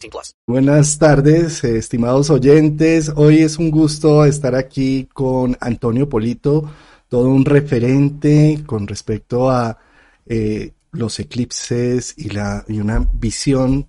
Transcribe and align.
18 0.00 0.10
plus. 0.10 0.34
Buenas 0.46 0.98
tardes, 0.98 1.64
eh, 1.64 1.78
estimados 1.78 2.30
oyentes. 2.30 3.12
Hoy 3.14 3.38
es 3.38 3.58
un 3.58 3.70
gusto 3.70 4.24
estar 4.24 4.54
aquí 4.54 5.08
con 5.12 5.56
Antonio 5.60 6.08
Polito, 6.08 6.70
todo 7.08 7.28
un 7.28 7.44
referente 7.44 8.62
con 8.66 8.86
respecto 8.86 9.50
a 9.50 9.78
eh, 10.26 10.72
los 10.92 11.18
eclipses 11.18 12.14
y, 12.16 12.30
la, 12.30 12.64
y 12.68 12.80
una 12.80 13.06
visión 13.12 13.88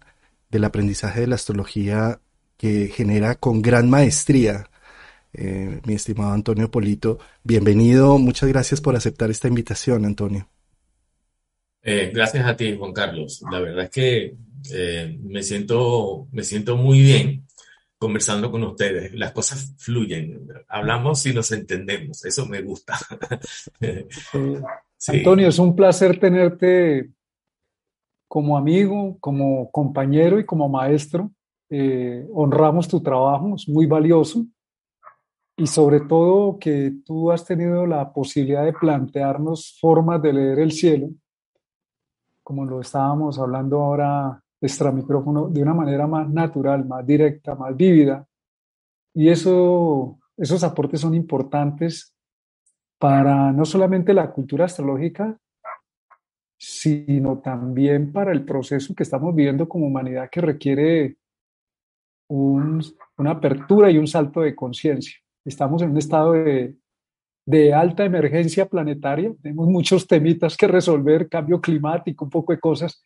del 0.50 0.64
aprendizaje 0.64 1.22
de 1.22 1.28
la 1.28 1.36
astrología 1.36 2.20
que 2.58 2.88
genera 2.88 3.36
con 3.36 3.61
gran 3.61 3.89
maestría. 3.89 4.70
Eh, 5.31 5.80
mi 5.86 5.94
estimado 5.94 6.31
Antonio 6.31 6.72
Polito, 6.72 7.20
bienvenido, 7.44 8.17
muchas 8.17 8.50
gracias 8.50 8.81
por 8.81 8.95
aceptar 8.95 9.30
esta 9.30 9.48
invitación, 9.48 10.05
Antonio. 10.05 10.50
Eh, 11.81 12.11
gracias 12.14 12.45
a 12.45 12.55
ti, 12.55 12.76
Juan 12.78 12.92
Carlos. 12.92 13.42
La 13.50 13.59
verdad 13.59 13.86
es 13.86 13.89
que 13.92 14.36
eh, 14.71 15.17
me 15.21 15.43
siento, 15.43 16.27
me 16.31 16.43
siento 16.43 16.77
muy 16.77 17.02
bien 17.02 17.45
conversando 17.99 18.49
con 18.49 18.63
ustedes. 18.63 19.13
Las 19.13 19.33
cosas 19.33 19.75
fluyen. 19.77 20.47
Hablamos 20.69 21.25
y 21.25 21.33
nos 21.33 21.52
entendemos. 21.52 22.25
Eso 22.25 22.45
me 22.45 22.61
gusta. 22.61 22.97
Sí. 25.02 25.19
Antonio, 25.19 25.47
es 25.47 25.57
un 25.59 25.77
placer 25.77 26.19
tenerte 26.19 27.09
como 28.27 28.57
amigo, 28.57 29.17
como 29.21 29.71
compañero 29.71 30.41
y 30.41 30.45
como 30.45 30.67
maestro. 30.67 31.31
Eh, 31.69 32.27
honramos 32.33 32.85
tu 32.85 33.02
trabajo, 33.02 33.55
es 33.55 33.69
muy 33.69 33.85
valioso. 33.85 34.45
Y 35.55 35.67
sobre 35.67 36.02
todo 36.02 36.59
que 36.59 36.95
tú 37.05 37.31
has 37.31 37.45
tenido 37.45 37.85
la 37.85 38.11
posibilidad 38.11 38.65
de 38.65 38.73
plantearnos 38.73 39.77
formas 39.80 40.21
de 40.21 40.33
leer 40.33 40.59
el 40.59 40.73
cielo, 40.73 41.11
como 42.43 42.65
lo 42.65 42.81
estábamos 42.81 43.39
hablando 43.39 43.80
ahora 43.80 44.43
extra 44.61 44.91
micrófono, 44.91 45.47
de 45.49 45.61
una 45.61 45.73
manera 45.73 46.07
más 46.07 46.29
natural, 46.29 46.85
más 46.85 47.05
directa, 47.05 47.55
más 47.55 47.75
vívida. 47.75 48.25
Y 49.13 49.29
eso, 49.29 50.19
esos 50.38 50.63
aportes 50.63 51.02
son 51.02 51.13
importantes 51.13 52.15
para 52.97 53.52
no 53.52 53.65
solamente 53.65 54.14
la 54.14 54.31
cultura 54.31 54.65
astrológica, 54.65 55.39
sino 56.58 57.39
también 57.39 58.11
para 58.11 58.33
el 58.33 58.43
proceso 58.43 58.93
que 58.93 59.03
estamos 59.03 59.33
viviendo 59.33 59.67
como 59.69 59.87
humanidad 59.87 60.30
que 60.30 60.42
requiere 60.42 61.17
un, 62.27 62.83
una 63.17 63.31
apertura 63.31 63.89
y 63.89 63.98
un 63.98 64.08
salto 64.08 64.42
de 64.42 64.55
conciencia. 64.55 65.15
Estamos 65.45 65.81
en 65.81 65.92
un 65.92 65.98
estado 65.98 66.33
de, 66.33 66.75
de, 67.45 67.73
alta 67.73 68.03
emergencia 68.03 68.67
planetaria, 68.67 69.33
tenemos 69.42 69.67
muchos 69.67 70.05
temitas 70.05 70.58
que 70.58 70.67
resolver, 70.67 71.30
cambio 71.30 71.61
climático, 71.61 72.25
un 72.25 72.31
poco 72.31 72.52
de 72.52 72.59
cosas, 72.59 73.05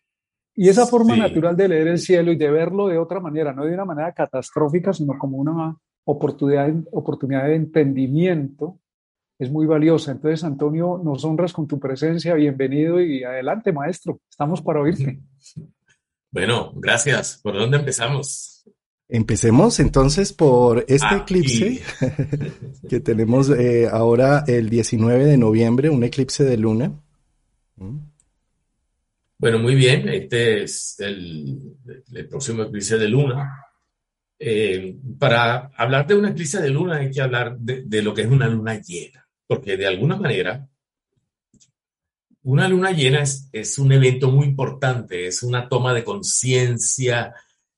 y 0.56 0.69
esa 0.69 0.86
forma 0.86 1.16
sí. 1.16 1.19
natural 1.19 1.56
de 1.56 1.68
leer 1.68 1.88
el 1.88 2.00
cielo 2.00 2.31
y 2.31 2.38
de 2.38 2.52
verlo 2.52 2.88
de 2.88 2.97
otra 2.97 3.19
manera, 3.19 3.53
no 3.53 3.66
de 3.66 3.74
una 3.74 3.86
manera 3.86 4.14
catastrófica, 4.14 4.94
sino 4.94 5.18
como 5.18 5.38
una 5.38 5.75
oportunidad, 6.06 6.72
oportunidad 6.91 7.46
de 7.46 7.56
entendimiento, 7.56 8.80
es 9.40 9.52
muy 9.52 9.66
valiosa. 9.66 10.12
Entonces, 10.12 10.44
Antonio, 10.44 11.02
nos 11.03 11.25
honras 11.25 11.53
con 11.53 11.68
tu 11.68 11.80
presencia. 11.80 12.34
Bienvenido 12.36 13.02
y 13.02 13.24
adelante, 13.24 13.72
maestro. 13.72 14.19
Estamos 14.30 14.62
para 14.62 14.81
oírte. 14.81 15.19
Bueno, 16.31 16.72
gracias. 16.75 17.40
¿Por 17.44 17.56
dónde 17.56 17.78
empezamos? 17.78 18.63
Empecemos 19.09 19.80
entonces 19.80 20.34
por 20.34 20.86
este 20.88 21.06
Aquí. 21.08 21.16
eclipse 21.40 21.81
que 22.90 23.00
tenemos 23.00 23.50
eh, 23.50 23.88
ahora 23.92 24.44
el 24.47 24.69
19 24.69 25.25
de 25.25 25.38
noviembre, 25.38 25.90
un 25.90 26.03
eclipse 26.03 26.44
de 26.44 26.58
luna. 26.58 26.92
Bueno, 29.44 29.59
muy 29.59 29.76
bien. 29.76 30.08
Este 30.08 30.64
es 30.64 30.98
el, 31.02 31.59
el 32.14 32.28
próximo 32.30 32.64
eclipse 32.64 32.98
de 32.98 33.09
luna. 33.09 33.52
Eh, 34.40 34.96
para 35.20 35.70
hablar 35.76 36.08
de 36.08 36.16
una 36.16 36.30
eclipse 36.30 36.62
de 36.62 36.70
luna 36.70 37.00
hay 37.00 37.12
que 37.12 37.20
hablar 37.20 37.58
de, 37.58 37.84
de 37.84 38.02
lo 38.02 38.14
que 38.14 38.22
es 38.22 38.30
una 38.30 38.48
luna 38.48 38.80
llena 38.80 39.28
porque 39.46 39.76
de 39.76 39.86
alguna 39.86 40.16
manera 40.16 40.66
una 42.44 42.70
luna 42.70 42.92
llena 42.92 43.22
es, 43.22 43.50
es, 43.52 43.78
un 43.80 43.92
evento 43.92 44.31
muy 44.31 44.46
importante, 44.46 45.28
es 45.28 45.44
una 45.44 45.68
toma 45.68 45.94
de 45.94 46.06
conciencia, 46.06 47.34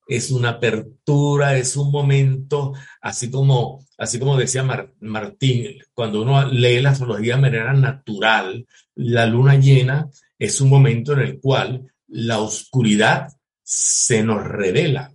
es 0.08 0.30
una 0.30 0.50
apertura, 0.50 1.58
es 1.58 1.76
un 1.78 1.92
momento, 1.92 2.74
así 3.02 3.32
como, 3.32 3.84
así 3.97 4.20
como 4.20 4.38
decía 4.38 4.62
Mar, 4.62 4.94
Martín, 5.00 5.80
cuando 5.96 6.22
uno 6.22 6.47
lee 6.47 6.80
la 6.80 6.92
astrología 6.92 7.36
de 7.36 7.42
manera 7.42 7.74
natural, 7.74 8.68
la 8.94 9.26
luna 9.26 9.56
llena 9.56 10.09
es 10.38 10.62
un 10.62 10.69
momento 10.69 11.13
en 11.13 11.19
el 11.19 11.40
cual 11.40 11.91
la 12.07 12.40
oscuridad 12.40 13.28
se 13.63 14.23
nos 14.23 14.44
revela. 14.44 15.12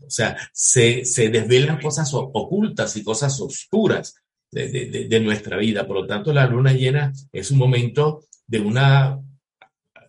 O 0.00 0.10
sea, 0.10 0.36
se, 0.52 1.04
se 1.04 1.28
desvelan 1.28 1.80
cosas 1.80 2.10
ocultas 2.12 2.96
y 2.96 3.02
cosas 3.02 3.40
oscuras 3.40 4.14
de, 4.50 5.06
de, 5.08 5.20
nuestra 5.20 5.56
vida. 5.56 5.86
Por 5.86 5.96
lo 5.96 6.06
tanto, 6.06 6.32
la 6.32 6.46
luna 6.46 6.72
llena 6.72 7.12
es 7.32 7.50
un 7.50 7.58
momento 7.58 8.24
de 8.46 8.60
una, 8.60 9.18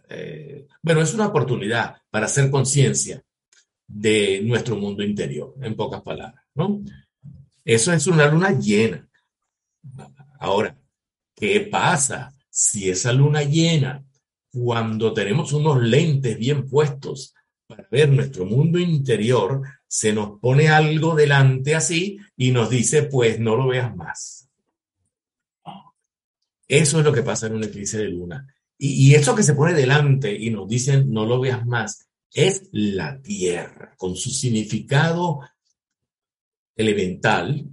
eh, 0.09 0.67
bueno, 0.81 1.02
es 1.02 1.13
una 1.13 1.28
oportunidad 1.28 1.96
para 2.12 2.28
hacer 2.28 2.52
conciencia 2.52 3.23
de 3.88 4.41
nuestro 4.44 4.75
mundo 4.75 5.03
interior, 5.03 5.56
en 5.62 5.75
pocas 5.75 6.02
palabras, 6.02 6.44
¿no? 6.53 6.81
Eso 7.63 7.91
es 7.94 8.06
una 8.07 8.28
luna 8.28 8.52
llena. 8.52 9.07
Ahora, 10.40 10.78
¿qué 11.35 11.62
pasa 11.62 12.35
si 12.50 12.90
esa 12.90 13.12
luna 13.12 13.44
llena, 13.44 14.03
cuando 14.56 15.14
tenemos 15.14 15.52
unos 15.52 15.82
lentes 15.84 16.38
bien 16.38 16.66
puestos 16.66 17.34
para 17.68 17.86
ver 17.92 18.10
nuestro 18.10 18.46
mundo 18.46 18.80
interior, 18.80 19.62
se 19.86 20.14
nos 20.14 20.40
pone 20.40 20.70
algo 20.70 21.14
delante 21.14 21.76
así 21.76 22.18
y 22.38 22.52
nos 22.52 22.70
dice, 22.70 23.04
pues 23.04 23.40
no 23.40 23.58
lo 23.58 23.68
veas 23.68 23.94
más. 23.96 24.50
Eso 26.68 27.00
es 27.00 27.06
lo 27.06 27.12
que 27.12 27.22
pasa 27.22 27.48
en 27.48 27.56
un 27.56 27.66
eclipse 27.66 27.98
de 27.98 28.10
luna. 28.10 28.48
Y, 28.78 29.10
y, 29.10 29.16
eso 29.16 29.36
que 29.36 29.44
se 29.44 29.54
pone 29.54 29.74
delante 29.74 30.34
y 30.34 30.50
nos 30.50 30.68
dicen, 30.68 31.12
no 31.12 31.26
lo 31.26 31.40
veas 31.40 31.66
más, 31.66 32.08
es 32.34 32.70
la 32.72 33.22
Tierra, 33.22 33.94
con 33.98 34.16
su 34.16 34.30
significado 34.30 35.41
elemental, 36.76 37.68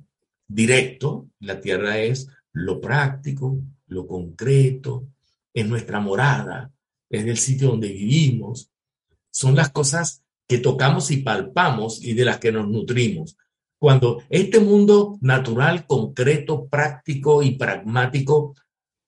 directo. 0.47 1.29
La 1.41 1.61
Tierra 1.61 1.99
es 1.99 2.29
lo 2.53 2.81
práctico, 2.81 3.59
lo 3.87 4.07
concreto, 4.07 5.09
es 5.53 5.67
nuestra 5.67 6.01
morada, 6.01 6.71
es 7.13 7.27
el 7.27 7.37
sitio 7.37 7.69
donde 7.69 7.89
vivimos. 7.89 8.71
Son 9.31 9.55
las 9.55 9.71
cosas 9.71 10.25
que 10.49 10.59
tocamos 10.59 11.11
y 11.11 11.19
palpamos 11.19 12.03
y 12.03 12.15
de 12.15 12.25
las 12.25 12.39
que 12.39 12.51
nos 12.51 12.69
nutrimos. 12.69 13.37
Cuando 13.79 14.23
este 14.31 14.61
mundo 14.61 15.19
natural, 15.21 15.87
concreto, 15.87 16.67
práctico 16.67 17.43
y 17.43 17.57
pragmático 17.57 18.55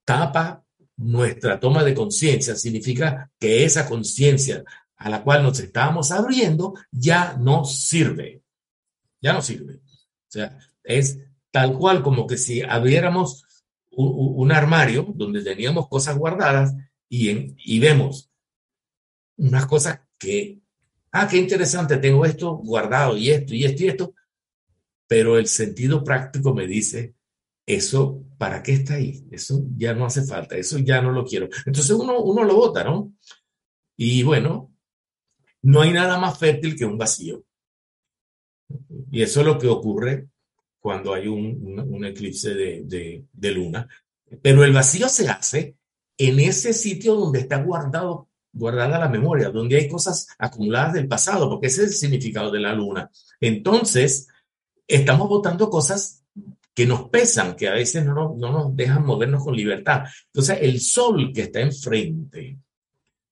tapa 0.04 0.64
nuestra 0.96 1.58
toma 1.58 1.82
de 1.82 1.94
conciencia, 1.94 2.54
significa 2.56 3.30
que 3.38 3.64
esa 3.64 3.88
conciencia 3.88 4.62
a 4.96 5.08
la 5.08 5.22
cual 5.22 5.42
nos 5.42 5.58
estábamos 5.60 6.10
abriendo 6.10 6.74
ya 6.90 7.36
no 7.38 7.64
sirve. 7.64 8.42
Ya 9.20 9.32
no 9.32 9.42
sirve. 9.42 9.76
O 9.76 10.28
sea, 10.28 10.58
es 10.82 11.18
tal 11.50 11.72
cual 11.78 12.02
como 12.02 12.26
que 12.26 12.36
si 12.36 12.60
abriéramos 12.60 13.44
un 13.96 14.52
armario 14.52 15.06
donde 15.14 15.42
teníamos 15.42 15.88
cosas 15.88 16.18
guardadas 16.18 16.74
y, 17.14 17.28
en, 17.28 17.56
y 17.64 17.78
vemos 17.78 18.30
unas 19.36 19.66
cosas 19.66 20.00
que 20.18 20.60
ah, 21.12 21.28
qué 21.28 21.36
interesante, 21.36 21.96
tengo 21.98 22.24
esto 22.24 22.56
guardado 22.56 23.16
y 23.16 23.30
esto 23.30 23.54
y 23.54 23.64
esto 23.64 23.84
y 23.84 23.86
esto, 23.86 24.14
pero 25.06 25.38
el 25.38 25.46
sentido 25.46 26.02
práctico 26.02 26.52
me 26.52 26.66
dice, 26.66 27.14
eso, 27.64 28.24
¿para 28.36 28.62
qué 28.62 28.72
está 28.72 28.94
ahí? 28.94 29.24
Eso 29.30 29.64
ya 29.76 29.94
no 29.94 30.06
hace 30.06 30.24
falta, 30.24 30.56
eso 30.56 30.78
ya 30.78 31.00
no 31.00 31.12
lo 31.12 31.24
quiero. 31.24 31.48
Entonces 31.64 31.92
uno, 31.92 32.20
uno 32.20 32.42
lo 32.42 32.56
vota, 32.56 32.82
¿no? 32.82 33.14
Y 33.96 34.24
bueno, 34.24 34.72
no 35.62 35.82
hay 35.82 35.92
nada 35.92 36.18
más 36.18 36.36
fértil 36.36 36.76
que 36.76 36.84
un 36.84 36.98
vacío. 36.98 37.44
Y 39.12 39.22
eso 39.22 39.40
es 39.40 39.46
lo 39.46 39.56
que 39.56 39.68
ocurre 39.68 40.28
cuando 40.80 41.14
hay 41.14 41.28
un, 41.28 41.78
un, 41.78 42.04
eclipse 42.04 42.54
de, 42.54 42.82
de, 42.84 43.24
de, 43.32 43.50
luna. 43.52 43.88
Pero 44.42 44.64
el 44.64 44.72
vacío 44.72 45.08
se 45.08 45.28
hace 45.28 45.76
en 46.18 46.40
ese 46.40 46.72
sitio 46.72 47.14
donde 47.14 47.40
está 47.40 47.62
guardado, 47.62 48.28
guardada 48.52 48.98
la 48.98 49.08
memoria, 49.08 49.50
donde 49.50 49.76
hay 49.76 49.88
cosas 49.88 50.28
acumuladas 50.38 50.94
del 50.94 51.08
pasado, 51.08 51.48
porque 51.48 51.66
ese 51.66 51.82
es 51.84 51.88
el 51.88 51.94
significado 51.94 52.50
de 52.50 52.60
la 52.60 52.74
luna. 52.74 53.10
Entonces, 53.40 54.28
estamos 54.86 55.28
votando 55.28 55.68
cosas 55.70 56.24
que 56.72 56.86
nos 56.86 57.08
pesan, 57.08 57.54
que 57.54 57.68
a 57.68 57.74
veces 57.74 58.04
no 58.04 58.14
nos, 58.14 58.36
no 58.36 58.52
nos 58.52 58.76
dejan 58.76 59.06
movernos 59.06 59.44
con 59.44 59.56
libertad. 59.56 60.04
Entonces, 60.26 60.58
el 60.60 60.80
sol 60.80 61.32
que 61.32 61.42
está 61.42 61.60
enfrente 61.60 62.58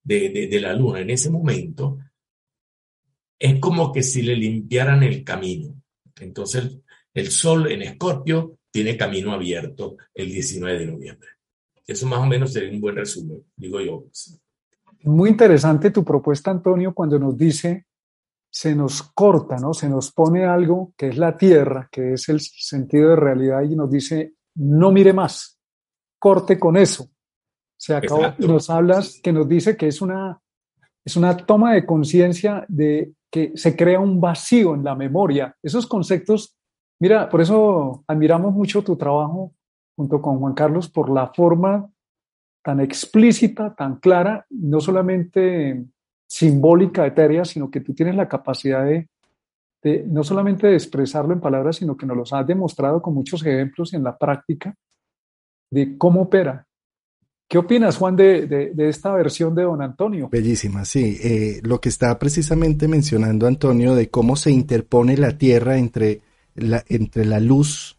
de, 0.04 0.28
de, 0.30 0.46
de, 0.46 0.60
la 0.60 0.74
luna 0.74 1.00
en 1.00 1.10
ese 1.10 1.30
momento 1.30 1.98
es 3.38 3.58
como 3.58 3.92
que 3.92 4.02
si 4.02 4.22
le 4.22 4.36
limpiaran 4.36 5.02
el 5.02 5.24
camino. 5.24 5.74
Entonces, 6.20 6.78
el 7.14 7.30
sol 7.30 7.70
en 7.70 7.82
Escorpio 7.82 8.58
tiene 8.70 8.96
camino 8.96 9.32
abierto 9.32 9.96
el 10.14 10.30
19 10.30 10.78
de 10.78 10.86
noviembre. 10.86 11.28
Eso 11.86 12.06
más 12.06 12.20
o 12.20 12.26
menos 12.26 12.52
sería 12.52 12.70
un 12.70 12.80
buen 12.80 12.96
resumen, 12.96 13.42
digo 13.56 13.80
yo. 13.80 14.04
Muy 15.04 15.30
interesante 15.30 15.90
tu 15.90 16.04
propuesta, 16.04 16.50
Antonio, 16.50 16.94
cuando 16.94 17.18
nos 17.18 17.36
dice 17.36 17.86
se 18.52 18.74
nos 18.74 19.02
corta, 19.02 19.56
¿no? 19.56 19.72
Se 19.72 19.88
nos 19.88 20.12
pone 20.12 20.44
algo 20.44 20.92
que 20.96 21.08
es 21.08 21.16
la 21.16 21.38
tierra, 21.38 21.88
que 21.90 22.12
es 22.12 22.28
el 22.28 22.38
sentido 22.40 23.10
de 23.10 23.16
realidad 23.16 23.62
y 23.62 23.74
nos 23.74 23.90
dice, 23.90 24.34
no 24.56 24.92
mire 24.92 25.14
más, 25.14 25.58
corte 26.18 26.58
con 26.58 26.76
eso. 26.76 27.08
Se 27.78 27.94
acabó, 27.94 28.34
y 28.38 28.46
nos 28.46 28.68
hablas 28.68 29.18
que 29.22 29.32
nos 29.32 29.48
dice 29.48 29.74
que 29.74 29.88
es 29.88 30.02
una, 30.02 30.38
es 31.02 31.16
una 31.16 31.34
toma 31.34 31.72
de 31.72 31.86
conciencia 31.86 32.66
de 32.68 33.14
que 33.30 33.52
se 33.54 33.74
crea 33.74 33.98
un 33.98 34.20
vacío 34.20 34.74
en 34.74 34.84
la 34.84 34.94
memoria. 34.94 35.56
Esos 35.62 35.86
conceptos, 35.86 36.54
mira, 37.00 37.30
por 37.30 37.40
eso 37.40 38.04
admiramos 38.06 38.52
mucho 38.52 38.84
tu 38.84 38.96
trabajo 38.96 39.54
junto 39.96 40.20
con 40.20 40.38
Juan 40.38 40.54
Carlos 40.54 40.88
por 40.88 41.10
la 41.10 41.28
forma 41.28 41.90
tan 42.62 42.80
explícita, 42.80 43.74
tan 43.74 43.96
clara, 43.96 44.46
no 44.50 44.80
solamente 44.80 45.84
simbólica, 46.26 47.06
etérea, 47.06 47.44
sino 47.44 47.70
que 47.70 47.80
tú 47.80 47.92
tienes 47.92 48.14
la 48.14 48.28
capacidad 48.28 48.84
de, 48.84 49.08
no 50.06 50.22
solamente 50.22 50.68
de 50.68 50.74
expresarlo 50.74 51.34
en 51.34 51.40
palabras, 51.40 51.76
sino 51.76 51.96
que 51.96 52.06
nos 52.06 52.16
los 52.16 52.32
has 52.32 52.46
demostrado 52.46 53.02
con 53.02 53.14
muchos 53.14 53.44
ejemplos 53.44 53.92
en 53.94 54.04
la 54.04 54.16
práctica 54.16 54.74
de 55.70 55.98
cómo 55.98 56.22
opera. 56.22 56.66
¿Qué 57.48 57.58
opinas, 57.58 57.98
Juan, 57.98 58.16
de, 58.16 58.46
de, 58.46 58.70
de 58.70 58.88
esta 58.88 59.12
versión 59.12 59.54
de 59.54 59.64
don 59.64 59.82
Antonio? 59.82 60.30
Bellísima, 60.30 60.86
sí. 60.86 61.18
Eh, 61.22 61.60
lo 61.64 61.82
que 61.82 61.90
está 61.90 62.18
precisamente 62.18 62.88
mencionando 62.88 63.46
Antonio 63.46 63.94
de 63.94 64.08
cómo 64.08 64.36
se 64.36 64.50
interpone 64.50 65.18
la 65.18 65.36
Tierra 65.36 65.76
entre 65.76 66.22
la, 66.54 66.82
entre 66.88 67.26
la 67.26 67.40
luz 67.40 67.98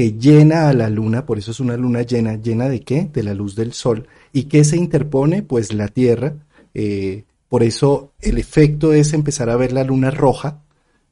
que 0.00 0.12
llena 0.12 0.70
a 0.70 0.72
la 0.72 0.88
luna, 0.88 1.26
por 1.26 1.36
eso 1.36 1.50
es 1.50 1.60
una 1.60 1.76
luna 1.76 2.00
llena, 2.00 2.36
llena 2.36 2.70
de 2.70 2.80
qué? 2.80 3.10
De 3.12 3.22
la 3.22 3.34
luz 3.34 3.54
del 3.54 3.74
sol. 3.74 4.08
¿Y 4.32 4.44
qué 4.44 4.64
se 4.64 4.78
interpone? 4.78 5.42
Pues 5.42 5.74
la 5.74 5.88
Tierra, 5.88 6.36
eh, 6.72 7.24
por 7.50 7.62
eso 7.62 8.14
el 8.18 8.38
efecto 8.38 8.94
es 8.94 9.12
empezar 9.12 9.50
a 9.50 9.56
ver 9.56 9.72
la 9.72 9.84
luna 9.84 10.10
roja. 10.10 10.62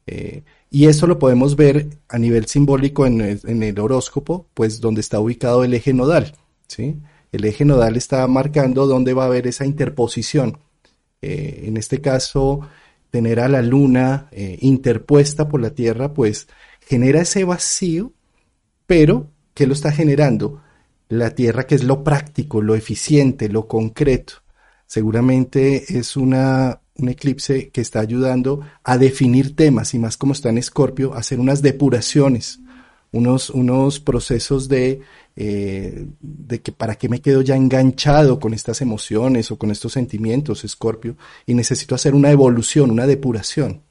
Eh, 0.07 0.41
y 0.71 0.87
eso 0.87 1.05
lo 1.05 1.19
podemos 1.19 1.55
ver 1.55 1.99
a 2.07 2.17
nivel 2.17 2.47
simbólico 2.47 3.05
en 3.05 3.21
el, 3.21 3.79
horóscopo, 3.79 4.47
pues 4.55 4.81
donde 4.81 5.01
está 5.01 5.19
ubicado 5.19 5.63
el 5.63 5.75
eje 5.75 5.93
nodal. 5.93 6.33
¿sí? 6.67 6.95
El 7.31 7.45
eje 7.45 7.65
nodal 7.65 7.95
está 7.95 8.25
marcando 8.25 8.87
dónde 8.87 9.13
va 9.13 9.25
a 9.25 9.27
haber 9.27 9.45
esa 9.45 9.67
interposición. 9.67 10.57
Eh, 11.21 11.65
en 11.65 11.77
este 11.77 12.01
caso, 12.01 12.61
tener 13.11 13.39
a 13.39 13.49
la 13.49 13.61
luna 13.61 14.31
interpuesta 14.31 15.47
por 15.47 15.61
la 15.61 15.75
Tierra, 15.75 16.11
pues 16.11 16.47
genera 16.81 17.21
ese 17.21 17.43
vacío, 17.43 18.13
pero 18.89 19.29
¿qué 19.53 19.67
lo 19.67 19.73
está 19.73 19.91
generando? 19.91 20.63
La 21.09 21.35
Tierra 21.35 21.67
que 21.67 21.75
es 21.75 21.83
lo 21.83 22.03
práctico, 22.03 22.61
lo 22.61 22.73
eficiente, 22.73 23.47
lo 23.47 23.67
concreto 23.67 24.41
seguramente 24.89 25.99
es 25.99 26.17
una, 26.17 26.81
un 26.95 27.09
eclipse 27.09 27.69
que 27.69 27.79
está 27.79 27.99
ayudando 27.99 28.61
a 28.83 28.97
definir 28.97 29.55
temas 29.55 29.93
y 29.93 29.99
más 29.99 30.17
como 30.17 30.33
está 30.33 30.49
en 30.49 30.57
Escorpio, 30.57 31.13
hacer 31.13 31.39
unas 31.39 31.61
depuraciones, 31.61 32.59
unos, 33.11 33.51
unos 33.51 33.99
procesos 33.99 34.67
de, 34.67 35.01
eh, 35.35 36.07
de 36.19 36.61
que 36.61 36.71
para 36.71 36.95
qué 36.95 37.07
me 37.07 37.21
quedo 37.21 37.43
ya 37.43 37.55
enganchado 37.55 38.39
con 38.39 38.55
estas 38.55 38.81
emociones 38.81 39.51
o 39.51 39.59
con 39.59 39.69
estos 39.69 39.93
sentimientos, 39.93 40.63
Escorpio, 40.63 41.15
y 41.45 41.53
necesito 41.53 41.93
hacer 41.93 42.15
una 42.15 42.31
evolución, 42.31 42.89
una 42.89 43.05
depuración. 43.05 43.83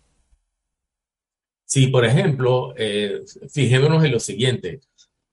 Sí, 1.65 1.87
por 1.87 2.05
ejemplo, 2.05 2.75
eh, 2.77 3.21
fijémonos 3.49 4.03
en 4.03 4.11
lo 4.11 4.19
siguiente. 4.19 4.81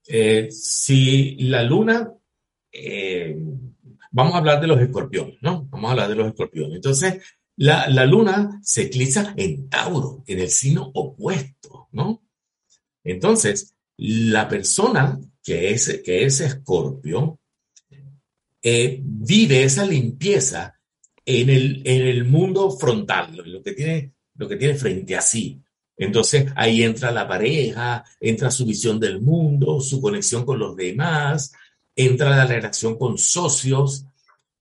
Eh, 0.08 0.50
si 0.52 1.36
la 1.38 1.64
luna 1.64 2.12
eh, 2.72 3.38
vamos 4.12 4.34
a 4.34 4.38
hablar 4.38 4.62
de 4.62 4.68
los 4.68 4.80
escorpiones, 4.80 5.38
¿no? 5.42 5.66
Vamos 5.70 5.90
a 5.90 5.92
hablar 5.92 6.10
de 6.10 6.16
los 6.16 6.28
escorpiones. 6.28 6.76
Entonces, 6.76 7.22
la, 7.58 7.90
la 7.90 8.06
luna 8.06 8.60
se 8.64 8.84
eclipsa 8.84 9.34
en 9.38 9.70
Tauro, 9.70 10.24
en 10.28 10.40
el 10.40 10.50
signo 10.50 10.92
opuesto, 10.94 11.88
¿no? 11.92 12.24
Entonces, 13.04 13.76
la 13.98 14.48
persona 14.48 15.20
que 15.44 15.72
es, 15.72 16.02
que 16.04 16.26
es 16.26 16.42
escorpio 16.42 17.40
eh, 18.62 19.00
vive 19.02 19.64
esa 19.64 19.86
limpieza 19.86 20.80
en 21.24 21.50
el, 21.50 21.82
en 21.86 22.02
el 22.08 22.26
mundo 22.26 22.72
frontal, 22.72 23.36
lo 23.46 23.62
que, 23.62 23.74
tiene, 23.74 24.14
lo 24.36 24.48
que 24.48 24.56
tiene 24.56 24.76
frente 24.76 25.16
a 25.16 25.22
sí. 25.22 25.62
Entonces 25.98 26.52
ahí 26.56 26.84
entra 26.84 27.12
la 27.12 27.28
pareja, 27.28 28.04
entra 28.20 28.52
su 28.52 28.66
visión 28.66 29.00
del 29.00 29.22
mundo, 29.22 29.80
su 29.80 30.02
conexión 30.02 30.46
con 30.46 30.60
los 30.60 30.76
demás, 30.76 31.54
entra 31.96 32.36
la 32.36 32.46
relación 32.46 32.98
con 32.98 33.18
socios, 33.18 34.06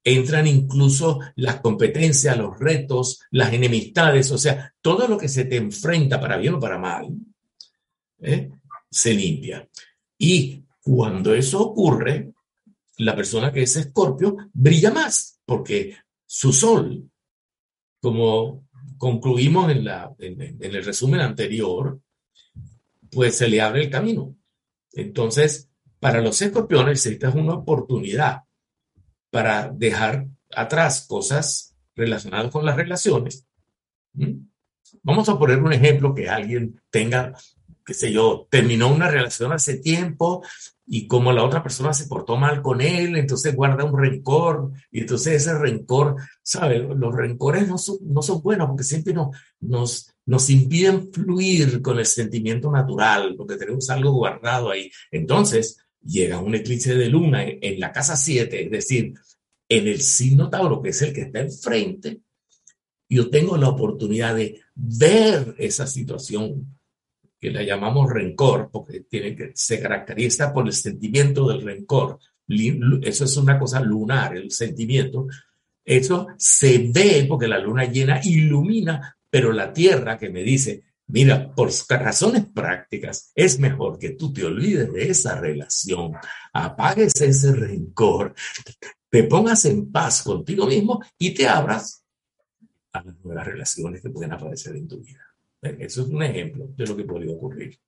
entran 0.05 0.47
incluso 0.47 1.21
las 1.37 1.61
competencias, 1.61 2.37
los 2.37 2.59
retos, 2.59 3.21
las 3.31 3.53
enemistades, 3.53 4.31
o 4.31 4.39
sea, 4.39 4.73
todo 4.81 5.09
lo 5.09 5.17
que 5.19 5.29
se 5.29 5.47
te 5.47 5.57
enfrenta 5.57 6.21
para 6.21 6.37
bien 6.37 6.55
o 6.55 6.61
para 6.61 6.79
mal, 6.79 7.09
¿eh? 8.21 8.51
se 8.91 9.15
limpia. 9.15 9.67
Y 10.19 10.63
cuando 10.83 11.35
eso 11.35 11.61
ocurre, 11.61 12.33
la 12.99 13.17
persona 13.17 13.51
que 13.51 13.63
es 13.63 13.75
escorpio 13.77 14.37
brilla 14.53 14.93
más, 14.93 15.41
porque 15.45 15.97
su 16.27 16.53
sol, 16.53 17.11
como 18.01 18.64
concluimos 19.05 19.71
en, 19.71 20.57
el 20.63 20.83
resumen 20.83 21.21
anterior, 21.21 22.01
pues 23.11 23.37
se 23.37 23.49
le 23.49 23.61
abre 23.61 23.83
el 23.83 23.91
camino. 23.91 24.35
Entonces, 24.93 25.69
para 26.01 26.23
los 26.23 26.41
escorpiones, 26.41 27.05
esta 27.05 27.29
es 27.29 27.35
una 27.35 27.53
oportunidad 27.53 28.45
para 29.31 29.69
dejar 29.69 30.27
atrás 30.51 31.05
cosas 31.07 31.77
relacionadas 31.95 32.51
con 32.51 32.65
las 32.65 32.77
relaciones. 32.77 33.47
¿Mm? 34.15 34.47
Vamos 35.03 35.29
a 35.29 35.39
poner 35.39 35.59
un 35.59 35.75
ejemplo 35.75 36.15
que 36.15 36.31
alguien 36.31 36.81
tenga, 36.89 37.37
qué 37.85 37.93
sé 37.93 38.11
yo, 38.11 38.49
terminó 38.51 38.89
una 38.89 39.11
relación 39.11 39.53
hace 39.53 39.81
tiempo 39.81 40.43
y 40.87 41.07
como 41.07 41.33
la 41.33 41.45
otra 41.45 41.63
persona 41.63 41.95
se 41.95 42.07
portó 42.07 42.37
mal 42.37 42.61
con 42.61 42.81
él, 42.81 43.17
entonces 43.17 43.55
guarda 43.55 43.85
un 43.85 43.99
rencor 43.99 44.73
y 44.91 45.01
entonces 45.01 45.35
ese 45.35 45.59
rencor, 45.59 46.17
¿sabe? 46.43 46.79
Los 46.79 47.15
rencores 47.15 47.67
no 47.67 47.79
son, 47.79 47.99
no 48.03 48.21
son 48.21 48.43
buenos 48.43 48.69
porque 48.69 48.85
siempre 48.85 49.15
nos, 49.15 49.29
nos, 49.61 50.15
nos 50.27 50.51
impiden 50.51 51.11
fluir 51.11 51.81
con 51.81 51.99
el 51.99 52.07
sentimiento 52.07 52.71
natural 52.71 53.35
porque 53.37 53.57
tenemos 53.57 53.89
algo 53.89 54.13
guardado 54.13 54.71
ahí. 54.71 54.91
Entonces, 55.11 55.79
llega 56.05 56.41
un 56.41 56.55
eclipse 56.55 56.95
de 56.95 57.09
luna 57.09 57.45
en, 57.45 57.81
la 57.81 57.93
casa 57.93 58.17
7, 58.17 58.65
es 58.65 58.71
decir, 58.71 59.15
en 59.69 59.89
el 59.89 60.03
signo 60.03 60.51
Tauro, 60.51 60.83
que 60.83 60.91
es 60.91 61.03
el 61.03 61.13
que 61.13 61.23
está 61.23 61.41
enfrente, 61.41 62.21
yo 63.09 63.31
tengo 63.31 63.57
la 63.57 63.69
oportunidad 63.69 64.35
de 64.35 64.61
ver 64.75 65.55
esa 65.59 65.87
situación 65.87 66.74
que 67.45 67.51
la 67.51 67.63
llamamos 67.63 68.11
rencor, 68.11 68.71
porque 68.73 69.01
tiene 69.01 69.37
que, 69.37 69.53
se 69.55 69.79
caracteriza 69.79 70.51
por 70.51 70.65
el 70.65 70.73
sentimiento 70.73 71.47
del 71.47 71.61
rencor. 71.61 72.19
Eso 73.03 73.25
es 73.27 73.37
una 73.37 73.59
cosa 73.59 73.81
lunar, 73.81 74.35
el 74.35 74.51
sentimiento. 74.51 75.27
Eso 75.85 76.29
se 76.39 76.91
ve 76.91 77.27
porque 77.29 77.47
la 77.47 77.59
luna 77.59 77.85
llena 77.85 78.19
ilumina, 78.25 79.15
pero 79.29 79.53
la 79.53 79.75
tierra 79.75 80.17
que 80.17 80.31
me 80.31 80.43
dice, 80.43 80.85
Mira, 81.07 81.55
por 81.55 81.71
razones 81.91 82.47
prácticas, 82.47 83.31
es 83.35 83.59
mejor 83.59 83.99
que 83.99 84.13
tú 84.13 84.33
te 84.33 84.43
olvides 84.43 84.91
de 84.91 85.11
esa 85.11 85.39
relación, 85.39 86.13
apagues 86.51 87.13
ese 87.21 87.53
rencor, 87.53 88.35
te 89.11 89.25
pongas 89.25 89.67
en 89.67 89.93
paz 89.93 90.23
contigo 90.23 90.67
mismo 90.67 91.05
y 91.19 91.35
te 91.35 91.47
abras 91.47 92.03
a 92.91 93.03
las 93.03 93.23
nuevas 93.23 93.47
relaciones 93.47 94.01
que 94.01 94.09
pueden 94.09 94.33
aparecer 94.33 94.77
en 94.77 94.89
tu 94.89 95.03
vida. 95.03 95.34
Eso 95.65 96.03
es 96.03 96.09
un 96.09 96.23
ejemplo 96.23 96.67
de 96.77 96.87
lo 96.87 96.97
que 96.97 97.05
podría 97.05 97.35
ocurrir. 97.35 97.79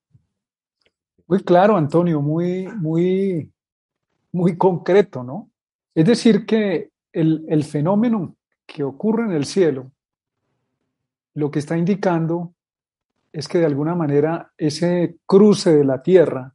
Muy 1.27 1.43
claro, 1.43 1.77
Antonio, 1.77 2.21
muy, 2.21 2.69
muy, 2.69 3.51
muy 4.33 4.57
concreto, 4.57 5.23
¿no? 5.23 5.51
Es 5.95 6.07
decir, 6.07 6.47
que 6.47 6.91
el, 7.13 7.45
el 7.49 7.65
fenómeno 7.65 8.37
que 8.67 8.83
ocurre 8.83 9.25
en 9.25 9.33
el 9.33 9.45
cielo, 9.45 9.91
lo 11.35 11.51
que 11.51 11.59
está 11.59 11.77
indicando 11.77 12.55
es 13.33 13.49
que 13.49 13.59
de 13.59 13.67
alguna 13.67 13.95
manera 13.95 14.53
ese 14.57 15.17
cruce 15.27 15.77
de 15.77 15.85
la 15.85 16.03
Tierra 16.03 16.55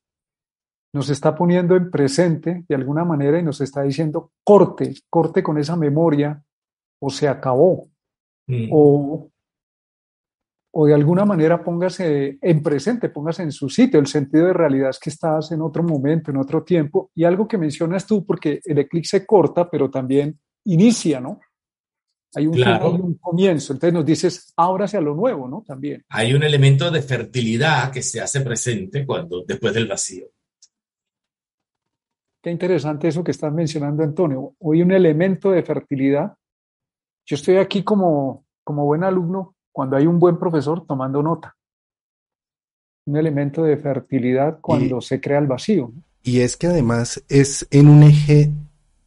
nos 0.94 1.10
está 1.10 1.36
poniendo 1.36 1.75
en 1.75 1.90
presente 1.90 2.66
de 2.68 2.75
alguna 2.75 3.06
manera 3.06 3.40
y 3.40 3.44
nos 3.44 3.62
está 3.62 3.84
diciendo 3.84 4.32
corte, 4.44 4.94
corte 5.10 5.44
con 5.44 5.58
esa 5.58 5.75
memoria 5.75 6.44
o 7.00 7.10
se 7.10 7.28
acabó. 7.28 7.88
Mm. 8.48 8.70
O, 8.72 9.30
o 10.74 10.86
de 10.86 10.94
alguna 10.94 11.25
manera 11.25 11.62
póngase 11.63 12.38
en 12.42 12.63
presente, 12.63 13.10
póngase 13.10 13.44
en 13.44 13.51
su 13.51 13.70
sitio. 13.70 14.00
El 14.00 14.08
sentido 14.08 14.48
de 14.48 14.54
realidad 14.54 14.92
es 14.92 15.00
que 15.00 15.10
estás 15.10 15.51
en 15.51 15.62
otro 15.62 15.84
momento, 15.84 16.32
en 16.32 16.38
otro 16.38 16.63
tiempo. 16.63 17.12
Y 17.13 17.25
algo 17.25 17.48
que 17.48 17.58
mencionas 17.58 18.08
tú, 18.08 18.25
porque 18.25 18.62
el 18.63 18.78
eclipse 18.78 19.25
corta, 19.25 19.70
pero 19.70 19.90
también 19.90 20.40
inicia, 20.66 21.20
¿no? 21.20 21.40
Hay 22.34 22.48
un, 22.48 22.54
Claro. 22.54 22.92
un 22.92 23.16
comienzo. 23.16 23.74
Entonces 23.74 23.94
nos 23.94 24.06
dices, 24.06 24.54
ábrase 24.56 24.96
a 24.96 25.01
lo 25.01 25.13
nuevo, 25.13 25.50
¿no? 25.50 25.62
También. 25.68 26.06
Hay 26.08 26.34
un 26.34 26.44
elemento 26.44 26.90
de 26.90 27.01
fertilidad 27.01 27.92
que 27.92 28.01
se 28.01 28.22
hace 28.22 28.40
presente 28.40 29.06
cuando, 29.06 29.44
después 29.46 29.74
del 29.74 29.88
vacío. 29.90 30.28
Qué 32.42 32.50
interesante 32.50 33.10
eso 33.10 33.24
que 33.25 33.32
estás 33.32 33.51
mencionando, 33.54 34.04
Antonio. 34.04 34.56
Hoy 34.60 34.82
un 34.82 34.92
elemento 34.92 35.51
de 35.51 35.63
fertilidad. 35.63 36.34
Yo 37.25 37.36
estoy 37.36 37.58
aquí 37.58 37.84
como, 37.84 38.46
como 38.63 38.86
buen 38.86 39.04
alumno 39.04 39.58
cuando 39.72 39.96
hay 39.96 40.08
un 40.08 40.20
buen 40.20 40.38
profesor 40.38 40.86
tomando 40.86 41.24
nota. 41.24 41.56
Un 43.06 43.18
elemento 43.18 43.63
de 43.63 43.78
fertilidad 43.78 44.60
cuando 44.62 45.01
se 45.01 45.20
crea 45.20 45.40
el 45.40 45.48
vacío. 45.48 45.92
Y 46.24 46.42
es 46.42 46.56
que 46.56 46.68
además 46.68 47.24
es 47.30 47.68
en 47.72 47.88
un 47.88 48.04
eje, 48.04 48.51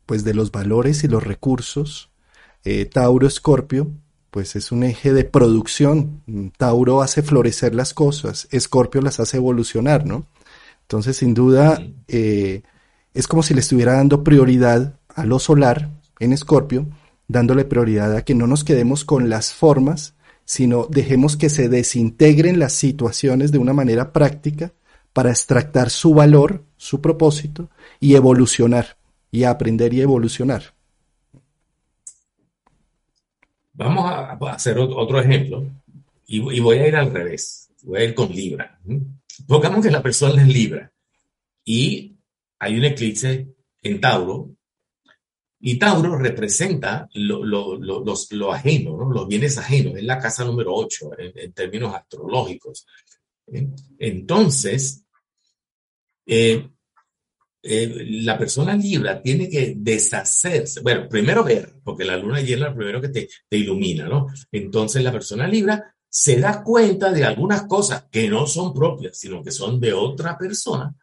pues, 0.06 0.25
de 0.25 0.35
los 0.35 0.50
valores 0.50 1.04
y 1.04 1.09
los 1.09 1.23
recursos. 1.23 2.11
Eh, 2.64 2.87
Tauro 2.87 3.26
Escorpio, 3.26 3.90
pues 4.30 4.56
es 4.56 4.73
un 4.73 4.83
eje 4.83 5.12
de 5.12 5.23
producción. 5.23 6.23
Tauro 6.56 7.02
hace 7.02 7.23
florecer 7.23 7.75
las 7.75 7.94
cosas, 7.94 8.49
Escorpio 8.50 9.00
las 9.00 9.21
hace 9.21 9.37
evolucionar, 9.37 10.04
¿no? 10.06 10.26
Entonces, 10.83 11.18
sin 11.18 11.35
duda, 11.35 11.80
eh, 12.09 12.62
es 13.14 13.28
como 13.28 13.44
si 13.44 13.54
le 13.54 13.61
estuviera 13.61 13.92
dando 13.92 14.25
prioridad 14.25 14.99
a 15.14 15.25
lo 15.25 15.38
solar 15.38 15.90
en 16.18 16.33
Escorpio, 16.33 16.87
dándole 17.28 17.64
prioridad 17.64 18.16
a 18.16 18.23
que 18.23 18.35
no 18.35 18.49
nos 18.49 18.64
quedemos 18.64 19.04
con 19.04 19.28
las 19.28 19.54
formas, 19.54 20.13
sino 20.44 20.86
dejemos 20.86 21.36
que 21.36 21.48
se 21.50 21.68
desintegren 21.68 22.58
las 22.58 22.72
situaciones 22.72 23.52
de 23.52 23.58
una 23.58 23.72
manera 23.72 24.12
práctica 24.12 24.72
para 25.12 25.30
extractar 25.30 25.90
su 25.90 26.12
valor, 26.14 26.64
su 26.76 27.00
propósito 27.00 27.70
y 28.00 28.14
evolucionar, 28.14 28.96
y 29.30 29.44
aprender 29.44 29.94
y 29.94 30.00
evolucionar. 30.00 30.74
Vamos 33.72 34.04
a 34.10 34.32
hacer 34.52 34.76
ot- 34.76 34.94
otro 34.96 35.20
ejemplo 35.20 35.66
y, 36.26 36.38
voy 36.60 36.78
a 36.78 36.88
ir 36.88 36.96
al 36.96 37.12
revés. 37.12 37.70
Voy 37.82 38.00
a 38.00 38.04
ir 38.04 38.14
con 38.14 38.30
Libra. 38.30 38.78
Pongamos 39.46 39.84
que 39.84 39.90
la 39.90 40.02
persona 40.02 40.42
es 40.42 40.48
Libra 40.48 40.90
y 41.64 42.14
hay 42.58 42.78
un 42.78 42.84
eclipse 42.84 43.48
en 43.82 44.00
Tauro 44.00 44.50
y 45.66 45.78
Tauro 45.78 46.18
representa 46.18 47.09
lo, 47.14 47.42
lo- 47.42 47.76
lo- 47.76 48.04
los, 48.04 48.30
lo 48.33 48.52
ajeno, 48.52 48.99
¿no? 48.99 49.11
los 49.11 49.26
bienes 49.26 49.56
ajenos. 49.56 49.97
Es 49.97 50.04
la 50.04 50.18
casa 50.18 50.44
número 50.44 50.75
8 50.75 51.11
en, 51.16 51.52
términos 51.54 51.94
astrológicos. 51.94 52.87
¿eh? 53.50 53.68
Entonces, 53.99 55.04
eh, 56.26 56.68
eh, 57.62 58.04
la 58.23 58.37
persona 58.37 58.76
Libra 58.76 59.23
tiene 59.23 59.49
que 59.49 59.73
deshacerse. 59.75 60.80
Bueno, 60.83 61.09
primero 61.09 61.42
ver, 61.42 61.76
porque 61.83 62.04
la 62.04 62.18
luna 62.18 62.42
llena 62.42 62.66
es 62.66 62.73
lo 62.73 62.76
primero 62.76 63.00
que 63.00 63.09
te, 63.09 63.28
te 63.49 63.56
ilumina, 63.56 64.06
¿no? 64.06 64.26
Entonces 64.52 65.02
la 65.02 65.12
persona 65.12 65.49
Libra 65.49 65.94
se 66.11 66.38
da 66.40 66.62
cuenta 66.62 67.11
de 67.11 67.25
algunas 67.25 67.62
cosas 67.66 68.04
que 68.11 68.28
no 68.28 68.47
son 68.47 68.75
propias, 68.75 69.16
sino 69.18 69.42
que 69.42 69.50
son 69.50 69.80
de 69.80 69.94
otra 69.94 70.37
persona, 70.37 70.94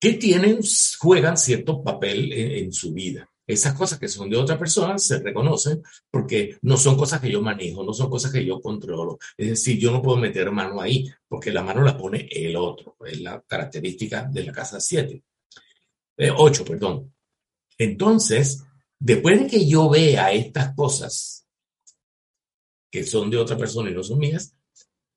que 0.00 0.14
tienen, 0.14 0.58
juegan 0.98 1.36
cierto 1.36 1.80
papel 1.80 2.32
en 2.32 2.72
su 2.72 2.92
vida. 2.92 3.30
Esas 3.46 3.74
cosas 3.74 3.98
que 3.98 4.08
son 4.08 4.28
de 4.28 4.36
otra 4.36 4.58
persona 4.58 4.98
se 4.98 5.20
reconocen 5.20 5.82
porque 6.10 6.58
no 6.62 6.76
son 6.76 6.96
cosas 6.96 7.20
que 7.20 7.30
yo 7.30 7.40
manejo, 7.40 7.84
no 7.84 7.92
son 7.92 8.10
cosas 8.10 8.32
que 8.32 8.44
yo 8.44 8.60
controlo. 8.60 9.18
Es 9.36 9.50
decir, 9.50 9.78
yo 9.78 9.92
no 9.92 10.02
puedo 10.02 10.16
meter 10.16 10.50
mano 10.50 10.80
ahí 10.80 11.08
porque 11.28 11.52
la 11.52 11.62
mano 11.62 11.82
la 11.82 11.96
pone 11.96 12.28
el 12.30 12.56
otro. 12.56 12.96
Es 13.06 13.20
la 13.20 13.40
característica 13.46 14.24
de 14.24 14.44
la 14.44 14.52
casa 14.52 14.80
7. 14.80 15.22
Eh, 16.18 16.30
8, 16.36 16.64
perdón. 16.64 17.14
Entonces, 17.78 18.64
después 18.98 19.40
de 19.40 19.46
que 19.46 19.68
yo 19.68 19.88
vea 19.88 20.32
estas 20.32 20.74
cosas 20.74 21.46
que 22.90 23.04
son 23.04 23.30
de 23.30 23.36
otra 23.36 23.56
persona 23.56 23.90
y 23.90 23.94
no 23.94 24.02
son 24.02 24.18
mías, 24.18 24.56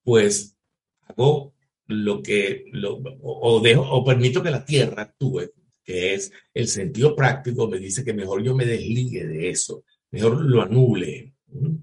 pues 0.03 0.55
hago 1.01 1.53
lo 1.87 2.21
que, 2.21 2.65
lo, 2.73 3.01
o 3.23 3.59
dejo, 3.61 3.81
o 3.81 4.05
permito 4.05 4.43
que 4.43 4.51
la 4.51 4.63
tierra 4.63 5.03
actúe, 5.03 5.51
que 5.83 6.13
es 6.13 6.31
el 6.53 6.67
sentido 6.67 7.15
práctico, 7.15 7.67
me 7.67 7.79
dice 7.79 8.03
que 8.03 8.13
mejor 8.13 8.43
yo 8.43 8.55
me 8.55 8.65
desligue 8.65 9.25
de 9.25 9.49
eso, 9.49 9.83
mejor 10.11 10.41
lo 10.41 10.61
anule. 10.61 11.33
¿Mm? 11.47 11.75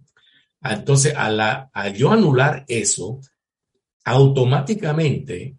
Entonces, 0.63 1.15
a 1.17 1.31
la, 1.31 1.71
al 1.73 1.95
yo 1.95 2.11
anular 2.11 2.65
eso, 2.69 3.21
automáticamente 4.05 5.57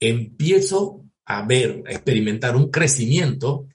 empiezo 0.00 1.04
a 1.26 1.46
ver, 1.46 1.82
a 1.86 1.92
experimentar 1.92 2.56
un 2.56 2.70
crecimiento 2.70 3.68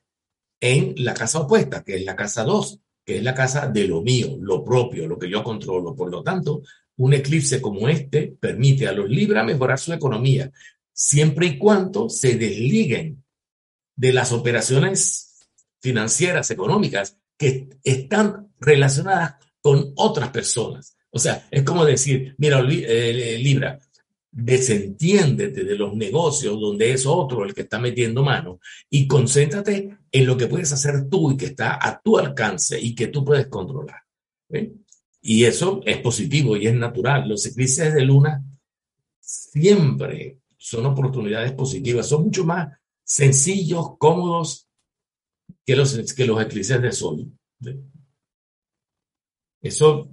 en 0.60 0.96
la 0.98 1.14
casa 1.14 1.42
opuesta, 1.42 1.84
que 1.84 1.96
es 1.96 2.06
la 2.06 2.16
casa 2.16 2.44
2, 2.44 2.80
que 3.06 3.18
es 3.18 3.24
la 3.24 3.36
casa 3.36 3.68
de 3.68 3.88
lo 3.88 4.02
mío, 4.02 4.38
lo 4.40 4.64
propio, 4.64 5.08
lo 5.08 5.20
que 5.20 5.30
yo 5.30 5.44
controlo. 5.44 5.96
Por 5.96 6.10
lo 6.10 6.24
tanto, 6.24 6.62
un 6.98 7.14
eclipse 7.14 7.62
como 7.62 7.88
este 7.90 8.36
permite 8.40 8.88
a 8.88 8.94
los 8.94 9.10
Libra 9.10 9.44
mejorar 9.44 9.78
su 9.78 9.94
economía, 9.94 10.52
siempre 10.92 11.48
y 11.48 11.58
cuando 11.58 12.10
se 12.10 12.38
desliguen 12.38 13.23
de 13.96 14.14
las 14.14 14.32
operaciones 14.32 15.48
financieras, 15.80 16.50
económicas, 16.52 17.18
que 17.38 17.70
están 17.84 18.54
relacionadas 18.60 19.36
con 19.62 19.94
otras 19.96 20.30
personas. 20.30 20.96
O 21.10 21.20
sea, 21.20 21.48
es 21.52 21.64
como 21.64 21.86
decir, 21.86 22.36
mira, 22.38 22.62
Li- 22.62 22.84
eh, 22.88 23.38
Libra, 23.38 23.80
desentiéndete 24.32 25.64
de 25.64 25.76
los 25.76 25.96
negocios 25.96 26.60
donde 26.60 26.92
es 26.92 27.06
otro 27.06 27.46
el 27.46 27.54
que 27.54 27.62
está 27.62 27.80
metiendo 27.80 28.24
mano 28.24 28.60
y 28.90 29.08
concéntrate 29.08 29.98
en 30.12 30.26
lo 30.26 30.36
que 30.36 30.48
puedes 30.48 30.72
hacer 30.74 31.08
tú 31.10 31.32
y 31.32 31.38
que 31.38 31.46
está 31.48 31.78
a 31.80 32.02
tu 32.02 32.18
alcance 32.18 32.80
y 32.80 32.96
que 32.96 33.08
tú 33.08 33.24
puedes 33.24 33.48
controlar. 33.48 34.00
¿Ven? 34.50 34.84
Y 35.22 35.44
eso 35.46 35.82
es 35.86 35.98
positivo 35.98 36.58
y 36.58 36.68
es 36.68 36.74
natural. 36.74 37.30
Los 37.30 37.46
eclipses 37.46 37.94
de 37.94 38.02
luna 38.02 38.44
siempre 39.20 40.40
son 40.58 40.86
oportunidades 40.88 41.52
positivas, 41.54 42.08
son 42.08 42.24
mucho 42.24 42.44
más 42.44 42.70
sencillos, 43.04 43.98
cómodos 43.98 44.70
que 45.66 45.76
los, 45.76 46.14
que 46.14 46.26
los 46.26 46.42
eclipses 46.42 46.82
de 46.82 46.92
sol. 46.92 47.32
Eso 49.62 50.10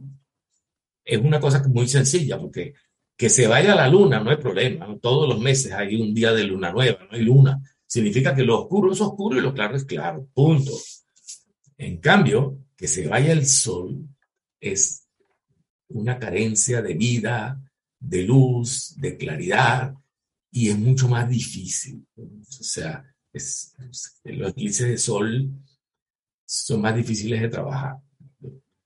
es 1.05 1.21
una 1.21 1.41
cosa 1.41 1.63
muy 1.69 1.89
sencilla 1.89 2.39
porque 2.39 2.75
que 3.17 3.29
se 3.29 3.47
vaya 3.47 3.75
la 3.75 3.89
luna 3.89 4.21
no 4.21 4.31
hay 4.31 4.39
problema. 4.39 4.97
Todos 4.99 5.29
los 5.29 5.39
meses 5.39 5.73
hay 5.73 6.01
un 6.01 6.15
día 6.15 6.33
de 6.33 6.45
luna 6.45 6.73
nueva, 6.73 7.01
no 7.05 7.17
hay 7.17 7.23
luna. 7.23 7.61
Significa 7.87 8.35
que 8.35 8.45
lo 8.45 8.63
oscuro 8.63 8.93
es 8.93 9.01
oscuro 9.01 9.37
y 9.37 9.43
lo 9.43 9.53
claro 9.53 9.77
es 9.77 9.85
claro. 9.85 10.27
Punto. 10.33 10.73
En 11.77 11.99
cambio, 11.99 12.59
que 12.77 12.89
se 12.89 13.07
vaya 13.07 13.33
el 13.33 13.47
sol 13.47 14.09
es 14.59 15.07
una 15.89 16.19
carencia 16.19 16.81
de 16.81 16.95
vida, 16.95 17.61
de 17.99 18.23
luz, 18.23 18.95
de 18.97 19.17
claridad, 19.17 19.93
y 20.51 20.69
es 20.69 20.79
mucho 20.79 21.09
más 21.09 21.29
difícil. 21.29 22.07
O 22.17 22.43
sea, 22.45 23.05
es, 23.33 23.75
los 24.25 24.51
eclipses 24.51 24.89
de 24.89 24.99
sol 24.99 25.51
son 26.45 26.81
más 26.81 26.97
difíciles 26.97 27.41
de 27.41 27.49
trabajar. 27.49 27.97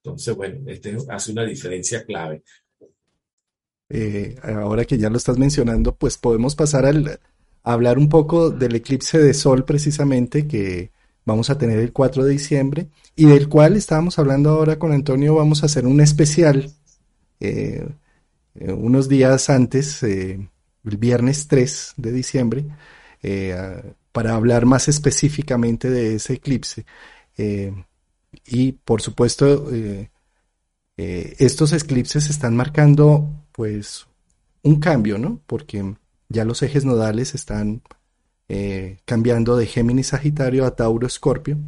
Entonces, 0.03 0.37
bueno, 0.37 0.71
este 0.71 0.97
hace 1.09 1.33
una 1.33 1.45
diferencia 1.45 2.05
clave. 2.05 2.43
Eh, 3.89 4.37
ahora 4.43 4.85
que 4.85 4.99
ya 4.99 5.09
lo 5.09 5.17
estás 5.17 5.39
mencionando, 5.39 5.95
pues 5.95 6.19
podemos 6.19 6.55
pasar 6.55 6.85
a 6.87 6.93
hablar 7.63 7.99
un 7.99 8.09
poco 8.09 8.51
del 8.51 8.75
eclipse 8.77 9.19
de 9.19 9.33
sol 9.35 9.65
precisamente 9.65 10.47
que 10.47 10.91
vamos 11.25 11.49
a 11.49 11.57
tener 11.57 11.79
el 11.79 11.93
4 11.93 12.25
de 12.25 12.33
diciembre 12.33 12.89
y 13.17 13.27
del 13.27 13.49
cual 13.49 13.77
estábamos 13.77 14.19
hablando 14.19 14.51
ahora 14.51 14.79
con 14.79 14.93
Antonio, 14.93 15.35
vamos 15.35 15.63
a 15.63 15.67
hacer 15.67 15.87
un 15.87 16.01
especial 16.01 16.71
eh, 17.41 17.87
eh, 18.55 18.73
unos 18.73 19.09
días 19.09 19.49
antes, 19.49 20.03
el 20.85 20.97
viernes 20.97 21.49
3 21.49 21.95
de 21.97 22.13
diciembre, 22.13 22.65
eh, 23.23 23.95
para 24.13 24.35
hablar 24.35 24.67
más 24.67 24.89
específicamente 24.89 25.91
de 25.91 26.17
ese 26.17 26.35
eclipse. 26.35 26.85
Eh, 27.37 27.73
y 28.47 28.73
por 28.73 29.01
supuesto, 29.03 29.71
eh, 29.73 30.11
estos 30.97 31.73
eclipses 31.73 32.31
están 32.31 32.55
marcando 32.55 33.29
pues 33.53 34.07
un 34.63 34.79
cambio, 34.79 35.19
¿no? 35.19 35.41
Porque 35.47 35.95
ya 36.29 36.45
los 36.45 36.63
ejes 36.63 36.85
nodales 36.85 37.35
están 37.35 37.83
cambiando 39.05 39.57
de 39.57 39.67
Géminis 39.67 40.09
Sagitario 40.09 40.67
a 40.67 40.77
Tauro 40.77 41.07
Escorpio. 41.07 41.59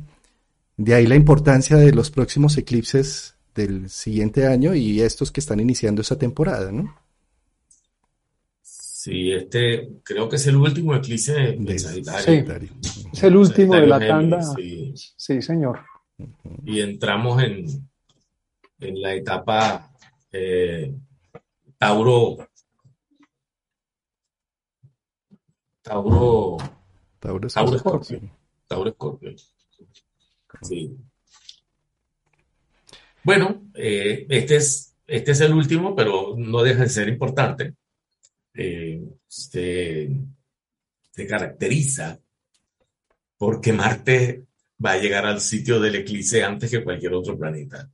De 0.76 0.94
ahí 0.94 1.06
la 1.06 1.16
importancia 1.16 1.76
de 1.76 1.92
los 1.92 2.10
próximos 2.10 2.56
eclipses 2.58 3.34
del 3.54 3.88
siguiente 3.90 4.46
año 4.46 4.74
y 4.74 5.00
estos 5.00 5.32
que 5.32 5.40
están 5.40 5.58
iniciando 5.58 6.02
esa 6.02 6.18
temporada, 6.18 6.70
¿no? 6.70 6.94
Sí, 9.06 9.30
este 9.30 9.88
creo 10.02 10.28
que 10.28 10.34
es 10.34 10.44
el 10.48 10.56
último 10.56 10.92
eclipse 10.92 11.32
de, 11.32 11.56
De 11.58 11.78
Sagitario. 11.78 12.72
Sí. 12.80 13.04
Es 13.12 13.22
el 13.22 13.36
último 13.36 13.76
de 13.76 13.86
la 13.86 14.00
tanda. 14.00 14.42
Sí. 14.42 14.92
Sí, 14.96 15.40
señor. 15.40 15.78
Y 16.64 16.80
entramos 16.80 17.40
en, 17.40 17.66
en 18.80 19.00
la 19.00 19.14
etapa 19.14 19.92
eh, 20.32 20.92
Tauro. 21.78 22.48
Tauro. 25.82 26.56
Tauro. 27.20 27.46
Escorpio. 27.46 28.20
Tauro 28.66 28.90
Escorpio. 28.90 29.36
Sí. 30.62 30.96
Bueno, 33.22 33.70
eh, 33.72 34.26
este 34.28 34.56
es, 34.56 34.96
este 35.06 35.30
es 35.30 35.40
el 35.42 35.54
último, 35.54 35.94
pero 35.94 36.34
no 36.36 36.64
deja 36.64 36.82
de 36.82 36.88
ser 36.88 37.08
importante. 37.08 37.74
Eh, 38.56 39.02
se, 39.26 40.08
caracteriza 41.28 42.18
porque 43.36 43.72
Marte 43.72 44.44
va 44.84 44.92
a 44.92 44.98
llegar 44.98 45.26
al 45.26 45.40
sitio 45.40 45.80
del 45.80 45.96
eclipse 45.96 46.42
antes 46.42 46.70
que 46.70 46.84
cualquier 46.84 47.14
otro 47.14 47.38
planeta. 47.38 47.90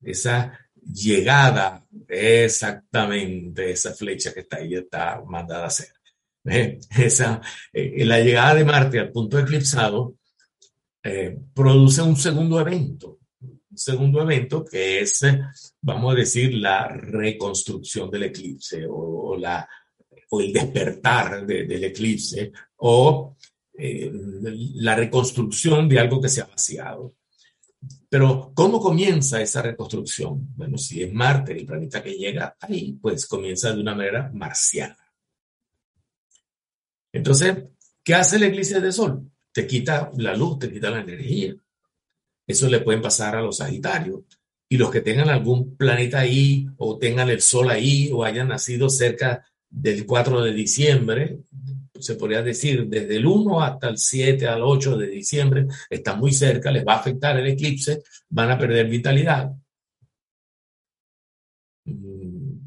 Esa 0.00 0.58
llegada, 0.74 1.84
exactamente 2.06 3.70
esa 3.70 3.92
flecha 3.94 4.32
que 4.32 4.40
está 4.40 4.58
ahí, 4.58 4.74
está 4.74 5.22
mandada 5.26 5.64
a 5.64 5.66
hacer. 5.66 5.88
¿Ve? 6.44 6.78
Esa, 6.98 7.40
eh, 7.72 8.04
la 8.04 8.20
llegada 8.20 8.54
de 8.54 8.64
Marte 8.64 8.98
al 8.98 9.10
punto 9.10 9.38
eclipsado 9.38 10.14
eh, 11.02 11.36
produce 11.54 12.02
un 12.02 12.16
segundo 12.16 12.60
evento, 12.60 13.18
un 13.40 13.78
segundo 13.78 14.22
evento 14.22 14.64
que 14.64 15.00
es, 15.00 15.22
eh, 15.22 15.40
vamos 15.80 16.12
a 16.12 16.16
decir, 16.16 16.54
la 16.54 16.88
reconstrucción 16.88 18.10
del 18.10 18.24
eclipse 18.24 18.84
o 18.88 19.36
la, 19.36 19.68
o 20.30 20.40
el 20.40 20.52
despertar 20.52 21.46
de- 21.46 21.64
del 21.64 21.84
eclipse 21.84 22.52
o 22.76 23.36
eh, 23.80 24.10
la 24.74 24.96
reconstrucción 24.96 25.88
de 25.88 26.00
algo 26.00 26.20
que 26.20 26.28
se 26.28 26.40
ha 26.40 26.46
vaciado. 26.46 27.14
Pero, 28.08 28.50
¿cómo 28.54 28.80
comienza 28.80 29.40
esa 29.40 29.62
reconstrucción? 29.62 30.48
Bueno, 30.56 30.76
si 30.78 31.02
es 31.02 31.12
Marte 31.12 31.52
el 31.56 31.64
planeta 31.64 32.02
que 32.02 32.14
llega 32.14 32.56
ahí, 32.60 32.98
pues 33.00 33.26
comienza 33.26 33.72
de 33.72 33.80
una 33.80 33.94
manera 33.94 34.30
marciana. 34.34 34.96
Entonces, 37.12 37.56
¿qué 38.02 38.14
hace 38.14 38.36
el 38.36 38.44
eclipse 38.44 38.80
de 38.80 38.92
sol? 38.92 39.30
Te 39.52 39.66
quita 39.66 40.10
la 40.16 40.34
luz, 40.36 40.58
te 40.58 40.72
quita 40.72 40.90
la 40.90 41.00
energía. 41.00 41.54
Eso 42.46 42.68
le 42.68 42.80
pueden 42.80 43.02
pasar 43.02 43.36
a 43.36 43.42
los 43.42 43.58
Sagitarios. 43.58 44.22
Y 44.68 44.76
los 44.76 44.90
que 44.90 45.00
tengan 45.00 45.28
algún 45.30 45.76
planeta 45.76 46.20
ahí, 46.20 46.66
o 46.78 46.98
tengan 46.98 47.30
el 47.30 47.40
sol 47.40 47.70
ahí, 47.70 48.10
o 48.12 48.24
hayan 48.24 48.48
nacido 48.48 48.90
cerca 48.90 49.44
del 49.70 50.06
4 50.06 50.42
de 50.42 50.52
diciembre, 50.52 51.40
se 51.98 52.14
podría 52.14 52.42
decir 52.42 52.86
desde 52.86 53.16
el 53.16 53.26
1 53.26 53.60
hasta 53.62 53.88
el 53.88 53.98
7 53.98 54.46
al 54.46 54.62
8 54.62 54.96
de 54.96 55.08
diciembre, 55.08 55.66
está 55.90 56.14
muy 56.14 56.32
cerca, 56.32 56.70
les 56.70 56.86
va 56.86 56.94
a 56.94 56.98
afectar 57.00 57.36
el 57.38 57.46
eclipse, 57.46 58.02
van 58.28 58.50
a 58.50 58.58
perder 58.58 58.88
vitalidad. 58.88 59.52
Mm, 61.84 62.58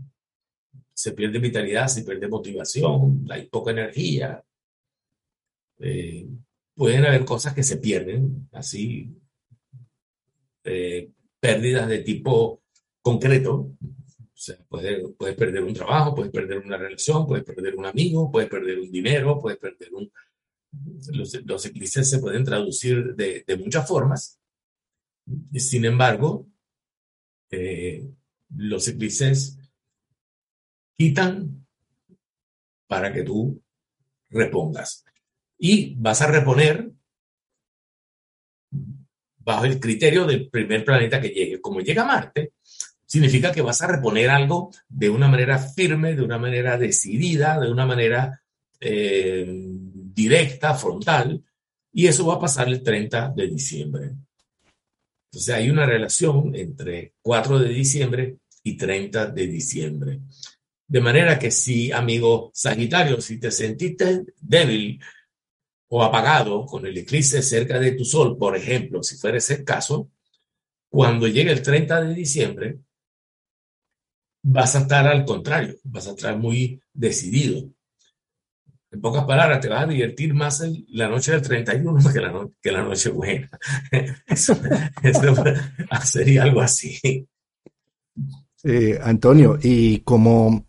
Se 0.94 1.14
pierde 1.14 1.40
vitalidad, 1.40 1.88
se 1.88 2.04
pierde 2.04 2.28
motivación, 2.28 3.26
hay 3.30 3.48
poca 3.48 3.72
energía. 3.72 4.44
Eh, 5.80 6.28
pueden 6.76 7.06
haber 7.06 7.26
cosas 7.26 7.56
que 7.56 7.64
se 7.64 7.78
pierden, 7.78 8.48
así, 8.52 9.10
eh, 10.64 11.10
pérdidas 11.40 11.88
de 11.88 12.00
tipo 12.00 12.62
concreto. 13.02 13.72
O 14.42 14.44
sea, 14.44 14.58
puedes, 14.68 15.36
perder 15.36 15.64
un 15.64 15.74
trabajo, 15.76 16.16
puedes 16.16 16.32
perder 16.32 16.58
una 16.58 16.76
relación, 16.76 17.28
puedes 17.28 17.46
perder 17.46 17.76
un 17.76 17.86
amigo, 17.86 18.32
puedes 18.32 18.50
perder 18.50 18.80
un 18.80 18.92
dinero, 18.92 19.40
puedes 19.40 19.60
perder 19.60 19.94
un... 19.94 20.12
Los, 21.14 21.46
los 21.46 21.66
eclipses 21.68 22.10
se 22.10 22.18
pueden 22.18 22.44
traducir 22.44 23.14
de, 23.14 23.44
de 23.46 23.58
muchas 23.58 23.88
formas. 23.88 24.40
Sin 25.54 25.86
embargo, 25.86 26.48
eh, 27.52 28.04
los 28.56 28.88
eclipses 28.88 29.60
quitan 30.98 31.68
para 32.88 33.14
que 33.14 33.22
tú 33.22 33.62
repongas. 34.32 35.06
Y 35.60 35.94
vas 36.00 36.20
a 36.24 36.32
reponer 36.32 36.92
bajo 39.38 39.66
el 39.66 39.80
criterio 39.80 40.26
del 40.26 40.50
primer 40.50 40.84
planeta 40.84 41.22
que 41.22 41.30
llegue. 41.30 41.62
Como 41.62 41.82
llega 41.82 42.06
Marte, 42.06 42.54
significa 43.12 43.52
que 43.52 43.62
vas 43.62 43.82
a 43.82 43.88
reponer 43.88 44.30
algo 44.30 44.72
de 44.88 45.10
una 45.10 45.28
manera 45.28 45.60
firme, 45.60 46.16
de 46.16 46.22
una 46.22 46.38
manera 46.38 46.78
decidida, 46.78 47.60
de 47.60 47.70
una 47.70 47.86
manera 47.86 48.42
eh, 48.80 49.46
directa, 49.46 50.74
frontal, 50.76 51.44
y 51.92 52.08
eso 52.08 52.26
va 52.26 52.36
a 52.36 52.40
pasar 52.40 52.70
el 52.70 52.82
30 52.82 53.34
de 53.36 53.48
diciembre. 53.50 54.12
Entonces 55.26 55.54
hay 55.54 55.70
una 55.70 55.86
relación 55.86 56.56
entre 56.56 57.16
4 57.22 57.60
de 57.60 57.68
diciembre 57.68 58.38
y 58.64 58.78
30 58.78 59.26
de 59.26 59.48
diciembre. 59.48 60.22
De 60.88 61.02
manera 61.02 61.38
que 61.38 61.52
si, 61.52 61.92
amigo 61.92 62.50
Sagitario, 62.54 63.20
si 63.20 63.42
te 63.42 63.52
sentiste 63.52 64.24
débil 64.40 65.02
o 65.90 66.02
apagado 66.02 66.66
con 66.66 66.86
el 66.86 66.98
eclipse 66.98 67.42
cerca 67.42 67.78
de 67.78 67.92
tu 67.92 68.06
sol, 68.06 68.38
por 68.38 68.56
ejemplo, 68.56 69.04
si 69.04 69.18
fuera 69.18 69.38
ese 69.38 69.66
caso, 69.66 70.10
cuando 70.88 71.28
llegue 71.28 71.52
el 71.52 71.62
30 71.62 72.04
de 72.04 72.16
diciembre, 72.16 72.80
vas 74.44 74.76
a 74.76 74.80
estar 74.80 75.08
al 75.08 75.26
contrario, 75.26 75.76
vas 75.84 76.08
a 76.08 76.12
estar 76.12 76.38
muy 76.38 76.82
decidido. 76.94 77.70
En 78.92 79.00
pocas 79.00 79.24
palabras, 79.24 79.62
te 79.62 79.70
vas 79.70 79.84
a 79.84 79.88
divertir 79.88 80.34
más 80.34 80.60
el- 80.62 80.86
la 80.90 81.08
noche 81.08 81.32
del 81.32 81.42
31 81.42 82.00
que 82.14 82.20
la, 82.20 82.48
que 82.62 82.72
la 82.72 82.84
noche 82.84 83.10
buena. 83.10 83.50
Eso 84.28 84.58
sería 86.04 86.44
algo 86.44 86.62
así. 86.62 87.28
Eh, 88.64 89.00
Antonio, 89.02 89.58
y 89.62 90.00
como 90.00 90.66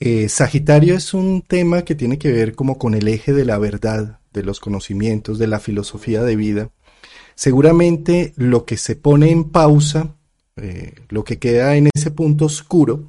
eh, 0.00 0.28
Sagitario 0.28 0.96
es 0.96 1.14
un 1.14 1.42
tema 1.42 1.82
que 1.84 1.94
tiene 1.94 2.18
que 2.18 2.32
ver 2.32 2.54
como 2.54 2.78
con 2.78 2.94
el 2.94 3.08
eje 3.08 3.32
de 3.32 3.44
la 3.44 3.58
verdad, 3.58 4.20
de 4.32 4.42
los 4.42 4.60
conocimientos, 4.60 5.38
de 5.38 5.46
la 5.46 5.60
filosofía 5.60 6.22
de 6.22 6.36
vida, 6.36 6.70
seguramente 7.34 8.32
lo 8.36 8.64
que 8.64 8.76
se 8.76 8.96
pone 8.96 9.30
en 9.30 9.50
pausa, 9.50 10.16
eh, 10.60 10.94
lo 11.08 11.24
que 11.24 11.38
queda 11.38 11.76
en 11.76 11.88
ese 11.94 12.10
punto 12.10 12.44
oscuro, 12.46 13.04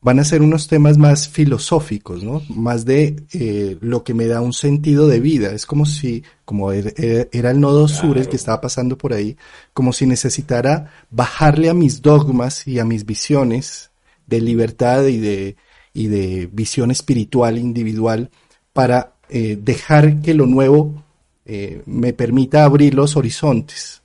van 0.00 0.20
a 0.20 0.24
ser 0.24 0.42
unos 0.42 0.68
temas 0.68 0.96
más 0.96 1.28
filosóficos, 1.28 2.22
¿no? 2.22 2.40
Más 2.48 2.84
de 2.84 3.16
eh, 3.32 3.76
lo 3.80 4.04
que 4.04 4.14
me 4.14 4.26
da 4.26 4.40
un 4.40 4.52
sentido 4.52 5.08
de 5.08 5.18
vida. 5.18 5.52
Es 5.52 5.66
como 5.66 5.86
si, 5.86 6.22
como 6.44 6.72
er- 6.72 6.94
er- 6.96 7.28
era 7.32 7.50
el 7.50 7.58
nodo 7.60 7.88
sur 7.88 8.16
el 8.16 8.28
que 8.28 8.36
estaba 8.36 8.60
pasando 8.60 8.96
por 8.96 9.12
ahí, 9.12 9.36
como 9.74 9.92
si 9.92 10.06
necesitara 10.06 10.92
bajarle 11.10 11.68
a 11.68 11.74
mis 11.74 12.00
dogmas 12.00 12.66
y 12.68 12.78
a 12.78 12.84
mis 12.84 13.04
visiones 13.06 13.90
de 14.28 14.40
libertad 14.40 15.04
y 15.06 15.18
de, 15.18 15.56
y 15.92 16.06
de 16.06 16.48
visión 16.52 16.90
espiritual 16.92 17.58
individual 17.58 18.30
para 18.72 19.14
eh, 19.30 19.58
dejar 19.60 20.20
que 20.22 20.32
lo 20.32 20.46
nuevo 20.46 21.02
eh, 21.44 21.82
me 21.86 22.12
permita 22.12 22.64
abrir 22.64 22.94
los 22.94 23.16
horizontes, 23.16 24.02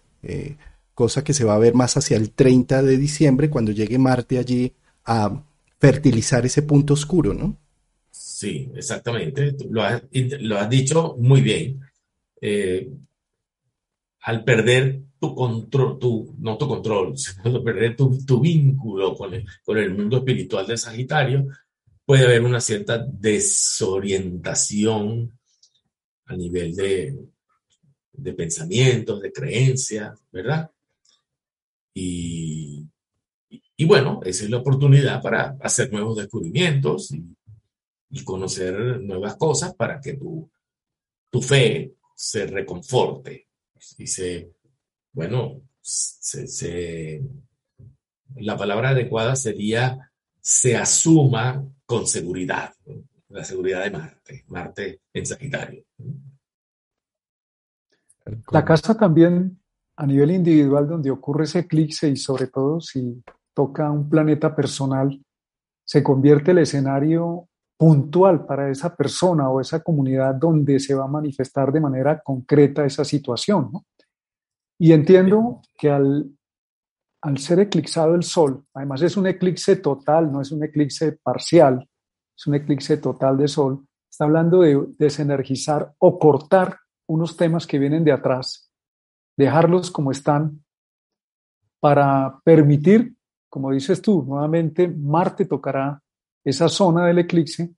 cosa 0.94 1.24
que 1.24 1.34
se 1.34 1.44
va 1.44 1.56
a 1.56 1.60
ver 1.60 1.74
más 1.74 1.98
hacia 1.98 2.18
el 2.18 2.32
30 2.32 2.84
de 2.84 2.98
diciembre 2.98 3.50
cuando 3.50 3.72
llegue 3.72 3.98
Marte 3.98 4.38
allí 4.38 4.74
a 5.06 5.44
fertilizar 5.80 6.46
ese 6.46 6.62
punto 6.62 6.94
oscuro, 6.94 7.34
¿no? 7.34 7.58
Sí, 8.12 8.70
exactamente. 8.76 9.56
Lo 9.70 9.82
has, 9.84 10.04
dicho 10.70 11.16
muy 11.18 11.42
bien. 11.42 11.82
Eh, 12.40 12.90
al 14.22 14.44
perder 14.44 15.02
tu 15.20 15.34
control, 15.36 16.00
tu, 16.00 16.36
no 16.40 16.58
tu 16.58 16.68
control, 16.68 17.18
sino 17.18 17.64
perder 17.64 17.96
tu, 17.96 18.40
vínculo 18.40 19.16
con 19.16 19.34
el, 19.34 19.94
mundo 19.94 20.18
espiritual 20.18 20.68
de 20.68 20.78
Sagitario, 20.78 21.48
puede 22.06 22.26
haber 22.26 22.44
una 22.44 22.62
cierta 22.62 22.98
desorientación 22.98 25.32
a 26.26 26.36
nivel 26.36 26.76
de 26.76 28.34
pensamientos, 28.34 29.22
de 29.22 29.32
creencias, 29.32 30.20
¿verdad? 30.32 30.70
Y, 31.94 32.88
y 33.76 33.86
bueno, 33.86 34.20
esa 34.24 34.44
es 34.44 34.50
la 34.50 34.58
oportunidad 34.58 35.22
para 35.22 35.58
hacer 35.62 35.92
nuevos 35.92 36.18
descubrimientos 36.18 37.12
y, 37.12 37.36
conocer 38.24 39.02
nuevas 39.02 39.36
cosas 39.38 39.74
para 39.74 40.00
que 40.00 40.14
tu, 40.14 40.48
tu 41.32 41.42
fe 41.42 41.96
se 42.16 42.46
reconforte 42.46 43.48
y 43.98 44.06
se, 44.06 44.52
bueno, 45.12 45.64
se, 45.82 47.24
la 48.36 48.56
palabra 48.56 48.90
adecuada 48.90 49.36
sería 49.36 50.12
se 50.40 50.78
asuma 50.78 51.68
con 51.88 52.06
seguridad, 52.06 52.76
la 53.30 53.44
seguridad 53.44 53.84
de 53.84 53.92
Marte, 53.92 54.46
Marte 54.48 55.02
en 55.12 55.26
Sagitario. 55.26 55.84
La 58.52 58.64
casa 58.64 58.96
también 58.96 59.60
a 59.96 60.06
nivel 60.08 60.32
individual 60.32 60.88
donde 60.88 61.12
ocurre 61.12 61.44
ese 61.44 61.60
eclipse 61.60 62.10
y 62.10 62.16
sobre 62.16 62.48
todo 62.48 62.82
si 62.82 63.24
toca 63.54 63.92
un 63.92 64.10
planeta 64.10 64.56
personal, 64.56 65.22
se 65.86 66.02
convierte 66.02 66.52
el 66.52 66.60
escenario 66.60 67.48
puntual 67.78 68.46
para 68.46 68.70
esa 68.70 68.96
persona 68.96 69.50
o 69.50 69.60
esa 69.60 69.82
comunidad 69.82 70.36
donde 70.36 70.80
se 70.80 70.96
va 70.96 71.04
a 71.04 71.08
manifestar 71.08 71.72
de 71.72 71.82
manera 71.82 72.22
concreta 72.22 72.86
esa 72.86 73.04
situación. 73.04 73.72
Y 74.80 74.92
entiendo 74.92 75.62
que 75.78 75.90
al, 75.90 76.32
al 77.22 77.38
ser 77.38 77.60
eclipsado 77.60 78.16
el 78.16 78.24
Sol, 78.24 78.66
además 78.74 79.02
es 79.02 79.18
un 79.18 79.28
eclipse 79.28 79.76
total, 79.78 80.32
no 80.32 80.42
es 80.42 80.52
un 80.52 80.64
eclipse 80.64 81.20
parcial, 81.22 81.88
es 82.36 82.48
un 82.48 82.56
eclipse 82.56 82.98
total 82.98 83.38
de 83.38 83.48
Sol, 83.48 83.86
está 84.10 84.26
hablando 84.26 84.62
de 84.62 84.80
desenergizar 84.98 85.94
o 86.00 86.18
cortar 86.18 86.78
unos 87.08 87.36
temas 87.38 87.68
que 87.68 87.80
vienen 87.80 88.04
de 88.04 88.12
atrás, 88.12 88.73
dejarlos 89.38 89.92
como 89.92 90.12
están 90.12 90.64
para 91.80 92.40
permitir, 92.44 93.14
como 93.50 93.72
dices 93.72 94.02
tú, 94.02 94.24
nuevamente 94.28 94.88
Marte 94.88 95.46
tocará 95.46 96.02
esa 96.44 96.70
zona 96.70 97.06
del 97.06 97.20
eclipse 97.20 97.72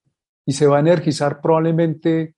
y 0.45 0.53
se 0.53 0.67
va 0.67 0.77
a 0.77 0.81
energizar 0.81 1.41
probablemente 1.41 2.35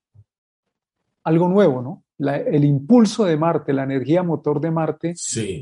algo 1.24 1.50
nuevo, 1.50 1.82
¿no? 1.82 2.04
el 2.20 2.66
impulso 2.66 3.26
de 3.26 3.38
Marte, 3.38 3.74
la 3.74 3.84
energía 3.84 4.24
motor 4.24 4.60
de 4.60 4.72
Marte, 4.72 5.14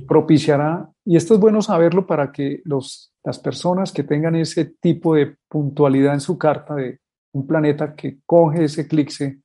propiciará, 0.07 0.89
y 1.03 1.17
esto 1.17 1.33
es 1.33 1.39
bueno 1.39 1.61
saberlo 1.61 2.07
para 2.07 2.31
que 2.31 2.61
los, 2.63 3.13
las 3.23 3.39
personas 3.39 3.91
que 3.91 4.03
tengan 4.03 4.35
ese 4.35 4.65
tipo 4.79 5.15
de 5.15 5.35
puntualidad 5.49 6.13
en 6.13 6.21
su 6.21 6.37
carta 6.37 6.75
de 6.75 6.99
un 7.33 7.45
planeta 7.45 7.93
que 7.93 8.19
coge 8.25 8.65
ese 8.65 8.81
eclipse, 8.81 9.39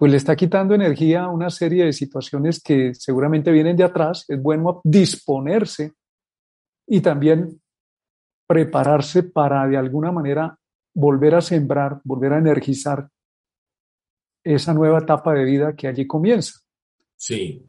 pues 0.00 0.10
le 0.12 0.16
está 0.16 0.34
quitando 0.34 0.74
energía 0.74 1.24
a 1.24 1.28
una 1.28 1.50
serie 1.50 1.84
de 1.84 1.92
situaciones 1.92 2.62
que 2.62 2.94
seguramente 2.94 3.52
vienen 3.52 3.76
de 3.76 3.84
atrás. 3.84 4.24
Es 4.28 4.40
bueno 4.40 4.80
disponerse 4.82 5.92
y 6.86 7.02
también 7.02 7.60
prepararse 8.46 9.24
para 9.24 9.68
de 9.68 9.76
alguna 9.76 10.10
manera 10.10 10.58
volver 10.94 11.34
a 11.34 11.42
sembrar, 11.42 12.00
volver 12.02 12.32
a 12.32 12.38
energizar 12.38 13.10
esa 14.42 14.72
nueva 14.72 15.00
etapa 15.00 15.34
de 15.34 15.44
vida 15.44 15.76
que 15.76 15.86
allí 15.86 16.06
comienza. 16.06 16.60
Sí. 17.14 17.62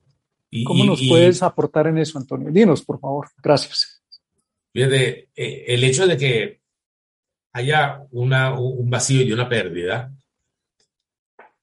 ¿Cómo 0.66 0.86
nos 0.86 1.02
puedes 1.06 1.44
aportar 1.44 1.88
en 1.88 1.98
eso, 1.98 2.18
Antonio? 2.18 2.50
Dinos, 2.50 2.82
por 2.82 2.98
favor. 3.02 3.28
Gracias. 3.44 4.02
Fíjate, 4.72 5.32
eh, 5.36 5.66
el 5.68 5.84
hecho 5.84 6.08
de 6.08 6.16
que 6.16 6.62
haya 7.52 8.08
una, 8.12 8.58
un 8.58 8.90
vacío 8.90 9.22
y 9.22 9.34
una 9.34 9.50
pérdida 9.50 10.14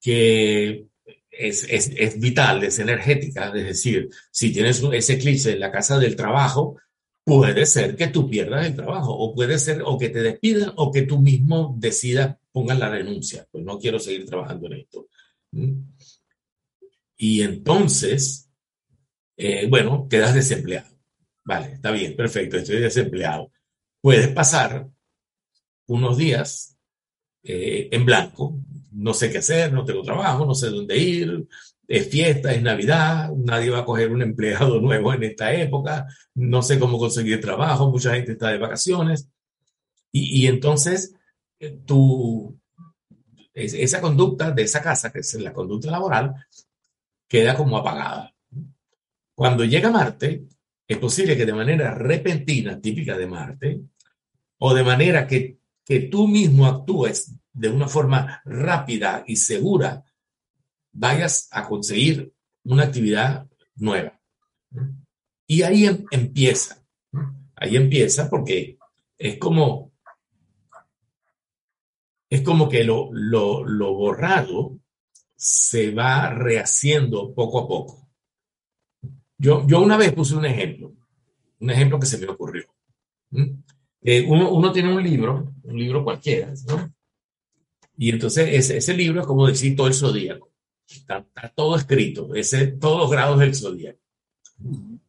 que 0.01 0.87
es, 1.31 1.65
es, 1.65 1.93
es, 1.97 2.19
vital, 2.19 2.65
es 2.65 2.79
energética, 2.79 3.53
es 3.55 3.65
decir, 3.65 4.09
si 4.31 4.53
tienes 4.53 4.83
ese 4.93 5.15
eclipse 5.15 5.53
en 5.53 5.61
la 5.61 5.71
casa 5.71 5.99
del 5.99 6.17
trabajo, 6.17 6.77
puede 7.25 7.67
ser 7.67 7.95
que 7.95 8.09
tú 8.09 8.29
pierdas 8.29 8.67
el 8.67 8.75
trabajo, 8.75 9.13
o 9.13 9.35
puede 9.35 9.59
ser 9.59 9.83
o 9.85 9.99
que 9.99 10.09
te 10.09 10.23
despidan 10.23 10.73
o 10.77 10.91
que 10.91 11.03
tú 11.03 11.21
mismo 11.21 11.77
decidas, 11.79 12.37
pongas 12.51 12.79
la 12.79 12.89
renuncia, 12.89 13.47
pues 13.51 13.65
no 13.65 13.79
quiero 13.79 13.99
seguir 13.99 14.25
trabajando 14.25 14.67
en 14.67 14.73
esto. 14.75 15.09
¿Mm? 15.53 15.81
Y 17.19 17.43
entonces, 17.43 18.51
eh, 19.37 19.67
bueno, 19.69 20.09
quedas 20.09 20.35
desempleado. 20.35 20.97
Vale, 21.45 21.75
está 21.75 21.91
bien, 21.91 22.17
perfecto, 22.17 22.57
estoy 22.57 22.81
desempleado. 22.81 23.53
Puedes 24.01 24.29
pasar 24.29 24.89
unos 25.87 26.17
días 26.17 26.78
eh, 27.51 27.89
en 27.91 28.05
blanco, 28.05 28.61
no 28.93 29.15
sé 29.15 29.31
qué 29.31 29.39
hacer, 29.39 29.73
no 29.73 29.83
tengo 29.83 30.03
trabajo, 30.03 30.45
no 30.45 30.55
sé 30.55 30.69
dónde 30.69 30.99
ir, 30.99 31.49
es 31.87 32.07
fiesta, 32.11 32.53
es 32.53 32.61
Navidad, 32.61 33.31
nadie 33.35 33.71
va 33.71 33.79
a 33.79 33.85
coger 33.87 34.13
un 34.13 34.21
empleado 34.21 34.79
nuevo 34.83 35.15
en 35.15 35.23
esta 35.23 35.51
época, 35.55 36.07
no 36.35 36.61
sé 36.61 36.79
cómo 36.79 36.99
conseguir 36.99 37.41
trabajo, 37.41 37.91
mucha 37.91 38.15
gente 38.15 38.33
está 38.33 38.51
de 38.51 38.59
vacaciones. 38.59 39.31
Y, 40.13 40.47
entonces, 40.47 41.15
eh, 41.59 41.79
tu, 41.87 42.59
esa 43.55 44.01
conducta 44.03 44.51
de 44.51 44.63
esa 44.63 44.83
casa, 44.83 45.11
que 45.11 45.21
es 45.21 45.35
la 45.35 45.55
conducta 45.55 45.91
laboral, 45.91 46.35
queda 47.27 47.57
como 47.57 47.79
apagada. 47.79 48.35
Cuando 49.35 49.65
llega 49.65 49.91
Marte, 49.91 50.45
es 50.87 50.99
posible 50.99 51.37
que 51.37 51.47
de 51.47 51.53
manera 51.55 51.95
repentina, 51.95 52.79
típica 52.79 53.17
de 53.17 53.27
Marte, 53.27 53.81
o 54.59 54.75
de 54.75 54.83
manera 54.83 55.27
que, 55.27 55.58
que 55.89 56.01
tú 56.01 56.29
mismo 56.29 56.67
actúes 56.67 57.35
de 57.51 57.71
una 57.71 57.89
forma 57.89 58.43
rápida 58.45 59.25
y 59.27 59.37
segura 59.37 60.05
vayas 60.93 61.49
a 61.51 61.67
conseguir 61.67 62.31
una 62.65 62.85
actividad 62.85 63.49
nueva. 63.77 64.21
Y 65.47 65.63
ahí 65.63 65.87
em, 65.87 66.05
empieza, 66.11 66.85
ahí 67.57 67.77
empieza 67.77 68.29
porque 68.29 68.79
es 69.17 69.39
como, 69.39 69.93
es 72.29 72.43
como 72.43 72.69
que 72.69 72.85
lo, 72.85 73.09
lo, 73.11 73.65
lo 73.65 73.95
borrado 73.95 74.79
se 75.35 75.93
va 75.93 76.29
rehaciendo 76.29 77.33
poco 77.33 77.61
a 77.61 77.67
poco. 77.67 78.11
Yo, 79.39 79.67
yo 79.67 79.81
una 79.81 79.97
vez 79.97 80.13
puse 80.13 80.37
un 80.37 80.45
ejemplo, 80.45 80.93
un 81.61 81.71
ejemplo 81.71 81.99
que 81.99 82.07
se 82.07 82.19
me 82.19 82.27
ocurrió. 82.27 82.67
Eh, 84.11 84.25
uno, 84.27 84.73
tiene 84.73 84.91
un 84.91 85.03
libro, 85.03 85.53
un 85.65 85.79
libro 85.79 86.03
cualquiera, 86.03 86.51
¿no? 86.67 86.95
Y 87.99 88.09
entonces 88.09 88.71
ese, 88.71 88.95
libro 88.95 89.21
es 89.21 89.27
como 89.27 89.47
decir 89.47 89.77
todo 89.77 89.87
el 89.87 89.93
zodíaco. 89.93 90.51
Está, 90.89 91.27
todo 91.55 91.77
escrito, 91.77 92.35
ese, 92.35 92.69
todos 92.69 93.01
los 93.01 93.11
grados 93.11 93.39
del 93.39 93.55
zodíaco. 93.55 93.99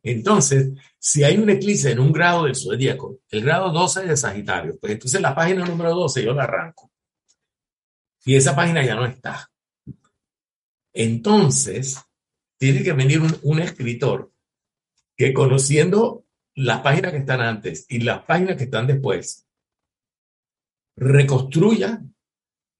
Entonces, 0.04 0.72
si 0.98 1.24
hay 1.24 1.38
un 1.38 1.50
eclipse 1.50 1.92
en 1.92 2.00
un 2.00 2.12
grado 2.12 2.44
del 2.44 2.58
zodíaco, 2.58 3.20
el 3.30 3.42
grado 3.42 3.72
12 3.72 4.06
de 4.06 4.18
Sagitario, 4.18 4.78
pues 4.78 4.92
entonces 4.92 5.22
la 5.22 5.34
página 5.34 5.66
número 5.66 5.96
12 5.96 6.26
yo 6.26 6.34
la 6.34 6.44
arranco. 6.44 6.92
Y 8.26 8.36
esa 8.36 8.54
página 8.54 8.86
ya 8.86 8.96
no 8.96 9.06
está. 9.06 9.50
Entonces, 10.92 12.04
tiene 12.58 12.84
que 12.84 12.92
venir 12.92 13.22
un 13.44 13.60
escritor 13.60 14.30
que 15.16 15.34
conociendo 15.34 16.26
las 16.56 16.82
páginas 16.82 17.12
que 17.12 17.20
están 17.20 17.42
antes 17.42 17.86
y 17.90 18.00
las 18.00 18.24
páginas 18.24 18.58
que 18.58 18.66
están 18.66 18.88
después, 18.88 19.48
reconstruya 20.96 22.02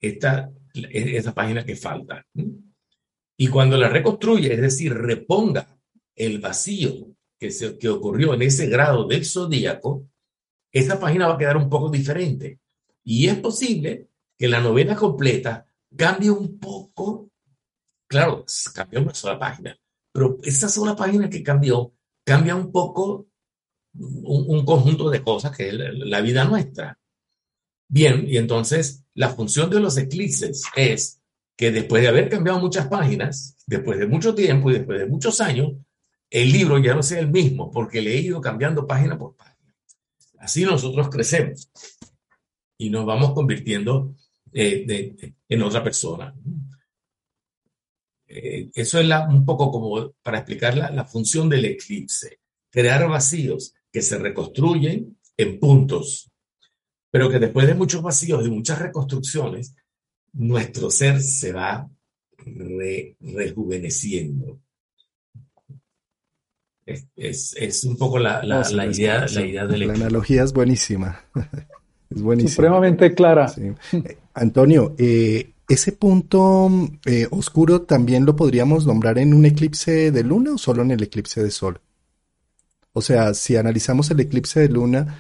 esta, 0.02 0.52
esa 0.74 1.34
página 1.34 1.66
que 1.66 1.76
falta. 1.76 2.26
Y 3.38 3.48
cuando 3.48 3.78
la 3.78 3.90
reconstruye, 3.90 4.54
es 4.54 4.62
decir, 4.62 4.94
reponga 4.94 5.80
el 6.16 6.40
vacío 6.40 7.16
que, 7.40 7.52
se, 7.52 7.78
que 7.78 7.90
ocurrió 7.90 8.34
en 8.34 8.42
ese 8.42 8.68
grado 8.68 9.08
del 9.08 9.26
zodíaco, 9.26 10.10
esa 10.72 11.00
página 11.00 11.28
va 11.28 11.36
a 11.36 11.38
quedar 11.38 11.58
un 11.58 11.70
poco 11.70 11.90
diferente. 11.90 12.60
Y 13.04 13.28
es 13.28 13.38
posible 13.40 14.10
que 14.38 14.48
la 14.48 14.60
novela 14.60 14.96
completa 14.96 15.66
cambie 15.96 16.30
un 16.30 16.60
poco. 16.60 17.30
Claro, 18.08 18.46
cambió 18.74 19.02
una 19.02 19.14
sola 19.14 19.40
página, 19.40 19.78
pero 20.12 20.38
esa 20.44 20.68
sola 20.68 20.96
página 20.96 21.30
que 21.30 21.44
cambió 21.44 21.94
cambia 22.26 22.56
un 22.56 22.72
poco 22.72 23.29
un, 24.00 24.46
un 24.48 24.66
conjunto 24.66 25.10
de 25.10 25.22
cosas 25.22 25.56
que 25.56 25.70
es 25.70 25.74
la 25.74 26.22
vida 26.22 26.46
nuestra. 26.46 26.98
Bien, 27.88 28.26
y 28.28 28.38
entonces 28.38 29.04
la 29.16 29.30
función 29.30 29.70
de 29.70 29.80
los 29.80 29.98
eclipses 29.98 30.64
es 30.76 31.20
que 31.58 31.72
después 31.72 32.02
de 32.02 32.08
haber 32.08 32.30
cambiado 32.30 32.60
muchas 32.60 32.88
páginas, 32.88 33.58
después 33.68 34.00
de 34.00 34.08
mucho 34.08 34.34
tiempo 34.34 34.70
y 34.70 34.76
después 34.76 35.00
de 35.00 35.08
muchos 35.08 35.42
años, 35.42 35.74
el 36.30 36.52
libro 36.52 36.78
ya 36.78 36.96
no 36.96 37.04
sea 37.04 37.20
el 37.20 37.30
mismo, 37.30 37.72
porque 37.72 38.02
le 38.02 38.14
he 38.14 38.22
ido 38.22 38.40
cambiando 38.40 38.88
página 38.88 39.18
por 39.18 39.36
página. 39.36 39.76
Así 40.38 40.64
nosotros 40.64 41.10
crecemos 41.10 41.70
y 42.78 42.90
nos 42.90 43.06
vamos 43.06 43.34
convirtiendo 43.34 44.16
eh, 44.54 45.36
en 45.50 45.62
otra 45.62 45.84
persona. 45.84 46.34
Eh, 48.28 48.70
eso 48.74 49.00
es 49.00 49.10
un 49.28 49.44
poco 49.44 49.72
como 49.72 50.14
para 50.22 50.38
explicar 50.38 50.78
la, 50.78 50.92
la 50.92 51.04
función 51.04 51.50
del 51.50 51.66
eclipse, 51.66 52.40
crear 52.70 53.10
vacíos 53.10 53.74
que 53.92 54.02
se 54.02 54.18
reconstruyen 54.18 55.18
en 55.38 55.60
puntos, 55.60 56.32
pero 57.12 57.30
que 57.30 57.40
después 57.40 57.68
de 57.68 57.74
muchos 57.74 58.02
vacíos 58.02 58.46
y 58.46 58.52
muchas 58.52 58.80
reconstrucciones, 58.80 59.76
nuestro 60.34 60.92
ser 60.92 61.22
se 61.22 61.52
va 61.52 61.90
rejuveneciendo. 63.20 64.60
Es, 67.16 67.84
un 67.84 67.98
poco 67.98 68.18
la, 68.18 68.42
idea, 68.92 69.26
la 69.28 69.46
idea 69.46 69.68
del 69.68 69.88
La 69.88 69.94
analogía 69.94 70.44
es 70.44 70.54
buenísima. 70.54 71.22
es 72.10 72.22
buenísima. 72.22 72.56
Supremamente 72.56 73.14
clara. 73.14 73.52
Eh, 73.58 73.76
Antonio, 74.34 74.96
eh, 74.98 75.52
¿ese 75.68 75.92
punto 75.92 76.70
eh, 77.06 77.28
oscuro 77.30 77.84
también 77.84 78.26
lo 78.26 78.36
podríamos 78.36 78.88
nombrar 78.88 79.20
en 79.20 79.36
un 79.36 79.46
eclipse 79.46 80.12
de 80.12 80.24
luna 80.24 80.54
o 80.54 80.58
solo 80.58 80.82
en 80.82 80.92
el 80.92 81.04
eclipse 81.04 81.44
de 81.44 81.52
sol? 81.52 81.80
O 82.94 83.02
sea, 83.02 83.34
si 83.34 83.56
analizamos 83.56 84.10
el 84.12 84.20
eclipse 84.20 84.62
de 84.62 84.70
luna, 84.70 85.20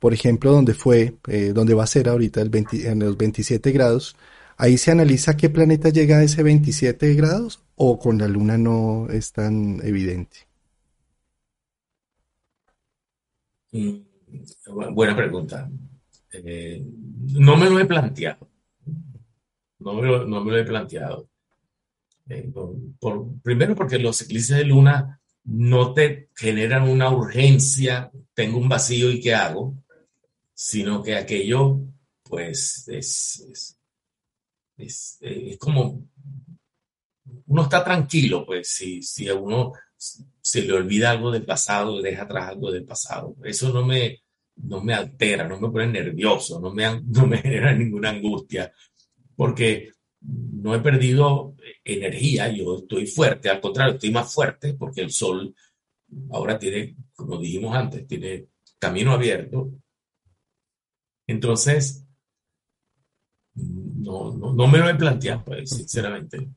por 0.00 0.12
ejemplo, 0.12 0.52
donde 0.52 0.74
fue, 0.74 1.14
eh, 1.28 1.52
donde 1.54 1.74
va 1.74 1.84
a 1.84 1.86
ser 1.86 2.08
ahorita 2.08 2.40
el 2.42 2.50
20 2.50 2.90
en 2.90 2.98
los 3.00 3.16
27 3.16 3.72
grados, 3.72 4.16
ahí 4.56 4.76
se 4.78 4.90
analiza 4.90 5.36
qué 5.36 5.50
planeta 5.50 5.88
llega 5.90 6.18
a 6.18 6.22
ese 6.22 6.42
27 6.42 7.14
grados 7.14 7.60
o 7.76 7.98
con 7.98 8.18
la 8.18 8.28
luna 8.28 8.58
no 8.58 9.08
es 9.10 9.32
tan 9.32 9.80
evidente. 9.82 10.46
Mm, 13.72 14.94
buena 14.94 15.16
pregunta. 15.16 15.70
Eh, 16.32 16.84
no 17.32 17.56
me 17.56 17.70
lo 17.70 17.78
he 17.78 17.84
planteado. 17.86 18.48
No 19.78 19.94
me 19.94 20.02
lo, 20.02 20.26
no 20.26 20.44
me 20.44 20.52
lo 20.52 20.58
he 20.58 20.64
planteado. 20.64 21.28
Eh, 22.28 22.50
por, 22.98 23.40
primero 23.42 23.74
porque 23.74 23.98
los 23.98 24.20
eclipses 24.22 24.56
de 24.56 24.64
luna 24.64 25.20
no 25.44 25.92
te 25.92 26.30
generan 26.34 26.88
una 26.88 27.10
urgencia, 27.10 28.10
tengo 28.32 28.58
un 28.58 28.68
vacío 28.68 29.10
y 29.10 29.20
qué 29.20 29.34
hago, 29.34 29.74
sino 30.54 31.02
que 31.02 31.14
aquello, 31.16 31.80
pues, 32.22 32.88
es, 32.88 33.76
es, 34.76 35.18
es, 35.20 35.58
como, 35.58 36.08
uno 37.46 37.62
está 37.62 37.84
tranquilo, 37.84 38.44
pues, 38.46 38.68
si, 38.68 39.02
si 39.02 39.28
a 39.28 39.34
uno 39.34 39.72
se 39.96 40.62
le 40.62 40.72
olvida 40.72 41.10
algo 41.10 41.30
del 41.30 41.44
pasado, 41.44 42.00
deja 42.00 42.22
atrás 42.22 42.50
algo 42.50 42.70
del 42.70 42.84
pasado. 42.84 43.36
Eso 43.44 43.72
no 43.72 43.84
me, 43.84 44.22
no 44.56 44.82
me 44.82 44.94
altera, 44.94 45.48
no 45.48 45.58
me 45.58 45.70
pone 45.70 45.86
nervioso, 45.86 46.60
no 46.60 46.72
me, 46.72 47.00
no 47.06 47.26
me 47.26 47.38
genera 47.38 47.72
ninguna 47.74 48.10
angustia, 48.10 48.72
porque 49.36 49.92
no 50.20 50.74
he 50.74 50.80
perdido 50.80 51.54
energía, 51.84 52.48
yo 52.48 52.78
estoy 52.78 53.06
fuerte, 53.06 53.50
al 53.50 53.60
contrario, 53.60 53.94
estoy 53.94 54.10
más 54.10 54.32
fuerte 54.32 54.74
porque 54.74 55.02
el 55.02 55.10
sol 55.10 55.54
ahora 56.30 56.58
tiene, 56.58 56.96
como 57.14 57.38
dijimos 57.38 57.74
antes, 57.74 58.06
tiene 58.06 58.46
camino 58.78 59.12
abierto. 59.12 59.72
Entonces, 61.26 62.04
no, 63.54 64.32
no, 64.32 64.66
me 64.66 64.78
lo 64.78 64.88
he 64.88 64.94
planteado, 64.94 65.44
pues, 65.44 65.70
sinceramente. 65.70 66.48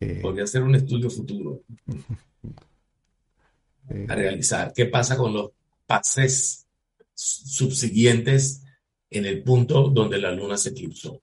Eh, 0.00 0.20
Podría 0.20 0.46
ser 0.46 0.62
un 0.62 0.74
estudio 0.74 1.10
futuro 1.10 1.62
a 4.08 4.14
realizar. 4.14 4.72
¿Qué 4.74 4.86
pasa 4.86 5.16
con 5.16 5.32
los 5.32 5.50
pases 5.86 6.66
subsiguientes 7.14 8.62
en 9.10 9.24
el 9.24 9.42
punto 9.42 9.88
donde 9.88 10.18
la 10.18 10.32
luna 10.32 10.56
se 10.56 10.70
eclipsó? 10.70 11.22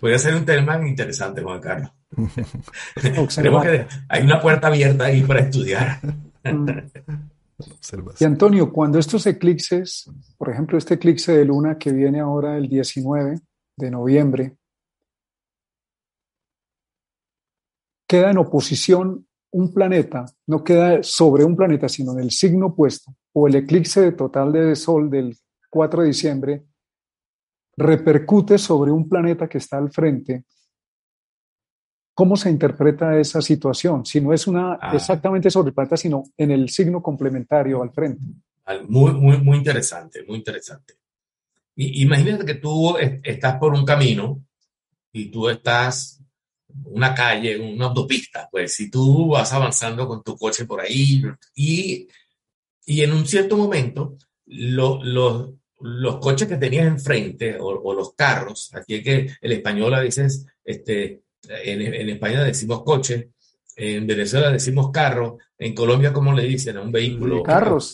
Puede 0.00 0.18
ser 0.18 0.34
un 0.34 0.46
tema 0.46 0.80
interesante, 0.86 1.42
Juan 1.42 1.60
Carlos. 1.60 1.92
Creo 2.94 3.60
que 3.60 3.86
hay 4.08 4.22
una 4.22 4.40
puerta 4.40 4.68
abierta 4.68 5.04
ahí 5.04 5.22
para 5.22 5.40
estudiar. 5.40 6.00
y 8.18 8.24
Antonio, 8.24 8.72
cuando 8.72 8.98
estos 8.98 9.26
eclipses, 9.26 10.10
por 10.38 10.50
ejemplo, 10.50 10.78
este 10.78 10.94
eclipse 10.94 11.32
de 11.36 11.44
luna 11.44 11.76
que 11.76 11.92
viene 11.92 12.20
ahora 12.20 12.56
el 12.56 12.68
19 12.68 13.40
de 13.76 13.90
noviembre, 13.90 14.56
queda 18.08 18.30
en 18.30 18.38
oposición 18.38 19.26
un 19.52 19.74
planeta, 19.74 20.24
no 20.46 20.64
queda 20.64 21.02
sobre 21.02 21.44
un 21.44 21.56
planeta, 21.56 21.88
sino 21.88 22.12
en 22.12 22.20
el 22.20 22.30
signo 22.30 22.66
opuesto, 22.66 23.14
o 23.32 23.48
el 23.48 23.56
eclipse 23.56 24.12
total 24.12 24.52
de 24.52 24.74
Sol 24.76 25.10
del 25.10 25.36
4 25.68 26.02
de 26.02 26.08
diciembre, 26.08 26.64
repercute 27.80 28.58
sobre 28.58 28.90
un 28.90 29.08
planeta 29.08 29.48
que 29.48 29.58
está 29.58 29.78
al 29.78 29.90
frente, 29.90 30.44
¿cómo 32.14 32.36
se 32.36 32.50
interpreta 32.50 33.18
esa 33.18 33.40
situación? 33.40 34.04
Si 34.04 34.20
no 34.20 34.32
es 34.32 34.46
una 34.46 34.78
ah. 34.80 34.92
exactamente 34.94 35.50
sobre 35.50 35.68
el 35.68 35.74
planeta, 35.74 35.96
sino 35.96 36.24
en 36.36 36.50
el 36.50 36.68
signo 36.68 37.02
complementario 37.02 37.82
al 37.82 37.90
frente. 37.90 38.22
Muy, 38.86 39.12
muy, 39.12 39.38
muy 39.38 39.56
interesante, 39.56 40.22
muy 40.24 40.36
interesante. 40.36 40.94
Y, 41.74 42.02
imagínate 42.02 42.44
que 42.44 42.54
tú 42.54 42.96
estás 42.98 43.56
por 43.56 43.72
un 43.72 43.84
camino 43.84 44.44
y 45.12 45.30
tú 45.30 45.48
estás 45.48 46.22
una 46.84 47.14
calle, 47.14 47.58
una 47.58 47.86
autopista, 47.86 48.48
pues 48.50 48.74
si 48.74 48.90
tú 48.90 49.28
vas 49.28 49.52
avanzando 49.52 50.06
con 50.06 50.22
tu 50.22 50.36
coche 50.36 50.66
por 50.66 50.80
ahí 50.80 51.22
y, 51.54 52.06
y 52.84 53.00
en 53.00 53.12
un 53.12 53.26
cierto 53.26 53.56
momento 53.56 54.16
lo, 54.46 55.02
los 55.02 55.59
los 55.80 56.18
coches 56.18 56.48
que 56.48 56.56
tenías 56.56 56.86
enfrente 56.86 57.56
o, 57.58 57.94
los 57.94 58.14
carros, 58.14 58.70
aquí 58.74 58.96
es 58.96 59.04
que 59.04 59.30
el 59.40 59.52
español 59.52 59.94
a 59.94 60.00
veces, 60.00 60.46
este, 60.64 61.22
en, 61.48 62.08
España 62.08 62.44
decimos 62.44 62.82
coche, 62.82 63.30
en 63.76 64.06
Venezuela 64.06 64.50
decimos 64.50 64.90
carro, 64.90 65.38
en 65.58 65.74
Colombia, 65.74 66.12
¿cómo 66.12 66.32
le 66.32 66.42
dicen 66.42 66.76
a 66.76 66.82
un 66.82 66.92
vehículo? 66.92 67.42
Carros. 67.42 67.92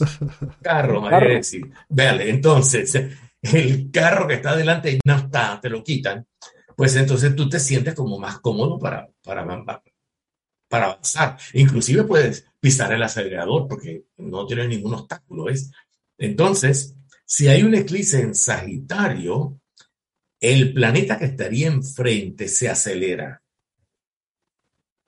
Carro, 0.63 1.03
carro. 1.09 1.29
decir. 1.29 1.71
Véale, 1.89 2.29
entonces, 2.29 2.95
el 3.43 3.91
carro 3.91 4.27
que 4.27 4.35
está 4.35 4.57
delante 4.57 4.99
no 5.05 5.17
está, 5.17 5.61
te 5.61 5.69
lo 5.69 5.85
quitan, 5.85 6.27
pues 6.75 6.97
entonces 6.97 7.35
tú 7.37 7.49
te 7.49 7.61
sientes 7.61 7.95
como 7.95 8.19
más 8.19 8.41
cómodo 8.41 8.79
para, 8.79 9.09
para, 9.23 9.47
para 10.69 10.87
avanzar. 10.87 11.39
Inclusive 11.53 12.05
puedes 12.05 12.47
pisar 12.59 12.93
el 12.93 13.03
acelerador 13.03 13.69
porque 13.69 14.07
no 14.17 14.45
tiene 14.45 14.67
ningún 14.67 14.95
obstáculo, 14.95 15.45
¿ves? 15.45 15.71
Entonces, 16.19 16.96
si 17.27 17.49
hay 17.49 17.65
un 17.65 17.75
eclipse 17.75 18.21
en 18.21 18.35
Sagitario, 18.35 19.61
el 20.41 20.73
planeta 20.73 21.19
que 21.19 21.25
estaría 21.25 21.67
enfrente 21.67 22.47
se 22.47 22.69
acelera. 22.69 23.43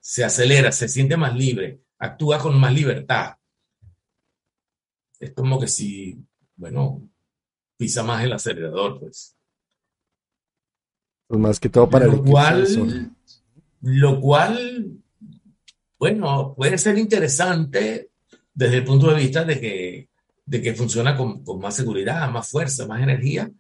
Se 0.01 0.25
acelera, 0.25 0.73
se 0.73 0.89
siente 0.89 1.17
más 1.17 1.37
libre, 1.37 1.81
actúa 1.99 2.39
con 2.41 2.59
más 2.59 2.75
libertad. 2.75 3.37
Es 5.21 5.33
como 5.33 5.61
que 5.61 5.69
si, 5.69 6.19
bueno, 6.57 7.09
pisa 7.77 8.03
más 8.03 8.25
el 8.25 8.33
acelerador, 8.33 8.99
pues. 8.99 9.37
pues 11.29 11.41
más 11.41 11.61
que 11.61 11.69
todo 11.69 11.89
para 11.89 12.07
lo 12.07 12.25
cual, 12.25 13.15
lo 13.81 14.21
cual, 14.21 14.99
bueno, 15.99 16.55
puede 16.57 16.79
ser 16.79 16.99
interesante 16.99 18.11
desde 18.53 18.79
el 18.79 18.85
punto 18.85 19.09
de 19.11 19.21
vista 19.21 19.45
de 19.45 19.61
que 19.61 20.08
de 20.49 20.63
que 20.63 20.75
funciona 20.75 21.15
con, 21.15 21.45
más 21.61 21.77
seguridad, 21.77 22.31
más 22.31 22.49
fuerza, 22.49 22.87
más 22.87 23.03
energía, 23.03 23.51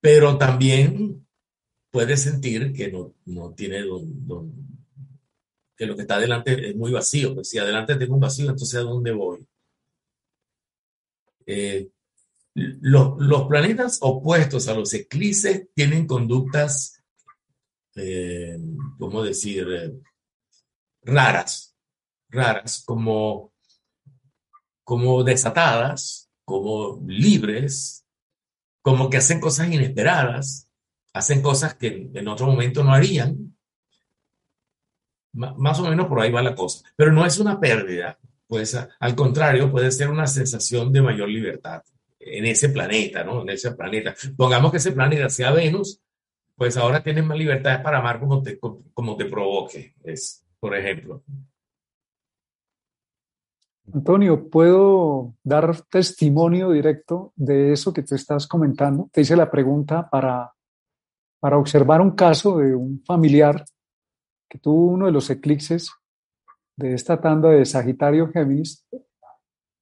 pero 0.00 0.36
también 0.36 1.24
puede 1.92 2.16
sentir 2.16 2.72
que 2.72 2.90
no, 2.90 3.14
no 3.26 3.52
tiene 3.52 3.82
don, 3.82 4.52
que 5.76 5.86
lo 5.86 5.94
que 5.94 6.02
está 6.02 6.16
adelante 6.16 6.70
es 6.70 6.74
muy 6.74 6.90
vacío. 6.90 7.34
Pues 7.34 7.50
si 7.50 7.58
adelante 7.58 7.94
tengo 7.94 8.14
un 8.14 8.20
vacío, 8.20 8.50
entonces 8.50 8.80
¿a 8.80 8.82
dónde 8.82 9.12
voy? 9.12 9.46
Eh, 11.46 11.88
los, 12.54 13.46
planetas 13.46 13.98
opuestos 14.00 14.66
a 14.66 14.74
los 14.74 14.92
eclipses 14.94 15.68
tienen 15.72 16.06
conductas, 16.08 17.00
eh, 17.94 18.58
¿cómo 18.98 19.22
decir? 19.22 19.68
Eh, 19.70 19.92
raras, 21.02 21.76
raras, 22.28 22.82
como 22.84 23.51
como 24.92 25.24
desatadas, 25.24 26.30
como 26.44 27.02
libres, 27.06 28.04
como 28.82 29.08
que 29.08 29.16
hacen 29.16 29.40
cosas 29.40 29.72
inesperadas, 29.72 30.68
hacen 31.14 31.40
cosas 31.40 31.76
que 31.76 32.10
en 32.12 32.28
otro 32.28 32.46
momento 32.46 32.84
no 32.84 32.92
harían. 32.92 33.56
más 35.32 35.80
o 35.80 35.88
menos 35.88 36.08
por 36.08 36.20
ahí 36.20 36.30
va 36.30 36.42
la 36.42 36.54
cosa. 36.54 36.84
Pero 36.94 37.10
no 37.10 37.24
es 37.24 37.38
una 37.38 37.58
pérdida, 37.58 38.18
pues 38.46 38.78
al 39.00 39.14
contrario, 39.14 39.70
puede 39.72 39.90
ser 39.90 40.10
una 40.10 40.26
sensación 40.26 40.92
de 40.92 41.00
mayor 41.00 41.30
libertad 41.30 41.82
en 42.20 42.44
ese 42.44 42.68
planeta, 42.68 43.24
¿no? 43.24 43.40
En 43.40 43.48
ese 43.48 43.70
planeta. 43.72 44.14
Pongamos 44.36 44.72
que 44.72 44.76
ese 44.76 44.92
planeta 44.92 45.30
sea 45.30 45.52
Venus, 45.52 46.02
pues 46.54 46.76
ahora 46.76 47.02
tienes 47.02 47.24
más 47.24 47.38
libertad 47.38 47.82
para 47.82 47.96
amar 47.96 48.20
como 48.20 48.42
te, 48.42 48.60
como 48.60 49.16
te 49.16 49.24
provoque, 49.24 49.94
es, 50.04 50.44
por 50.60 50.76
ejemplo. 50.76 51.24
Antonio, 53.90 54.48
¿puedo 54.48 55.34
dar 55.42 55.82
testimonio 55.90 56.70
directo 56.70 57.32
de 57.34 57.72
eso 57.72 57.92
que 57.92 58.02
te 58.02 58.14
estás 58.14 58.46
comentando? 58.46 59.08
Te 59.12 59.22
hice 59.22 59.34
la 59.34 59.50
pregunta 59.50 60.08
para, 60.08 60.52
para 61.40 61.58
observar 61.58 62.00
un 62.00 62.12
caso 62.12 62.58
de 62.58 62.74
un 62.74 63.02
familiar 63.04 63.64
que 64.48 64.58
tuvo 64.58 64.86
uno 64.86 65.06
de 65.06 65.12
los 65.12 65.28
eclipses 65.30 65.90
de 66.76 66.94
esta 66.94 67.20
tanda 67.20 67.50
de 67.50 67.64
Sagitario 67.64 68.30
Géminis. 68.30 68.86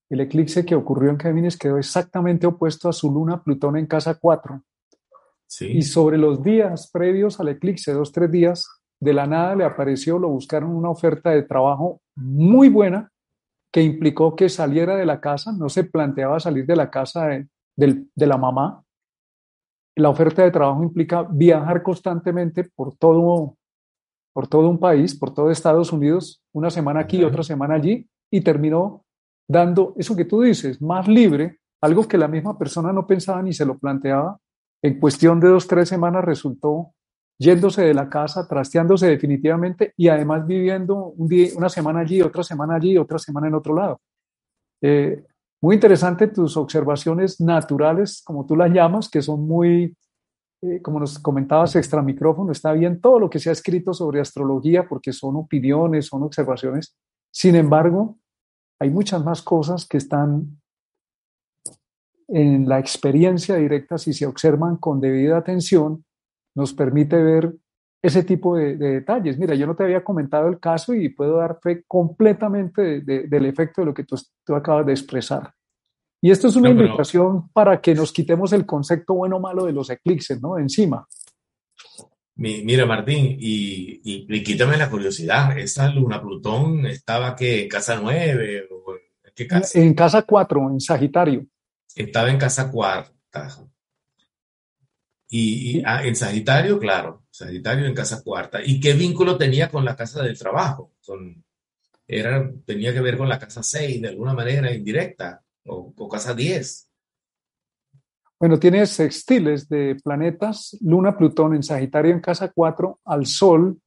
El 0.09 0.21
eclipse 0.21 0.65
que 0.65 0.75
ocurrió 0.75 1.11
en 1.11 1.19
Géminis 1.19 1.57
quedó 1.57 1.77
exactamente 1.77 2.47
opuesto 2.47 2.89
a 2.89 2.93
su 2.93 3.11
luna 3.11 3.43
Plutón 3.43 3.77
en 3.77 3.85
casa 3.85 4.15
4. 4.15 4.61
Y 5.61 5.81
sobre 5.83 6.17
los 6.17 6.41
días 6.41 6.89
previos 6.91 7.39
al 7.39 7.49
eclipse, 7.49 7.93
dos, 7.93 8.11
tres 8.11 8.31
días, 8.31 8.67
de 8.99 9.13
la 9.13 9.27
nada 9.27 9.55
le 9.55 9.65
apareció, 9.65 10.17
lo 10.17 10.29
buscaron 10.29 10.71
una 10.71 10.89
oferta 10.89 11.31
de 11.31 11.43
trabajo 11.43 12.01
muy 12.15 12.69
buena 12.69 13.11
que 13.71 13.81
implicó 13.81 14.35
que 14.35 14.49
saliera 14.49 14.95
de 14.95 15.05
la 15.05 15.21
casa, 15.21 15.53
no 15.53 15.69
se 15.69 15.85
planteaba 15.85 16.39
salir 16.39 16.65
de 16.65 16.75
la 16.75 16.89
casa 16.91 17.27
de, 17.75 18.05
la 18.15 18.37
mamá. 18.37 18.83
La 19.95 20.09
oferta 20.09 20.43
de 20.43 20.51
trabajo 20.51 20.83
implica 20.83 21.23
viajar 21.23 21.81
constantemente 21.81 22.65
por 22.75 22.95
todo, 22.97 23.55
por 24.33 24.47
todo 24.47 24.69
un 24.69 24.79
país, 24.79 25.17
por 25.17 25.33
todo 25.33 25.51
Estados 25.51 25.93
Unidos, 25.93 26.41
una 26.53 26.69
semana 26.69 27.01
aquí, 27.01 27.23
otra 27.23 27.43
semana 27.43 27.75
allí, 27.75 28.07
y 28.29 28.41
terminó 28.41 29.05
dando 29.47 29.93
eso 29.97 30.15
que 30.15 30.25
tú 30.25 30.41
dices, 30.41 30.81
más 30.81 31.07
libre, 31.07 31.59
algo 31.81 32.07
que 32.07 32.17
la 32.17 32.27
misma 32.27 32.57
persona 32.57 32.93
no 32.93 33.07
pensaba 33.07 33.41
ni 33.41 33.53
se 33.53 33.65
lo 33.65 33.77
planteaba. 33.77 34.37
En 34.83 34.99
cuestión 34.99 35.39
de 35.39 35.49
dos, 35.49 35.67
tres 35.67 35.89
semanas 35.89 36.23
resultó 36.23 36.93
yéndose 37.41 37.81
de 37.81 37.95
la 37.95 38.07
casa, 38.07 38.47
trasteándose 38.47 39.07
definitivamente 39.07 39.93
y 39.97 40.09
además 40.09 40.45
viviendo 40.45 40.95
un 40.95 41.27
día, 41.27 41.49
una 41.55 41.69
semana 41.69 42.01
allí, 42.01 42.21
otra 42.21 42.43
semana 42.43 42.75
allí, 42.75 42.97
otra 42.97 43.17
semana 43.17 43.47
en 43.47 43.55
otro 43.55 43.73
lado. 43.73 43.99
Eh, 44.79 45.25
muy 45.59 45.75
interesante 45.75 46.27
tus 46.27 46.55
observaciones 46.55 47.41
naturales, 47.41 48.21
como 48.23 48.45
tú 48.45 48.55
las 48.55 48.71
llamas, 48.71 49.09
que 49.09 49.23
son 49.23 49.47
muy, 49.47 49.97
eh, 50.61 50.81
como 50.83 50.99
nos 50.99 51.17
comentabas 51.17 51.75
extra 51.75 52.03
micrófono, 52.03 52.51
está 52.51 52.73
bien 52.73 53.01
todo 53.01 53.19
lo 53.19 53.27
que 53.27 53.39
se 53.39 53.49
ha 53.49 53.53
escrito 53.53 53.91
sobre 53.91 54.21
astrología 54.21 54.87
porque 54.87 55.11
son 55.11 55.35
opiniones, 55.35 56.05
son 56.05 56.21
observaciones. 56.21 56.95
Sin 57.31 57.55
embargo, 57.55 58.19
hay 58.79 58.91
muchas 58.91 59.25
más 59.25 59.41
cosas 59.41 59.87
que 59.87 59.97
están 59.97 60.61
en 62.27 62.69
la 62.69 62.77
experiencia 62.77 63.55
directa, 63.55 63.97
si 63.97 64.13
se 64.13 64.27
observan 64.27 64.77
con 64.77 65.01
debida 65.01 65.37
atención, 65.37 66.05
nos 66.55 66.73
permite 66.73 67.21
ver 67.21 67.53
ese 68.01 68.23
tipo 68.23 68.55
de, 68.55 68.75
detalles. 68.75 69.37
Mira, 69.37 69.55
yo 69.55 69.67
no 69.67 69.75
te 69.75 69.83
había 69.83 70.03
comentado 70.03 70.47
el 70.47 70.59
caso 70.59 70.93
y 70.93 71.09
puedo 71.09 71.37
dar 71.37 71.59
fe 71.61 71.83
completamente 71.87 73.01
del 73.01 73.45
efecto 73.45 73.81
de 73.81 73.85
lo 73.85 73.93
que 73.93 74.03
tú, 74.03 74.17
acabas 74.55 74.85
de 74.85 74.93
expresar. 74.93 75.53
Y 76.19 76.31
esto 76.31 76.47
es 76.47 76.55
una 76.55 76.69
invitación 76.69 77.49
para 77.49 77.81
que 77.81 77.95
nos 77.95 78.11
quitemos 78.11 78.53
el 78.53 78.65
concepto 78.65 79.15
bueno 79.15 79.37
o 79.37 79.39
malo 79.39 79.65
de 79.65 79.73
los 79.73 79.89
eclipses, 79.89 80.41
¿no? 80.41 80.57
Encima. 80.57 81.07
mira, 82.35 82.85
Martín, 82.85 83.37
y, 83.39 84.43
quítame 84.43 84.77
la 84.77 84.89
curiosidad, 84.89 85.57
¿esa 85.57 85.89
luna 85.89 86.21
Plutón 86.21 86.85
estaba 86.85 87.35
que 87.35 87.63
en 87.63 87.69
casa 87.69 87.99
9 88.01 88.67
o 88.71 88.93
en 88.93 89.33
qué 89.35 89.47
casa? 89.47 89.79
En 89.79 89.93
casa 89.93 90.23
4, 90.23 90.71
en 90.71 90.79
Sagitario. 90.79 91.45
Estaba 91.95 92.29
en 92.29 92.37
casa 92.37 92.71
cuarta. 92.71 93.47
Y, 95.33 95.81
ah, 95.85 96.03
en 96.03 96.13
Sagitario, 96.13 96.77
claro, 96.77 97.23
Sagitario 97.31 97.85
en 97.85 97.95
casa 97.95 98.21
cuarta. 98.21 98.59
¿Y 98.61 98.81
qué 98.81 98.91
vínculo 98.93 99.37
tenía 99.37 99.69
con 99.69 99.85
la 99.85 99.95
casa 99.95 100.21
del 100.21 100.37
trabajo? 100.37 100.91
Con, 101.05 101.41
era, 102.05 102.51
tenía 102.65 102.93
que 102.93 102.99
ver 102.99 103.17
con 103.17 103.29
la 103.29 103.39
casa 103.39 103.63
6 103.63 104.01
de 104.01 104.09
alguna 104.09 104.33
manera 104.33 104.73
indirecta 104.73 105.41
o, 105.67 105.93
o 105.95 106.09
casa 106.09 106.33
10. 106.33 106.89
Bueno, 108.41 108.59
tiene 108.59 108.85
sextiles 108.85 109.69
de 109.69 109.95
planetas, 110.03 110.77
Luna, 110.81 111.17
Plutón 111.17 111.55
en 111.55 111.63
Sagitario 111.63 112.11
en 112.11 112.19
casa 112.19 112.51
4, 112.53 112.99
al 113.05 113.25
Sol, 113.25 113.79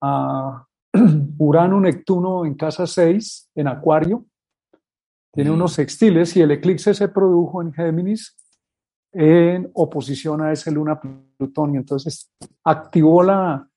a 0.00 0.66
Urano, 1.38 1.80
Neptuno 1.80 2.44
en 2.44 2.54
casa 2.54 2.88
6, 2.88 3.50
en 3.54 3.68
Acuario. 3.68 4.26
Tiene 5.32 5.50
mm. 5.50 5.54
unos 5.54 5.74
sextiles 5.74 6.36
y 6.36 6.40
el 6.40 6.50
eclipse 6.50 6.92
se 6.92 7.06
produjo 7.06 7.62
en 7.62 7.72
Géminis 7.72 8.36
en 9.12 9.70
oposición 9.74 10.42
a 10.42 10.52
ese 10.52 10.70
luna 10.70 11.00
Plutón. 11.00 11.74
Y 11.74 11.78
entonces 11.78 12.30
activó 12.64 13.22
la, 13.22 13.68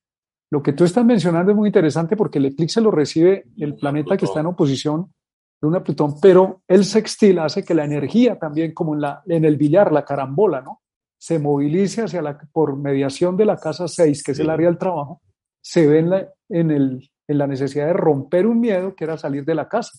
lo 0.50 0.62
que 0.62 0.72
tú 0.72 0.84
estás 0.84 1.04
mencionando 1.04 1.50
es 1.50 1.56
muy 1.56 1.68
interesante 1.68 2.16
porque 2.16 2.38
el 2.38 2.46
eclipse 2.46 2.80
lo 2.80 2.90
recibe 2.90 3.46
el 3.58 3.74
planeta 3.74 4.16
que 4.16 4.24
está 4.26 4.40
en 4.40 4.46
oposición, 4.46 5.12
luna 5.60 5.82
Plutón, 5.82 6.20
pero 6.20 6.62
el 6.68 6.84
sextil 6.84 7.38
hace 7.38 7.64
que 7.64 7.74
la 7.74 7.84
energía 7.84 8.38
también, 8.38 8.72
como 8.72 8.94
en, 8.94 9.00
la, 9.00 9.22
en 9.26 9.44
el 9.44 9.56
billar, 9.56 9.92
la 9.92 10.04
carambola, 10.04 10.60
¿no? 10.60 10.82
Se 11.18 11.38
movilice 11.38 12.02
hacia 12.02 12.22
la, 12.22 12.38
por 12.52 12.76
mediación 12.76 13.36
de 13.36 13.46
la 13.46 13.56
casa 13.56 13.88
6, 13.88 14.22
que 14.22 14.32
es 14.32 14.38
el 14.38 14.50
área 14.50 14.68
del 14.68 14.78
trabajo, 14.78 15.22
se 15.60 15.86
ve 15.86 15.98
en 16.00 16.10
la, 16.10 16.28
en, 16.50 16.70
el, 16.70 17.10
en 17.26 17.38
la 17.38 17.46
necesidad 17.46 17.86
de 17.86 17.94
romper 17.94 18.46
un 18.46 18.60
miedo 18.60 18.94
que 18.94 19.04
era 19.04 19.16
salir 19.16 19.44
de 19.44 19.54
la 19.54 19.68
casa. 19.68 19.98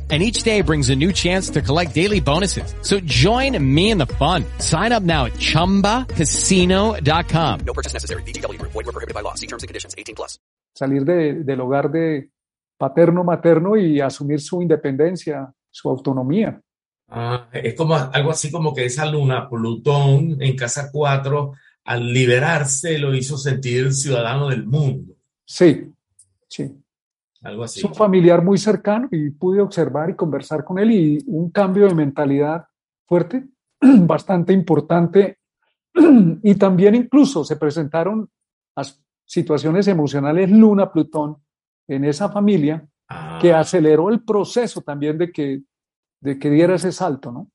and 0.11 0.21
each 0.21 0.43
day 0.43 0.61
brings 0.61 0.89
a 0.89 0.95
new 0.95 1.13
chance 1.13 1.49
to 1.51 1.61
collect 1.61 1.95
daily 1.95 2.19
bonuses. 2.19 2.75
So 2.81 2.99
join 2.99 3.57
me 3.63 3.91
in 3.91 3.97
the 3.97 4.07
fun. 4.07 4.43
Sign 4.57 4.91
up 4.91 5.03
now 5.03 5.27
at 5.27 5.33
ChumbaCasino.com. 5.33 7.59
No 7.65 7.73
purchase 7.73 7.93
necessary. 7.93 8.23
BGW. 8.23 8.61
Void 8.61 8.73
were 8.73 8.91
prohibited 8.91 9.13
by 9.13 9.21
law. 9.21 9.35
See 9.35 9.47
terms 9.47 9.63
and 9.63 9.69
conditions. 9.69 9.95
18 9.97 10.15
plus. 10.15 10.37
Salir 10.75 11.05
de, 11.05 11.45
del 11.45 11.61
hogar 11.61 11.89
de 11.89 12.29
paterno-materno 12.77 13.77
y 13.77 14.01
asumir 14.01 14.41
su 14.41 14.61
independencia, 14.61 15.53
su 15.69 15.89
autonomía. 15.89 16.59
Ah, 17.09 17.47
es 17.53 17.75
como 17.75 17.95
algo 17.95 18.31
así 18.31 18.49
como 18.49 18.73
que 18.73 18.85
esa 18.85 19.05
luna, 19.05 19.47
Plutón, 19.47 20.41
en 20.41 20.55
casa 20.55 20.89
4, 20.91 21.51
al 21.85 22.13
liberarse 22.13 22.97
lo 22.97 23.13
hizo 23.13 23.37
sentir 23.37 23.93
ciudadano 23.93 24.49
del 24.49 24.65
mundo. 24.65 25.13
Sí, 25.45 25.93
sí. 26.47 26.80
Algo 27.41 27.63
así. 27.63 27.79
Es 27.79 27.85
un 27.85 27.95
familiar 27.95 28.43
muy 28.43 28.57
cercano 28.57 29.07
y 29.11 29.31
pude 29.31 29.61
observar 29.61 30.09
y 30.09 30.15
conversar 30.15 30.63
con 30.63 30.79
él 30.79 30.91
y 30.91 31.23
un 31.27 31.49
cambio 31.49 31.87
de 31.87 31.95
mentalidad 31.95 32.65
fuerte, 33.07 33.47
bastante 33.81 34.53
importante. 34.53 35.39
Y 36.43 36.55
también 36.55 36.95
incluso 36.95 37.43
se 37.43 37.57
presentaron 37.57 38.29
las 38.75 39.03
situaciones 39.25 39.87
emocionales 39.87 40.49
Luna-Plutón 40.49 41.37
en 41.87 42.05
esa 42.05 42.29
familia 42.29 42.87
que 43.41 43.53
ah. 43.53 43.59
aceleró 43.59 44.09
el 44.09 44.23
proceso 44.23 44.81
también 44.81 45.17
de 45.17 45.31
que, 45.31 45.63
de 46.21 46.39
que 46.39 46.49
diera 46.49 46.75
ese 46.75 46.91
salto, 46.91 47.31
¿no? 47.31 47.49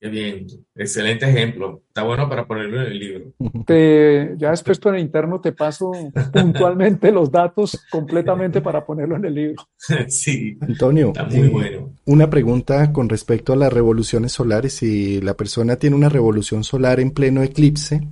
Qué 0.00 0.08
bien, 0.08 0.46
excelente 0.76 1.28
ejemplo. 1.28 1.82
Está 1.88 2.04
bueno 2.04 2.28
para 2.28 2.46
ponerlo 2.46 2.82
en 2.82 2.92
el 2.92 2.98
libro. 3.00 3.32
Te, 3.66 4.34
ya 4.36 4.50
después 4.50 4.78
tú 4.78 4.90
en 4.90 4.94
el 4.94 5.00
interno 5.00 5.40
te 5.40 5.50
paso 5.50 5.90
puntualmente 6.32 7.10
los 7.10 7.32
datos 7.32 7.84
completamente 7.90 8.60
para 8.60 8.86
ponerlo 8.86 9.16
en 9.16 9.24
el 9.24 9.34
libro. 9.34 9.68
Sí. 10.08 10.56
Antonio, 10.60 11.08
está 11.08 11.24
muy 11.24 11.48
eh, 11.48 11.50
bueno. 11.50 11.94
Una 12.04 12.30
pregunta 12.30 12.92
con 12.92 13.08
respecto 13.08 13.52
a 13.52 13.56
las 13.56 13.72
revoluciones 13.72 14.32
solares. 14.32 14.74
Si 14.74 15.20
la 15.20 15.34
persona 15.34 15.76
tiene 15.76 15.96
una 15.96 16.08
revolución 16.08 16.62
solar 16.62 17.00
en 17.00 17.10
pleno 17.10 17.42
eclipse, 17.42 18.06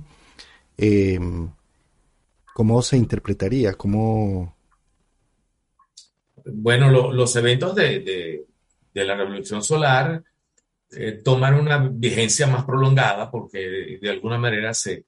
eh, 0.77 1.19
¿cómo 2.53 2.81
se 2.81 2.97
interpretaría? 2.97 3.73
¿Cómo... 3.75 4.57
Bueno, 6.45 7.13
los 7.13 7.35
eventos 7.37 7.75
de, 7.75 8.45
de 8.93 9.05
la 9.05 9.15
revolución 9.15 9.63
solar 9.63 10.21
eh, 10.91 11.21
toman 11.23 11.55
una 11.55 11.79
vigencia 11.79 12.47
más 12.47 12.63
prolongada 12.63 13.29
porque 13.29 13.99
de, 14.01 14.09
alguna 14.09 14.37
manera 14.37 14.73
se, 14.73 15.05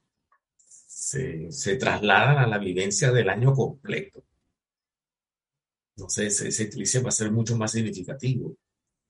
se, 0.77 1.75
trasladan 1.77 2.37
a 2.37 2.47
la 2.47 2.57
vivencia 2.57 3.11
del 3.11 3.29
año 3.29 3.53
completo. 3.53 4.23
Entonces, 5.95 6.41
ese 6.41 6.63
eclipse 6.63 7.01
va 7.01 7.09
a 7.09 7.11
ser 7.11 7.31
mucho 7.31 7.57
más 7.57 7.71
significativo. 7.71 8.57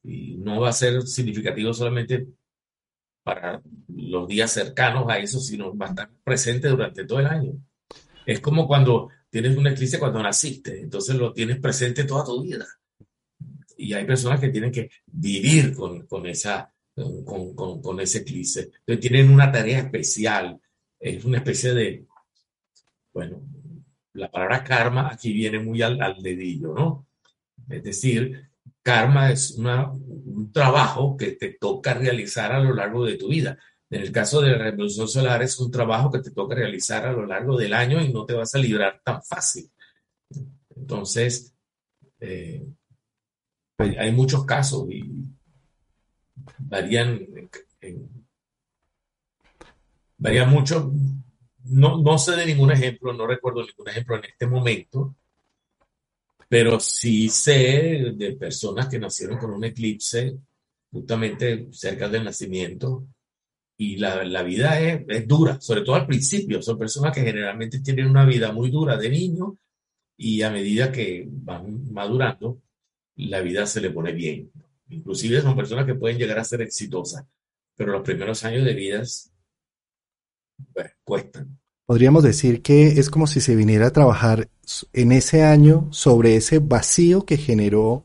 Y 0.04 0.38
no 0.38 0.62
va 0.62 0.70
a 0.70 0.74
ser 0.74 1.02
significativo 1.04 1.74
solamente 1.74 2.28
para 3.24 3.62
los 3.88 4.28
días 4.28 4.52
cercanos 4.52 5.10
a 5.10 5.18
eso, 5.18 5.40
sino 5.40 5.76
va 5.78 5.88
a 5.88 5.90
estar 5.90 6.12
presente 6.24 6.68
durante 6.70 7.06
todo 7.06 7.20
el 7.20 7.28
año. 7.28 7.54
Es 8.26 8.40
como 8.40 8.68
cuando 8.68 9.10
tienes 9.30 9.58
un 9.58 9.68
eclipse 9.68 10.00
cuando 10.00 10.24
naciste, 10.24 10.82
entonces 10.82 11.16
lo 11.16 11.34
tienes 11.34 11.60
presente 11.60 12.06
toda 12.06 12.24
tu 12.24 12.42
vida 12.44 12.66
y 13.80 13.94
hay 13.94 14.06
personas 14.06 14.42
que 14.42 14.50
tienen 14.50 14.72
que 14.72 14.90
vivir 15.06 15.74
con, 15.74 16.06
con 16.06 16.26
esa, 16.28 16.72
con, 16.94 17.56
con, 17.56 18.00
ese 18.02 18.20
eclipse. 18.20 18.72
Entonces 18.80 19.00
tienen 19.00 19.32
una 19.32 19.52
tarea 19.52 19.80
especial, 19.80 20.60
es 21.00 21.24
una 21.24 21.38
especie 21.38 21.74
de, 21.74 22.06
bueno, 23.14 23.42
la 24.14 24.30
palabra 24.30 24.64
karma 24.66 25.10
aquí 25.10 25.32
viene 25.32 25.60
muy 25.60 25.82
al, 25.82 26.22
dedillo, 26.22 26.74
¿no? 26.74 27.08
Es 27.70 27.84
decir, 27.84 28.50
karma 28.84 29.32
es 29.32 29.52
un 29.52 30.52
trabajo 30.52 31.16
que 31.16 31.32
te 31.32 31.54
toca 31.54 31.94
realizar 31.94 32.52
a 32.52 32.60
lo 32.60 32.74
largo 32.74 33.06
de 33.06 33.16
tu 33.16 33.30
vida. 33.30 33.58
En 33.90 34.02
el 34.02 34.12
caso 34.12 34.42
de 34.42 34.52
la 34.52 34.58
revolución 34.58 35.08
solar 35.08 35.42
es 35.42 35.58
un 35.58 35.72
trabajo 35.72 36.12
que 36.12 36.20
te 36.20 36.32
toca 36.32 36.54
realizar 36.54 37.06
a 37.06 37.14
lo 37.14 37.26
largo 37.26 37.58
del 37.58 37.74
año 37.74 38.02
y 38.04 38.12
no 38.12 38.26
te 38.26 38.34
vas 38.34 38.54
a 38.56 38.60
librar 38.60 39.02
tan 39.04 39.24
fácil. 39.24 39.72
Entonces, 40.76 41.56
eh, 42.20 42.66
hay, 43.80 44.12
muchos 44.12 44.46
casos 44.46 44.90
y 44.92 45.10
varían, 46.58 47.26
varían 50.18 50.50
mucho. 50.50 50.92
No, 51.66 52.02
no 52.02 52.18
sé 52.18 52.36
de 52.36 52.46
ningún 52.46 52.72
ejemplo, 52.72 53.14
no 53.14 53.26
recuerdo 53.28 53.66
ningún 53.66 53.90
ejemplo 53.90 54.18
en 54.18 54.26
este 54.26 54.48
momento, 54.48 55.16
pero 56.48 56.80
sí 56.80 57.30
sé 57.30 58.14
de 58.16 58.36
personas 58.36 58.88
que 58.88 59.00
nacieron 59.00 59.38
con 59.38 59.52
un 59.52 59.64
eclipse 59.64 60.38
justamente 60.92 61.68
cerca 61.72 62.10
del 62.10 62.24
nacimiento 62.24 63.06
y 63.78 63.98
la, 63.98 64.26
la 64.26 64.44
vida 64.44 64.80
es, 64.80 65.04
es, 65.08 65.28
dura, 65.28 65.62
sobre 65.62 65.82
todo 65.82 65.96
al 65.96 66.08
principio. 66.08 66.62
Son 66.62 66.78
personas 66.78 67.14
que 67.14 67.22
generalmente 67.22 67.80
tienen 67.80 68.08
una 68.08 68.26
vida 68.26 68.52
muy 68.52 68.70
dura 68.72 68.98
de 68.98 69.10
niño 69.10 69.58
y 70.18 70.42
a 70.42 70.50
medida 70.50 70.92
que 70.92 71.26
van 71.30 71.94
madurando, 71.94 72.62
la 73.28 73.42
vida 73.42 73.66
se 73.66 73.82
le 73.82 73.92
pone 73.92 74.12
bien. 74.14 74.52
Inclusive 74.90 75.42
son 75.42 75.56
personas 75.56 75.86
que 75.86 75.96
pueden 75.96 76.18
llegar 76.18 76.40
a 76.40 76.44
ser 76.44 76.62
exitosas, 76.62 77.26
pero 77.76 77.92
los 77.92 78.02
primeros 78.04 78.44
años 78.44 78.66
de 78.66 78.74
vida 78.74 79.04
pues, 80.74 80.92
cuestan. 81.04 81.60
Podríamos 81.86 82.24
decir 82.24 82.62
que 82.62 82.88
es 83.00 83.10
como 83.10 83.26
si 83.26 83.42
se 83.42 83.56
viniera 83.56 83.88
a 83.88 83.94
trabajar 83.94 84.48
en 84.94 85.12
ese 85.12 85.44
año 85.44 85.88
sobre 85.92 86.36
ese 86.36 86.60
vacío 86.60 87.26
que 87.26 87.38
generó 87.38 88.04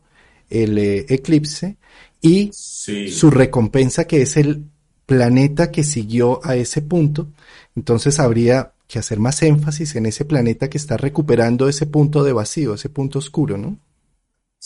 el 0.48 0.78
eh, 0.78 1.06
eclipse 1.08 1.76
y 2.22 2.50
Sí. 2.52 3.08
su 3.08 3.30
recompensa 3.30 4.06
que 4.06 4.22
es 4.22 4.36
el 4.38 4.64
planeta 5.06 5.70
que 5.70 5.82
siguió 5.84 6.40
a 6.46 6.56
ese 6.56 6.80
punto. 6.80 7.28
Entonces 7.76 8.18
habría 8.18 8.72
que 8.88 8.98
hacer 8.98 9.18
más 9.20 9.42
énfasis 9.42 9.96
en 9.96 10.06
ese 10.06 10.24
planeta 10.24 10.70
que 10.70 10.78
está 10.78 10.96
recuperando 10.96 11.68
ese 11.68 11.84
punto 11.86 12.24
de 12.24 12.32
vacío, 12.32 12.74
ese 12.74 12.88
punto 12.88 13.18
oscuro, 13.18 13.58
¿no? 13.58 13.78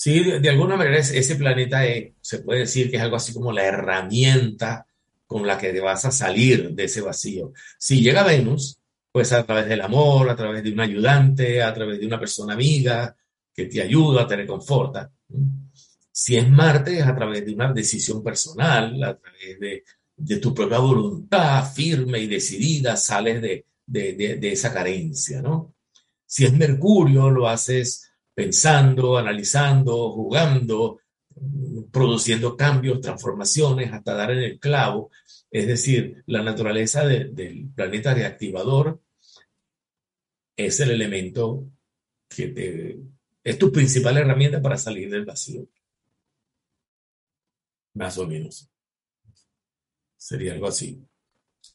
Sí, 0.01 0.23
de, 0.23 0.49
alguna 0.49 0.77
manera 0.77 0.99
ese, 0.99 1.35
planeta 1.35 1.85
es- 1.85 2.13
se 2.21 2.39
puede 2.39 2.61
decir 2.61 2.89
que 2.89 2.99
es 2.99 3.03
algo 3.03 3.17
así 3.17 3.33
como 3.33 3.51
la 3.51 3.65
herramienta 3.65 4.87
con 5.27 5.45
la 5.45 5.59
que 5.59 5.73
te 5.73 5.81
vas 5.81 6.05
a 6.05 6.13
salir 6.13 6.71
de 6.71 6.85
ese 6.85 7.01
vacío. 7.01 7.53
Si 7.77 8.01
llega 8.01 8.23
Venus, 8.23 8.79
pues 9.11 9.33
a 9.33 9.45
través 9.45 9.67
del 9.69 9.81
amor, 9.81 10.31
a 10.31 10.37
través 10.37 10.63
de 10.63 10.71
un 10.71 10.79
ayudante, 10.79 11.65
a 11.65 11.75
través 11.75 11.99
de 11.99 12.07
una 12.07 12.21
persona 12.21 12.55
amiga 12.55 13.17
que 13.53 13.65
te 13.65 13.83
ayuda, 13.83 14.25
te 14.29 14.37
reconforta. 14.37 15.11
Si 16.13 16.37
es 16.37 16.49
Marte, 16.49 17.01
es 17.01 17.05
a 17.05 17.17
través 17.17 17.45
de 17.45 17.55
una 17.55 17.73
decisión 17.73 18.23
personal, 18.23 19.03
a 19.03 19.19
través 19.19 19.59
de, 19.59 20.39
tu 20.39 20.55
propia 20.55 20.79
voluntad 20.79 21.69
firme 21.73 22.21
y 22.21 22.29
decidida, 22.29 22.97
sales 22.97 23.43
de, 23.43 23.65
de 23.85 24.53
esa 24.53 24.73
carencia, 24.73 25.43
¿no? 25.43 25.75
Si 26.25 26.45
es 26.45 26.53
Mercurio, 26.53 27.31
lo 27.31 27.49
haces 27.49 28.08
pensando, 28.39 29.19
analizando, 29.19 30.13
jugando, 30.13 31.01
produciendo 31.91 32.57
cambios, 32.57 33.01
transformaciones, 33.01 33.93
hasta 33.93 34.15
dar 34.15 34.31
en 34.31 34.39
el 34.39 34.61
clavo. 34.61 35.11
Es 35.51 35.67
decir, 35.67 36.23
la 36.27 36.41
naturaleza 36.45 37.05
de- 37.05 37.31
del 37.33 37.69
planeta 37.75 38.15
reactivador 38.15 39.01
es 40.57 40.79
el 40.79 40.93
elemento 40.93 41.67
que 42.29 42.47
te, 42.47 43.01
es 43.43 43.59
tu 43.59 43.73
principal 43.73 44.17
herramienta 44.19 44.63
para 44.63 44.77
salir 44.79 45.11
del 45.11 45.25
vacío. 45.25 45.67
Más 47.95 48.19
o 48.19 48.27
menos. 48.29 48.69
Sería 50.17 50.53
algo 50.53 50.69
así. 50.69 51.03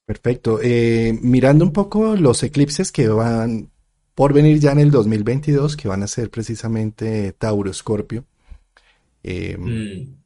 Perfecto. 0.05 0.61
Eh, 0.63 1.11
mirando 1.21 1.65
un 1.65 1.73
poco 1.73 2.15
los 2.15 2.41
eclipses 2.41 2.93
que 2.93 3.09
van 3.09 3.72
por 4.15 4.33
venir 4.33 4.59
ya 4.59 4.71
en 4.71 4.79
el 4.79 4.91
2022, 4.91 5.75
que 5.75 5.87
van 5.87 6.03
a 6.03 6.07
ser 6.07 6.29
precisamente 6.29 7.33
Tauro 7.33 7.71
Escorpio. 7.71 8.25
Eh, 9.23 9.57
Mm, 9.57 10.23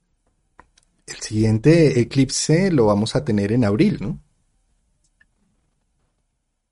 el 1.07 1.15
siguiente 1.21 1.99
eclipse 2.01 2.69
lo 2.71 2.87
vamos 2.87 3.15
a 3.15 3.23
tener 3.23 3.53
en 3.53 3.63
abril, 3.63 3.97
¿no? 4.01 4.19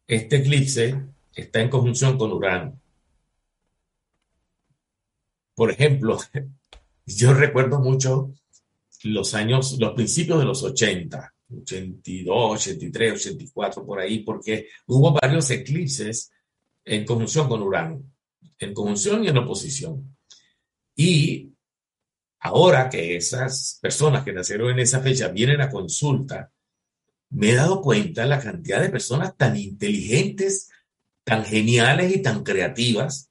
Este 0.08 0.38
eclipse 0.38 1.02
está 1.34 1.62
en 1.62 1.70
conjunción 1.70 2.18
con 2.18 2.34
Urano. 2.34 2.80
Por 5.56 5.72
ejemplo, 5.72 6.20
yo 7.06 7.34
recuerdo 7.34 7.80
mucho 7.80 8.34
los 9.04 9.34
años, 9.36 9.78
los 9.80 9.94
principios 9.94 10.40
de 10.40 10.46
los 10.46 10.64
80, 10.64 11.34
82, 11.62 12.68
83, 12.68 13.14
84, 13.14 13.86
por 13.86 14.00
ahí, 14.00 14.20
porque 14.20 14.68
hubo 14.88 15.14
varios 15.14 15.50
eclipses 15.52 16.32
en 16.86 17.06
conjunción 17.06 17.50
con 17.50 17.62
Urano, 17.62 18.04
en 18.60 18.74
conjunción 18.74 19.24
y 19.24 19.28
en 19.28 19.38
oposición. 19.38 20.16
Y 20.96 21.52
ahora 22.40 22.90
que 22.90 23.16
esas 23.16 23.80
personas 23.82 24.24
que 24.24 24.32
nacieron 24.34 24.70
en 24.70 24.80
esa 24.80 25.02
fecha 25.02 25.30
vienen 25.30 25.62
a 25.62 25.70
consulta, 25.70 26.52
me 27.32 27.50
he 27.50 27.56
dado 27.56 27.82
cuenta 27.82 28.26
la 28.26 28.40
cantidad 28.40 28.82
de 28.82 28.90
personas 28.90 29.36
tan 29.36 29.58
inteligentes, 29.58 30.70
tan 31.24 31.44
geniales 31.44 32.16
y 32.16 32.22
tan 32.22 32.44
creativas 32.44 33.30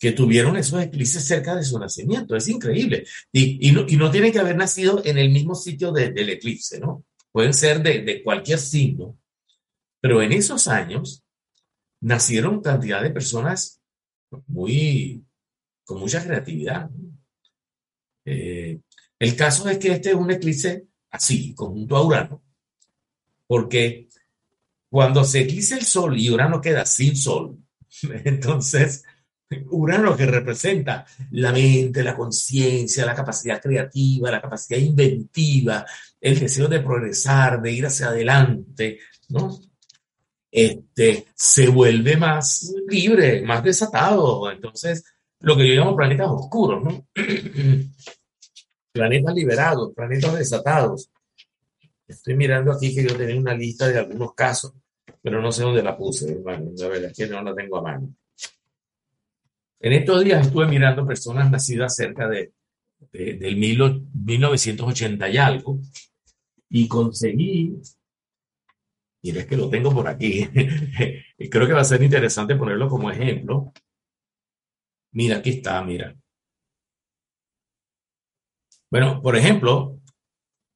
que 0.00 0.12
tuvieron 0.12 0.56
esos 0.56 0.82
eclipses 0.82 1.24
cerca 1.24 1.54
de 1.54 1.62
su 1.62 1.78
nacimiento. 1.78 2.34
Es 2.34 2.48
increíble. 2.48 3.06
Y, 3.30 3.70
no, 3.70 4.10
tienen 4.10 4.32
que 4.32 4.40
haber 4.40 4.56
nacido 4.56 5.00
en 5.04 5.18
el 5.18 5.30
mismo 5.30 5.54
sitio 5.54 5.92
de- 5.92 6.10
del 6.10 6.30
eclipse, 6.30 6.80
¿no? 6.80 7.04
Pueden 7.30 7.54
ser 7.54 7.80
de, 7.82 8.02
de 8.02 8.22
cualquier 8.24 8.58
signo. 8.58 9.16
Pero 10.00 10.20
en 10.20 10.32
esos 10.32 10.66
años 10.66 11.22
nacieron 12.02 12.60
cantidad 12.60 13.02
de 13.02 13.10
personas 13.10 13.80
muy, 14.48 15.24
con 15.84 16.00
mucha 16.00 16.22
creatividad. 16.22 16.90
Eh, 18.24 18.80
el 19.18 19.36
caso 19.36 19.68
es 19.68 19.78
que 19.78 19.92
este 19.92 20.10
es 20.10 20.16
un 20.16 20.30
eclipse 20.30 20.86
así, 21.10 21.54
conjunto 21.54 21.96
a 21.96 22.04
Urano, 22.04 22.42
porque 23.46 24.08
cuando 24.90 25.24
se 25.24 25.40
eclipsa 25.40 25.76
el 25.76 25.84
Sol 25.84 26.18
y 26.18 26.30
Urano 26.30 26.60
queda 26.60 26.84
sin 26.84 27.16
Sol, 27.16 27.58
entonces 28.24 29.04
Urano 29.70 30.16
que 30.16 30.26
representa 30.26 31.06
la 31.30 31.52
mente, 31.52 32.02
la 32.02 32.16
conciencia, 32.16 33.06
la 33.06 33.14
capacidad 33.14 33.60
creativa, 33.60 34.30
la 34.30 34.40
capacidad 34.40 34.78
inventiva, 34.78 35.86
el 36.20 36.38
deseo 36.40 36.68
de 36.68 36.80
progresar, 36.80 37.60
de 37.60 37.72
ir 37.72 37.86
hacia 37.86 38.08
adelante, 38.08 38.98
¿no? 39.28 39.60
Este, 40.52 41.26
se 41.34 41.68
vuelve 41.68 42.16
más 42.16 42.72
libre, 42.88 43.42
más 43.42 43.64
desatado. 43.64 44.50
Entonces, 44.52 45.04
lo 45.40 45.56
que 45.56 45.66
yo 45.66 45.74
llamo 45.74 45.96
planetas 45.96 46.28
oscuros, 46.30 46.84
¿no? 46.84 47.06
planetas 48.92 49.34
liberados, 49.34 49.92
planetas 49.94 50.34
desatados. 50.38 51.10
Estoy 52.06 52.36
mirando 52.36 52.72
aquí 52.72 52.94
que 52.94 53.04
yo 53.08 53.16
tenía 53.16 53.40
una 53.40 53.54
lista 53.54 53.88
de 53.88 53.98
algunos 53.98 54.34
casos, 54.34 54.72
pero 55.22 55.40
no 55.40 55.50
sé 55.50 55.62
dónde 55.62 55.82
la 55.82 55.96
puse, 55.96 56.30
hermano. 56.32 56.70
La 56.76 56.88
verdad 56.88 57.10
es 57.10 57.16
que 57.16 57.26
no 57.26 57.42
la 57.42 57.54
tengo 57.54 57.78
a 57.78 57.82
mano. 57.82 58.14
En 59.80 59.92
estos 59.92 60.24
días 60.24 60.46
estuve 60.46 60.66
mirando 60.66 61.06
personas 61.06 61.50
nacidas 61.50 61.94
cerca 61.96 62.28
de, 62.28 62.52
de- 63.12 63.34
del 63.34 63.56
mil- 63.56 64.06
1980 64.14 65.28
y 65.28 65.36
algo, 65.36 65.78
y 66.70 66.88
conseguí, 66.88 67.76
mira, 69.22 69.40
es 69.40 69.46
que 69.46 69.56
lo 69.56 69.70
tengo 69.70 69.92
por 69.92 70.08
aquí, 70.08 70.48
creo 71.50 71.66
que 71.66 71.72
va 71.72 71.80
a 71.80 71.84
ser 71.84 72.02
interesante 72.02 72.56
ponerlo 72.56 72.88
como 72.88 73.10
ejemplo. 73.10 73.72
Mira, 75.12 75.38
aquí 75.38 75.50
está, 75.50 75.82
mira. 75.82 76.16
Bueno, 78.90 79.22
por 79.22 79.36
ejemplo, 79.36 80.00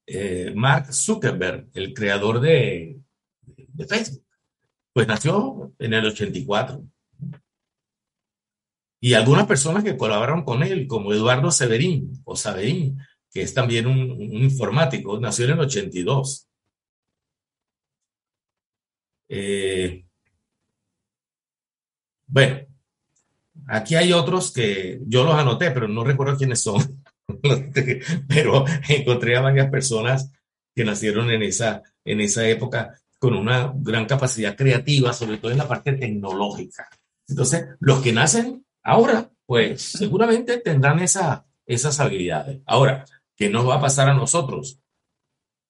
eh, 0.07 0.53
Mark 0.55 0.93
Zuckerberg, 0.93 1.69
el 1.73 1.93
creador 1.93 2.39
de, 2.39 2.99
de 3.43 3.85
Facebook, 3.85 4.25
pues 4.93 5.07
nació 5.07 5.73
en 5.77 5.93
el 5.93 6.05
84. 6.05 6.83
Y 8.99 9.13
algunas 9.13 9.45
personas 9.45 9.83
que 9.83 9.97
colaboraron 9.97 10.43
con 10.43 10.63
él, 10.63 10.87
como 10.87 11.13
Eduardo 11.13 11.51
Severín 11.51 12.13
o 12.23 12.35
Saverín, 12.35 12.97
que 13.31 13.43
es 13.43 13.53
también 13.53 13.85
un 13.85 14.19
informático, 14.19 15.19
nació 15.19 15.45
en 15.45 15.51
el 15.51 15.59
82. 15.59 16.46
Eh, 19.29 20.05
bueno, 22.27 22.59
aquí 23.67 23.95
hay 23.95 24.13
otros 24.13 24.51
que 24.51 24.99
yo 25.05 25.23
los 25.23 25.35
anoté, 25.35 25.71
pero 25.71 25.87
no 25.87 26.03
recuerdo 26.03 26.37
quiénes 26.37 26.61
son. 26.61 27.03
Pero 28.29 28.63
encontré 28.87 29.35
a 29.35 29.41
varias 29.41 29.69
personas 29.69 30.31
que 30.73 30.85
nacieron 30.85 31.29
en 31.29 31.43
esa, 31.43 31.83
en 32.05 32.21
esa 32.21 32.47
época 32.47 32.97
con 33.19 33.33
una 33.33 33.73
gran 33.75 34.05
capacidad 34.05 34.55
creativa, 34.55 35.11
sobre 35.11 35.37
todo 35.37 35.51
en 35.51 35.57
la 35.57 35.67
parte 35.67 35.93
tecnológica. 35.93 36.87
Entonces, 37.27 37.65
los 37.79 38.01
que 38.01 38.13
nacen 38.13 38.65
ahora, 38.81 39.29
pues 39.45 39.81
seguramente 39.81 40.59
tendrán 40.59 40.99
esa, 40.99 41.45
esas 41.65 41.99
habilidades. 41.99 42.61
Ahora, 42.65 43.05
¿qué 43.35 43.49
nos 43.49 43.67
va 43.67 43.75
a 43.75 43.81
pasar 43.81 44.07
a 44.09 44.13
nosotros? 44.13 44.79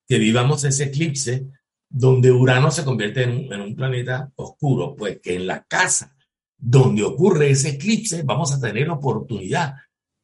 Que 0.07 0.19
vivamos 0.19 0.63
ese 0.63 0.85
eclipse 0.85 1.47
donde 1.89 2.31
Urano 2.31 2.71
se 2.71 2.83
convierte 2.83 3.23
en 3.23 3.61
un, 3.61 3.75
planeta 3.75 4.31
oscuro, 4.35 4.95
pues 4.95 5.19
que 5.21 5.35
en 5.35 5.47
la 5.47 5.63
casa 5.63 6.15
donde 6.57 7.03
ocurre 7.03 7.51
ese 7.51 7.69
eclipse 7.69 8.23
vamos 8.23 8.51
a 8.51 8.59
tener 8.59 8.89
oportunidad 8.89 9.75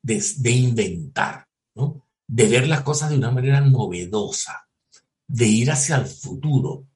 de, 0.02 0.52
inventar, 0.52 1.48
de 2.28 2.48
ver 2.48 2.68
las 2.68 2.82
cosas 2.82 3.10
de 3.10 3.18
una 3.18 3.32
manera 3.32 3.62
novedosa, 3.62 4.68
de 5.28 5.46
ir 5.46 5.72
hacia 5.72 5.98
el 5.98 6.06
futuro, 6.06 6.88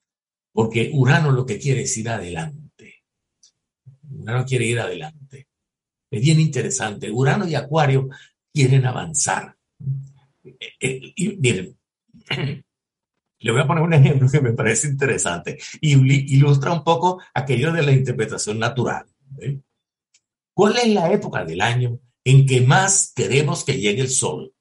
porque 0.51 0.91
Urano 0.93 1.31
lo 1.31 1.45
que 1.45 1.59
quiere 1.59 1.83
es 1.83 1.97
ir 1.97 2.09
adelante. 2.09 3.03
Urano 4.09 4.45
quiere 4.45 4.65
ir 4.65 4.79
adelante. 4.79 5.47
Es 6.09 6.21
bien 6.21 6.39
interesante. 6.39 7.11
Urano 7.11 7.47
y 7.47 7.55
Acuario 7.55 8.09
quieren 8.53 8.85
avanzar. 8.85 9.55
Eh, 10.43 11.13
eh, 11.15 11.37
miren, 11.39 11.77
Le 13.47 13.53
voy 13.53 13.61
a 13.61 13.67
poner 13.67 13.81
un 13.81 13.93
ejemplo 13.93 14.29
que 14.29 14.41
me 14.41 14.51
parece 14.51 14.89
interesante 14.89 15.57
y 15.79 15.93
ilustra 16.35 16.73
un 16.73 16.83
poco 16.83 17.21
aquello 17.33 17.71
de 17.71 17.81
la 17.81 17.93
interpretación 17.93 18.59
natural. 18.59 19.05
¿eh? 19.39 19.61
¿Cuál 20.53 20.77
es 20.77 20.89
la 20.89 21.09
época 21.13 21.45
del 21.45 21.61
año 21.61 21.97
en 22.25 22.45
que 22.45 22.59
más 22.59 23.13
queremos 23.15 23.63
que 23.63 23.79
llegue 23.79 24.01
el 24.01 24.09
sol? 24.09 24.53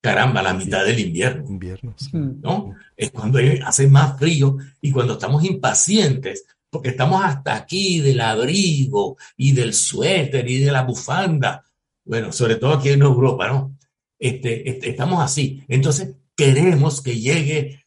Caramba, 0.00 0.40
la 0.40 0.54
mitad 0.54 0.86
del 0.86 1.00
invierno. 1.00 1.44
Invierno. 1.46 1.94
¿no? 2.12 2.74
Es 2.96 3.10
cuando 3.10 3.40
hace 3.62 3.88
más 3.88 4.18
frío 4.18 4.56
y 4.80 4.90
cuando 4.90 5.14
estamos 5.14 5.44
impacientes 5.44 6.46
porque 6.70 6.90
estamos 6.90 7.22
hasta 7.22 7.56
aquí 7.56 8.00
del 8.00 8.22
abrigo 8.22 9.18
y 9.36 9.52
del 9.52 9.74
suéter 9.74 10.48
y 10.48 10.60
de 10.60 10.72
la 10.72 10.82
bufanda. 10.82 11.62
Bueno, 12.06 12.32
sobre 12.32 12.56
todo 12.56 12.72
aquí 12.72 12.88
en 12.88 13.02
Europa, 13.02 13.48
¿no? 13.48 13.76
Este, 14.18 14.68
este, 14.68 14.90
estamos 14.90 15.22
así. 15.22 15.62
Entonces, 15.68 16.14
queremos 16.38 17.02
que 17.02 17.18
llegue 17.18 17.84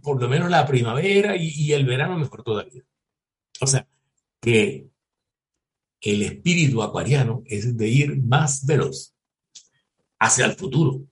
por 0.00 0.22
lo 0.22 0.28
menos 0.28 0.48
la 0.48 0.64
primavera 0.64 1.34
y, 1.36 1.72
el 1.72 1.84
verano 1.84 2.16
mejor 2.16 2.44
todavía. 2.44 2.82
O 3.60 3.66
sea, 3.66 3.86
que 4.40 4.88
el 6.00 6.22
espíritu 6.22 6.80
acuariano 6.80 7.42
es 7.44 7.76
de 7.76 7.88
ir 7.88 8.22
más 8.22 8.64
veloz 8.64 9.14
hacia 10.20 10.46
el 10.46 10.52
futuro. 10.52 11.02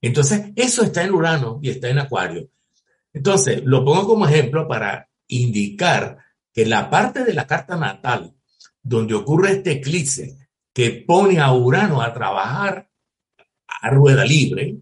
Entonces, 0.00 0.52
eso 0.54 0.84
está 0.84 1.02
en 1.02 1.12
Urano 1.12 1.58
y 1.60 1.70
está 1.70 1.88
en 1.88 1.98
Acuario. 1.98 2.48
Entonces, 3.12 3.62
lo 3.64 3.84
pongo 3.84 4.06
como 4.06 4.26
ejemplo 4.26 4.68
para 4.68 5.08
indicar 5.26 6.18
que 6.52 6.64
la 6.64 6.90
parte 6.90 7.24
de 7.24 7.34
la 7.34 7.46
carta 7.46 7.76
natal 7.76 8.34
donde 8.82 9.14
ocurre 9.14 9.52
este 9.52 9.72
eclipse 9.72 10.48
que 10.72 11.04
pone 11.06 11.40
a 11.40 11.52
Urano 11.52 12.02
a 12.02 12.12
trabajar 12.12 12.88
a 13.66 13.90
rueda 13.90 14.24
libre, 14.24 14.78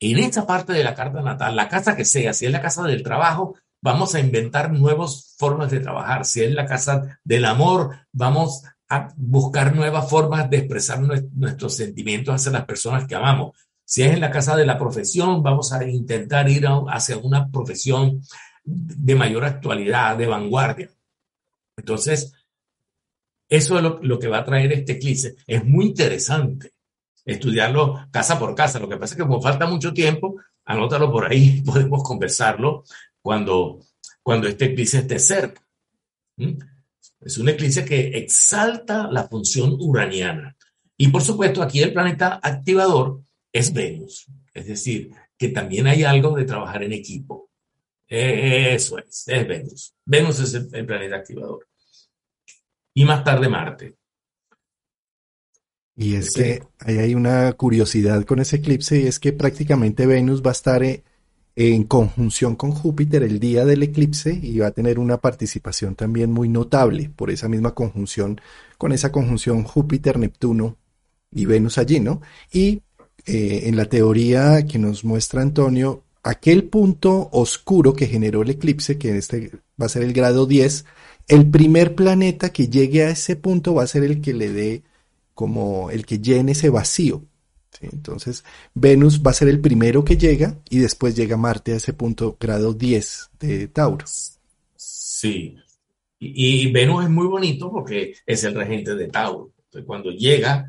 en 0.00 0.18
esta 0.18 0.46
parte 0.46 0.72
de 0.72 0.82
la 0.82 0.94
carta 0.94 1.20
natal, 1.20 1.54
la 1.54 1.68
casa 1.68 1.94
que 1.94 2.04
sea, 2.04 2.32
si 2.32 2.46
es 2.46 2.52
la 2.52 2.62
casa 2.62 2.82
del 2.84 3.02
trabajo, 3.02 3.56
vamos 3.82 4.14
a 4.14 4.20
inventar 4.20 4.72
nuevas 4.72 5.34
formas 5.38 5.70
de 5.70 5.80
trabajar. 5.80 6.24
Si 6.24 6.42
es 6.42 6.52
la 6.52 6.66
casa 6.66 7.20
del 7.22 7.44
amor, 7.44 7.96
vamos 8.12 8.62
a 8.88 9.08
buscar 9.16 9.74
nuevas 9.74 10.08
formas 10.08 10.48
de 10.50 10.58
expresar 10.58 11.00
nuestros 11.00 11.76
sentimientos 11.76 12.34
hacia 12.34 12.52
las 12.52 12.64
personas 12.64 13.06
que 13.06 13.14
amamos. 13.14 13.56
Si 13.84 14.02
es 14.02 14.12
en 14.12 14.20
la 14.20 14.30
casa 14.30 14.56
de 14.56 14.66
la 14.66 14.78
profesión, 14.78 15.42
vamos 15.42 15.72
a 15.72 15.84
intentar 15.84 16.48
ir 16.48 16.66
hacia 16.88 17.18
una 17.18 17.50
profesión 17.50 18.22
de 18.64 19.14
mayor 19.14 19.44
actualidad, 19.44 20.16
de 20.16 20.26
vanguardia. 20.26 20.90
Entonces, 21.76 22.32
eso 23.48 23.76
es 23.78 23.82
lo, 23.82 24.18
que 24.18 24.28
va 24.28 24.38
a 24.38 24.44
traer 24.44 24.72
este 24.72 24.92
eclipse. 24.92 25.36
Es 25.46 25.64
muy 25.64 25.86
interesante 25.86 26.72
estudiarlo 27.32 28.08
casa 28.10 28.38
por 28.38 28.54
casa. 28.54 28.78
Lo 28.78 28.88
que 28.88 28.96
pasa 28.96 29.14
es 29.14 29.18
que 29.18 29.26
como 29.26 29.40
falta 29.40 29.66
mucho 29.66 29.92
tiempo, 29.92 30.36
anótalo 30.64 31.10
por 31.10 31.30
ahí, 31.30 31.60
podemos 31.66 32.02
conversarlo 32.02 32.84
cuando, 33.20 33.80
cuando 34.22 34.48
este 34.48 34.66
eclipse 34.66 34.98
esté 34.98 35.18
cerca. 35.18 35.62
¿Mm? 36.36 36.58
Es 37.20 37.36
un 37.38 37.48
eclipse 37.48 37.84
que 37.84 38.18
exalta 38.18 39.08
la 39.10 39.28
función 39.28 39.76
uraniana. 39.78 40.56
Y 40.96 41.08
por 41.08 41.22
supuesto, 41.22 41.62
aquí 41.62 41.82
el 41.82 41.92
planeta 41.92 42.40
activador 42.42 43.22
es 43.52 43.72
Venus. 43.72 44.26
Es 44.52 44.66
decir, 44.66 45.10
que 45.36 45.48
también 45.48 45.86
hay 45.86 46.04
algo 46.04 46.36
de 46.36 46.44
trabajar 46.44 46.82
en 46.82 46.92
equipo. 46.92 47.50
Eso 48.06 48.98
es, 48.98 49.28
es 49.28 49.48
Venus. 49.48 49.94
Venus 50.04 50.40
es 50.40 50.54
el, 50.72 50.86
planeta 50.86 51.16
activador. 51.16 51.66
Y 52.92 53.04
más 53.04 53.22
tarde 53.22 53.48
Marte. 53.48 53.96
Y 56.00 56.14
es 56.14 56.30
que 56.30 56.62
ahí 56.78 56.96
hay 56.96 57.14
una 57.14 57.52
curiosidad 57.52 58.24
con 58.24 58.38
ese 58.38 58.56
eclipse 58.56 58.98
y 59.02 59.06
es 59.06 59.20
que 59.20 59.34
prácticamente 59.34 60.06
Venus 60.06 60.42
va 60.42 60.48
a 60.48 60.52
estar 60.52 60.82
eh, 60.82 61.02
en 61.56 61.84
conjunción 61.84 62.56
con 62.56 62.70
Júpiter 62.72 63.22
el 63.22 63.38
día 63.38 63.66
del 63.66 63.82
eclipse 63.82 64.32
y 64.32 64.60
va 64.60 64.68
a 64.68 64.70
tener 64.70 64.98
una 64.98 65.18
participación 65.18 65.96
también 65.96 66.32
muy 66.32 66.48
notable 66.48 67.10
por 67.14 67.30
esa 67.30 67.50
misma 67.50 67.74
conjunción, 67.74 68.40
con 68.78 68.92
esa 68.92 69.12
conjunción 69.12 69.62
Júpiter, 69.62 70.18
Neptuno 70.18 70.78
y 71.30 71.44
Venus 71.44 71.76
allí, 71.76 72.00
¿no? 72.00 72.22
Y 72.50 72.80
eh, 73.26 73.64
en 73.64 73.76
la 73.76 73.84
teoría 73.84 74.64
que 74.64 74.78
nos 74.78 75.04
muestra 75.04 75.42
Antonio, 75.42 76.04
aquel 76.22 76.64
punto 76.64 77.28
oscuro 77.30 77.92
que 77.92 78.06
generó 78.06 78.40
el 78.40 78.48
eclipse, 78.48 78.96
que 78.96 79.18
este 79.18 79.50
va 79.78 79.84
a 79.84 79.90
ser 79.90 80.04
el 80.04 80.14
grado 80.14 80.46
10, 80.46 80.86
el 81.28 81.50
primer 81.50 81.94
planeta 81.94 82.54
que 82.54 82.68
llegue 82.68 83.04
a 83.04 83.10
ese 83.10 83.36
punto 83.36 83.74
va 83.74 83.82
a 83.82 83.86
ser 83.86 84.02
el 84.04 84.22
que 84.22 84.32
le 84.32 84.50
dé 84.50 84.82
como 85.40 85.90
el 85.90 86.04
que 86.04 86.18
llene 86.18 86.52
ese 86.52 86.68
vacío. 86.68 87.24
Entonces, 87.80 88.44
Venus 88.74 89.22
va 89.22 89.30
a 89.30 89.34
ser 89.34 89.48
el 89.48 89.58
primero 89.58 90.04
que 90.04 90.18
llega 90.18 90.58
y 90.68 90.80
después 90.80 91.16
llega 91.16 91.38
Marte 91.38 91.72
a 91.72 91.76
ese 91.76 91.94
punto 91.94 92.36
grado 92.38 92.74
10 92.74 93.30
de 93.40 93.68
Tauro. 93.68 94.04
Sí. 94.76 95.56
Y, 96.18 96.70
Venus 96.70 97.04
es 97.04 97.10
muy 97.10 97.26
bonito 97.26 97.70
porque 97.72 98.12
es 98.26 98.44
el 98.44 98.54
regente 98.54 98.94
de 98.94 99.08
Tauro. 99.08 99.54
Entonces, 99.56 99.86
cuando 99.86 100.10
llega, 100.10 100.66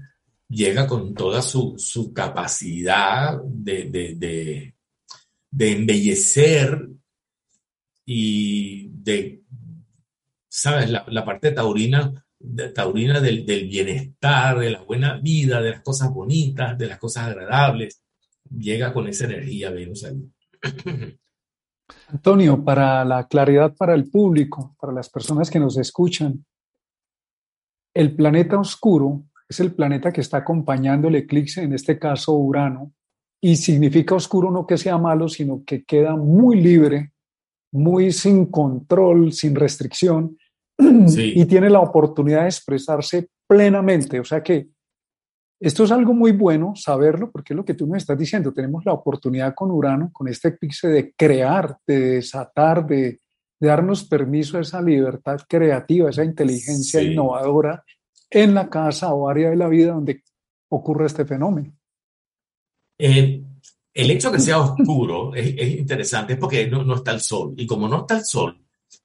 llega 0.47 0.87
con 0.87 1.13
toda 1.13 1.41
su, 1.41 1.75
capacidad 2.15 3.41
de 3.43 4.71
de 5.51 5.71
embellecer 5.73 6.87
y 8.05 8.87
de, 8.87 9.41
¿sabes? 10.47 10.89
La, 10.89 11.25
parte 11.25 11.51
taurina, 11.51 12.25
taurina 12.73 13.19
del, 13.19 13.43
bienestar, 13.43 14.59
de 14.59 14.71
la 14.71 14.81
buena 14.83 15.17
vida, 15.17 15.61
de 15.61 15.71
las 15.71 15.81
cosas 15.81 16.11
bonitas, 16.11 16.77
de 16.77 16.87
las 16.87 16.99
cosas 16.99 17.27
agradables. 17.27 18.01
Llega 18.49 18.93
con 18.93 19.07
esa 19.07 19.25
energía 19.25 19.71
Venus. 19.71 20.05
Antonio, 22.07 22.63
para 22.63 23.03
la 23.05 23.27
claridad 23.27 23.75
para 23.75 23.93
el 23.93 24.09
público, 24.09 24.75
para 24.79 24.93
las 24.93 25.09
personas 25.09 25.49
que 25.49 25.59
nos 25.59 25.77
escuchan, 25.77 26.45
el 27.93 28.15
planeta 28.15 28.59
oscuro 28.59 29.23
es 29.47 29.59
el 29.59 29.73
planeta 29.73 30.13
que 30.13 30.21
está 30.21 30.37
acompañando 30.37 31.09
el 31.09 31.15
eclipse, 31.15 31.61
en 31.61 31.73
este 31.73 31.99
caso 31.99 32.33
Urano, 32.33 32.93
y 33.41 33.57
significa 33.57 34.15
oscuro 34.15 34.51
no 34.51 34.65
que 34.65 34.77
sea 34.77 34.97
malo, 34.97 35.27
sino 35.27 35.63
que 35.65 35.83
queda 35.83 36.15
muy 36.15 36.61
libre, 36.61 37.11
muy 37.73 38.11
sin 38.11 38.45
control, 38.45 39.33
sin 39.33 39.55
restricción, 39.55 40.37
y 41.17 41.45
tiene 41.45 41.69
la 41.69 41.79
oportunidad 41.79 42.41
de 42.41 42.47
expresarse 42.47 43.29
plenamente. 43.47 44.19
O 44.19 44.23
sea 44.23 44.41
que 44.41 44.67
esto 45.59 45.83
es 45.83 45.91
algo 45.91 46.13
muy 46.13 46.31
bueno 46.31 46.73
saberlo, 46.75 47.29
porque 47.31 47.53
es 47.53 47.57
lo 47.57 47.65
que 47.65 47.75
tú 47.75 47.87
me 47.87 47.97
estás 47.97 48.17
diciendo. 48.17 48.51
Tenemos 48.51 48.83
la 48.85 48.93
oportunidad 48.93 49.53
con 49.53 49.69
Urano, 49.71 50.09
con 50.11 50.27
este 50.27 50.49
eclipse, 50.49 50.87
de 50.87 51.13
crear, 51.13 51.77
de 51.85 51.99
desatar, 51.99 52.85
de, 52.85 53.19
darnos 53.61 54.03
permiso 54.03 54.57
a 54.57 54.61
esa 54.61 54.81
libertad 54.81 55.39
creativa, 55.47 56.09
esa 56.09 56.23
inteligencia 56.23 57.01
innovadora 57.01 57.83
en 58.29 58.55
la 58.55 58.69
casa 58.69 59.13
o 59.13 59.29
área 59.29 59.51
de 59.51 59.55
la 59.55 59.67
vida 59.67 59.93
donde 59.93 60.23
ocurre 60.69 61.05
este 61.05 61.25
fenómeno. 61.25 61.71
Eh, 62.97 63.43
el 63.93 64.11
hecho 64.11 64.31
de 64.31 64.37
que 64.37 64.43
sea 64.43 64.59
oscuro 64.59 65.35
es, 65.35 65.77
interesante, 65.77 66.33
es 66.33 66.39
porque 66.39 66.67
no, 66.67 66.95
está 66.95 67.11
el 67.11 67.21
sol. 67.21 67.53
Y 67.55 67.67
como 67.67 67.87
no 67.87 68.01
está 68.01 68.17
el 68.17 68.25
sol, 68.25 68.59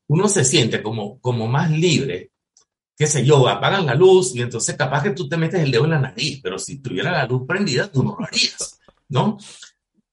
uno 0.09 0.29
se 0.29 0.45
siente 0.45 0.83
como, 0.83 1.21
como 1.21 1.47
más 1.47 1.71
libre. 1.71 2.33
Qué 2.97 3.07
sé 3.07 3.25
yo, 3.25 3.47
apagan 3.49 3.87
la 3.87 3.95
luz 3.95 4.35
y 4.35 4.41
entonces 4.41 4.75
capaz 4.77 5.03
que 5.03 5.11
tú 5.11 5.29
te 5.29 5.37
metes 5.37 5.61
el 5.61 5.71
dedo 5.71 5.85
en 5.85 5.91
la 5.91 6.01
nariz, 6.01 6.41
pero 6.43 6.59
si 6.59 6.79
tuviera 6.79 7.13
la 7.13 7.27
luz 7.27 7.43
prendida, 7.47 7.91
tú 7.91 8.03
no 8.03 8.17
lo 8.19 8.25
harías, 8.25 8.81
¿no? 9.09 9.37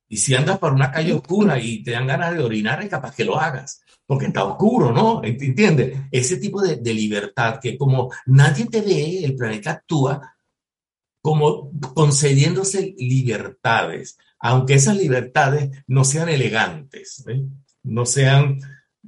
Y 0.09 0.17
si 0.17 0.35
andas 0.35 0.59
por 0.59 0.73
una 0.73 0.91
calle 0.91 1.13
oscura 1.13 1.57
y 1.59 1.81
te 1.81 1.91
dan 1.91 2.07
ganas 2.07 2.33
de 2.33 2.43
orinar, 2.43 2.83
es 2.83 2.89
capaz 2.89 3.15
que 3.15 3.23
lo 3.23 3.39
hagas, 3.39 3.81
porque 4.05 4.25
está 4.25 4.43
oscuro, 4.43 4.91
¿no? 4.91 5.23
¿Entiendes? 5.23 5.97
Ese 6.11 6.37
tipo 6.37 6.61
de, 6.61 6.75
de 6.75 6.93
libertad 6.93 7.59
que 7.61 7.77
como 7.77 8.11
nadie 8.25 8.65
te 8.65 8.81
ve, 8.81 9.23
el 9.23 9.35
planeta 9.35 9.71
actúa, 9.71 10.35
como 11.23 11.71
concediéndose 11.95 12.93
libertades, 12.97 14.17
aunque 14.39 14.73
esas 14.73 14.97
libertades 14.97 15.71
no 15.87 16.03
sean 16.03 16.27
elegantes, 16.27 17.23
no 17.81 18.05
sean, 18.05 18.59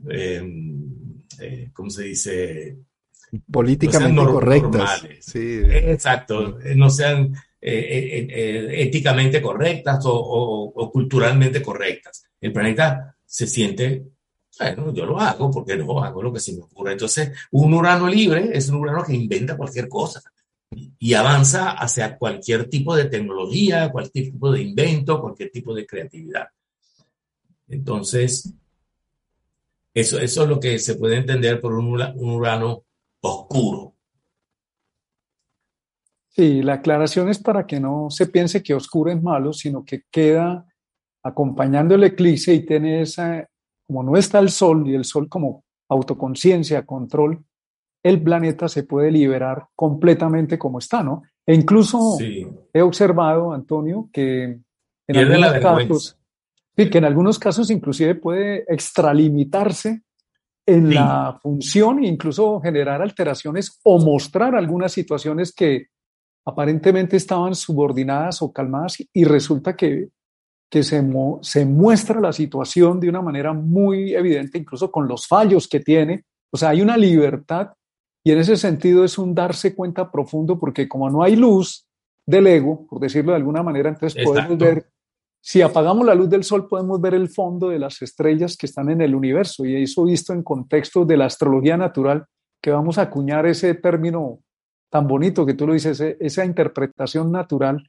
eh, 0.09 1.69
¿cómo 1.73 1.89
se 1.89 2.03
dice? 2.03 2.77
Políticamente 3.51 4.23
correctas. 4.23 5.05
Exacto, 5.33 6.59
no 6.75 6.89
sean 6.89 7.33
eh, 7.61 8.27
eh, 8.29 8.81
éticamente 8.83 9.41
correctas 9.41 10.03
o, 10.05 10.91
culturalmente 10.91 11.61
correctas. 11.61 12.25
El 12.39 12.53
planeta 12.53 13.15
se 13.25 13.47
siente 13.47 14.05
bueno, 14.57 14.93
yo 14.93 15.05
lo 15.05 15.19
hago 15.19 15.51
porque 15.51 15.75
no 15.75 16.01
hago 16.01 16.23
lo 16.23 16.31
que 16.31 16.39
se 16.39 16.53
me 16.53 16.61
ocurre. 16.61 16.93
Entonces, 16.93 17.31
un 17.51 17.73
Urano 17.73 18.07
libre 18.07 18.51
es 18.53 18.69
un 18.69 18.77
Urano 18.77 19.03
que 19.03 19.13
inventa 19.13 19.57
cualquier 19.57 19.89
cosa 19.89 20.21
y 20.99 21.13
avanza 21.13 21.71
hacia 21.71 22.17
cualquier 22.17 22.69
tipo 22.69 22.95
de 22.95 23.05
tecnología, 23.05 23.91
cualquier 23.91 24.31
tipo 24.31 24.51
de 24.51 24.61
invento, 24.61 25.21
cualquier 25.21 25.51
tipo 25.51 25.73
de 25.73 25.85
creatividad. 25.85 26.47
Entonces, 27.67 28.53
eso, 29.95 30.19
eso 30.19 30.43
es 30.43 30.49
lo 30.49 30.59
que 30.59 30.77
se 30.77 30.95
puede 30.95 31.17
entender 31.17 31.59
por 31.59 31.73
un, 31.73 31.87
un 31.87 32.29
Urano 32.29 32.83
oscuro. 33.21 33.95
Sí, 36.29 36.61
la 36.61 36.73
aclaración 36.73 37.29
es 37.29 37.39
para 37.39 37.65
que 37.65 37.79
no 37.79 38.09
se 38.09 38.27
piense 38.27 38.61
que 38.61 38.73
oscuro 38.73 39.09
es 39.09 39.23
malo, 39.23 39.53
sino 39.53 39.85
que 39.85 40.01
queda 40.11 40.65
acompañando 41.23 41.95
el 41.95 42.03
eclipse 42.03 42.53
y 42.53 42.65
tiene 42.65 43.01
esa, 43.01 43.47
como 43.87 44.03
no 44.03 44.17
está 44.17 44.39
el 44.39 44.49
sol 44.49 44.85
y 44.85 44.95
el 44.95 45.05
sol 45.05 45.29
como 45.29 45.63
autoconciencia, 45.89 46.85
control, 46.85 47.43
el 48.03 48.21
planeta 48.21 48.67
se 48.67 48.83
puede 48.83 49.11
liberar 49.11 49.67
completamente 49.75 50.59
como 50.59 50.79
está, 50.79 51.01
¿no? 51.01 51.23
E 51.47 51.55
incluso 51.55 52.17
he 52.19 52.81
observado, 52.81 53.53
Antonio, 53.53 54.09
que 54.11 54.59
en 55.07 55.15
algunos 55.15 55.53
casos, 55.53 56.19
sí, 56.75 56.89
que 56.89 56.97
en 56.97 57.05
algunos 57.05 57.39
casos 57.39 57.69
inclusive 57.69 58.15
puede 58.15 58.65
extralimitarse 58.67 60.01
en 60.67 60.93
la 60.93 61.39
función 61.41 62.03
e 62.03 62.07
incluso 62.07 62.59
generar 62.59 63.01
alteraciones 63.01 63.79
o 63.83 63.99
mostrar 63.99 64.55
algunas 64.55 64.91
situaciones 64.91 65.53
que 65.53 65.87
aparentemente 66.45 67.17
estaban 67.17 67.55
subordinadas 67.55 68.41
o 68.41 68.51
calmadas 68.51 68.97
y 69.13 69.23
resulta 69.23 69.75
que, 69.75 70.09
que 70.69 70.83
se, 70.83 71.03
se 71.41 71.65
muestra 71.65 72.19
la 72.19 72.33
situación 72.33 72.99
de 72.99 73.09
una 73.09 73.21
manera 73.21 73.53
muy 73.53 74.13
evidente, 74.13 74.57
incluso 74.57 74.91
con 74.91 75.07
los 75.07 75.27
fallos 75.27 75.67
que 75.67 75.79
tiene. 75.79 76.23
O 76.51 76.57
sea, 76.57 76.69
hay 76.69 76.81
una 76.81 76.97
libertad 76.97 77.73
y 78.23 78.31
en 78.31 78.39
ese 78.39 78.57
sentido 78.57 79.05
es 79.05 79.17
un 79.17 79.35
darse 79.35 79.75
cuenta 79.75 80.11
profundo 80.11 80.57
porque 80.57 80.87
como 80.87 81.09
no 81.09 81.21
hay 81.21 81.35
luz 81.35 81.87
del 82.25 82.47
ego, 82.47 82.87
por 82.87 82.99
decirlo 82.99 83.31
de 83.31 83.37
alguna 83.37 83.61
manera, 83.61 83.89
entonces 83.89 84.23
podemos 84.23 84.57
ver, 84.57 84.87
si 85.47 85.61
apagamos 85.61 86.07
la 86.07 86.15
luz 86.15 86.27
del 86.27 86.43
sol, 86.43 86.67
podemos 86.67 86.99
ver 86.99 87.13
el 87.13 87.29
fondo 87.29 87.69
de 87.69 87.77
las 87.77 88.01
estrellas 88.01 88.57
que 88.57 88.65
están 88.65 88.89
en 88.89 89.01
el 89.01 89.13
universo. 89.13 89.63
Y 89.63 89.75
eso 89.83 90.05
visto 90.05 90.33
en 90.33 90.41
contexto 90.41 91.05
de 91.05 91.17
la 91.17 91.25
astrología 91.27 91.77
natural, 91.77 92.25
que 92.59 92.71
vamos 92.71 92.97
a 92.97 93.03
acuñar 93.03 93.45
ese 93.45 93.75
término 93.75 94.39
tan 94.89 95.07
bonito 95.07 95.45
que 95.45 95.53
tú 95.53 95.67
lo 95.67 95.73
dices, 95.73 96.01
esa 96.01 96.45
interpretación 96.45 97.31
natural 97.31 97.87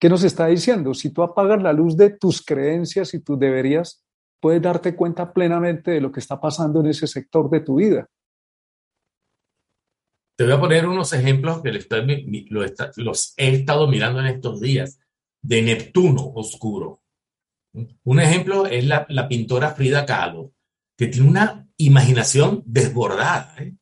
que 0.00 0.08
nos 0.08 0.24
está 0.24 0.48
diciendo, 0.48 0.94
si 0.94 1.10
tú 1.12 1.22
apagas 1.22 1.62
la 1.62 1.72
luz 1.72 1.96
de 1.96 2.10
tus 2.10 2.44
creencias 2.44 3.14
y 3.14 3.22
tus 3.22 3.38
deberías, 3.38 4.04
puedes 4.40 4.60
darte 4.60 4.96
cuenta 4.96 5.32
plenamente 5.32 5.92
de 5.92 6.00
lo 6.00 6.10
que 6.10 6.18
está 6.18 6.40
pasando 6.40 6.80
en 6.80 6.86
ese 6.86 7.06
sector 7.06 7.48
de 7.48 7.60
tu 7.60 7.76
vida. 7.76 8.08
Te 10.36 10.42
voy 10.42 10.54
a 10.54 10.60
poner 10.60 10.88
unos 10.88 11.12
ejemplos 11.12 11.62
que 11.62 11.70
los 12.96 13.34
he 13.36 13.48
estado 13.50 13.86
mirando 13.86 14.18
en 14.18 14.26
estos 14.26 14.60
días, 14.60 14.98
de 15.46 15.62
Neptuno 15.62 16.32
oscuro. 16.34 17.02
Un 18.04 18.20
ejemplo 18.20 18.66
es 18.66 18.84
la, 18.84 19.28
pintora 19.28 19.74
Frida 19.74 20.04
Kahlo, 20.04 20.52
que 20.96 21.06
tiene 21.06 21.28
una 21.28 21.68
imaginación 21.76 22.62
desbordada, 22.66 23.54
¿eh? 23.58 23.76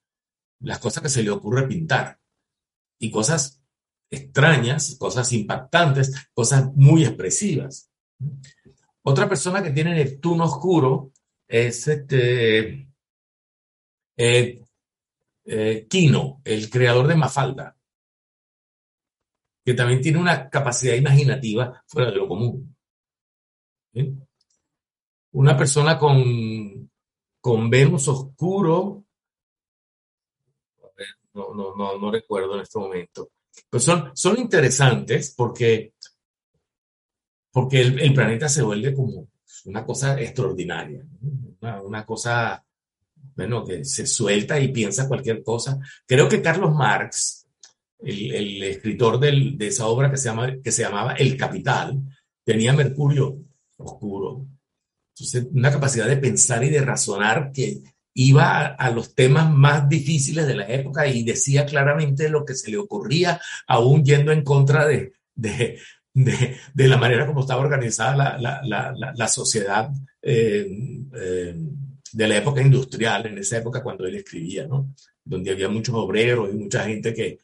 las 0.61 0.79
cosas 0.79 1.03
que 1.03 1.09
se 1.09 1.23
le 1.23 1.31
ocurre 1.31 1.67
pintar, 1.67 2.21
y 2.99 3.11
cosas 3.11 3.63
extrañas, 4.11 4.97
cosas 4.99 5.33
impactantes, 5.33 6.29
cosas 6.35 6.71
muy 6.75 7.05
expresivas. 7.05 7.91
Otra 9.03 9.27
persona 9.29 9.63
que 9.63 9.71
tiene 9.71 9.95
Neptuno 9.95 10.45
oscuro 10.45 11.13
es 11.49 11.89
este, 11.89 12.89
eh, 14.19 14.63
eh, 15.47 15.87
Kino, 15.89 16.43
el 16.45 16.69
creador 16.69 17.07
de 17.07 17.17
Mafalda, 17.17 17.77
que 19.65 19.75
también 19.75 20.01
tiene 20.01 20.19
una 20.19 20.49
capacidad 20.49 20.95
imaginativa 20.95 21.83
fuera 21.87 22.11
de 22.11 22.17
lo 22.17 22.29
común. 22.29 22.77
Una 25.33 25.57
persona 25.57 25.99
con, 25.99 26.91
con 27.41 27.71
Venus 27.71 28.09
oscuro, 28.09 29.05
no, 31.33 31.55
no, 31.55 31.75
no, 31.75 31.99
no 31.99 32.11
recuerdo 32.11 32.55
en 32.55 32.61
este 32.61 32.79
momento, 32.79 33.31
pues 33.71 33.83
son, 33.83 34.11
son 34.15 34.39
interesantes 34.39 35.35
porque, 35.37 35.95
porque 37.51 37.81
el, 37.81 38.15
planeta 38.15 38.49
se 38.49 38.63
vuelve 38.63 38.95
como 38.95 39.29
una 39.65 39.85
cosa 39.85 40.21
extraordinaria, 40.21 41.05
una, 41.61 41.83
una 41.83 42.05
cosa 42.05 42.65
bueno, 43.37 43.65
que 43.65 43.85
se 43.85 44.07
suelta 44.07 44.61
y 44.61 44.69
piensa 44.69 45.09
cualquier 45.09 45.43
cosa. 45.43 45.79
Creo 46.07 46.29
que 46.29 46.43
Carlos 46.43 46.73
Marx, 46.73 47.44
el, 48.05 48.63
escritor 48.63 49.19
de 49.19 49.67
esa 49.67 49.87
obra 49.87 50.11
que 50.11 50.17
se, 50.17 50.29
llama, 50.29 50.57
que 50.63 50.73
se 50.73 50.83
llamaba 50.83 51.15
El 51.15 51.37
Capital, 51.37 52.01
tenía 52.45 52.73
Mercurio 52.73 53.39
oscuro. 53.77 54.47
Entonces, 55.15 55.47
una 55.53 55.71
capacidad 55.71 56.07
de 56.07 56.17
pensar 56.17 56.65
y 56.65 56.71
de 56.71 56.81
razonar 56.81 57.53
que 57.53 57.83
iba 58.15 58.67
a, 58.67 58.91
los 58.91 59.15
temas 59.15 59.53
más 59.53 59.89
difíciles 59.89 60.47
de 60.47 60.55
la 60.55 60.69
época 60.69 61.07
y 61.07 61.25
decía 61.25 61.67
claramente 61.67 62.29
lo 62.29 62.45
que 62.45 62.55
se 62.55 62.71
le 62.71 62.77
ocurría, 62.77 63.41
aún 63.67 64.05
yendo 64.05 64.33
en 64.33 64.43
contra 64.43 64.87
de, 64.87 65.13
de, 65.35 65.79
de, 66.13 66.89
la 66.89 66.97
manera 66.97 67.27
como 67.27 67.41
estaba 67.41 67.63
organizada 67.63 68.39
la, 68.39 68.61
la, 68.63 69.13
la, 69.15 69.29
sociedad. 69.29 69.91
Eh, 70.23 70.67
eh, 71.13 71.55
de 72.15 72.29
la 72.29 72.37
época 72.37 72.63
industrial, 72.63 73.27
en 73.27 73.39
esa 73.39 73.59
época 73.59 73.83
cuando 73.83 74.07
él 74.07 74.15
escribía, 74.15 74.67
¿no? 74.69 74.95
Donde 75.25 75.51
había 75.51 75.69
muchos 75.69 75.97
obreros 75.97 76.49
y 76.53 76.57
mucha 76.57 76.85
gente 76.85 77.13
que, 77.13 77.41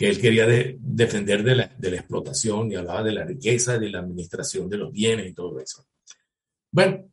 que 0.00 0.08
él 0.08 0.18
quería 0.18 0.46
defender 0.46 1.42
de 1.42 1.56
la, 1.56 1.66
de 1.76 1.90
la, 1.90 1.96
explotación 1.98 2.72
y 2.72 2.74
hablaba 2.74 3.02
de 3.02 3.12
la 3.12 3.22
riqueza, 3.22 3.78
de 3.78 3.90
la 3.90 3.98
administración 3.98 4.66
de 4.66 4.78
los 4.78 4.90
bienes 4.90 5.26
y 5.26 5.34
todo 5.34 5.60
eso. 5.60 5.84
Bueno, 6.72 7.12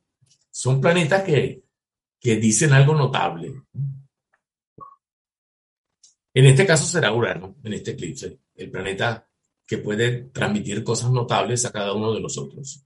son 0.49 0.79
planetas 0.79 1.21
que, 1.23 1.63
que 2.17 2.37
dicen 2.37 2.71
algo 2.71 2.95
notable. 2.95 3.63
En 6.33 6.45
este 6.45 6.65
caso 6.65 6.85
será 6.85 7.11
Urano, 7.11 7.57
en 7.61 7.73
este 7.73 7.91
eclipse, 7.91 8.39
el 8.55 8.71
planeta 8.71 9.27
que 9.65 9.79
puede 9.79 10.29
transmitir 10.29 10.81
cosas 10.81 11.11
notables 11.11 11.65
a 11.65 11.73
cada 11.73 11.91
uno 11.91 12.13
de 12.13 12.21
nosotros. 12.21 12.85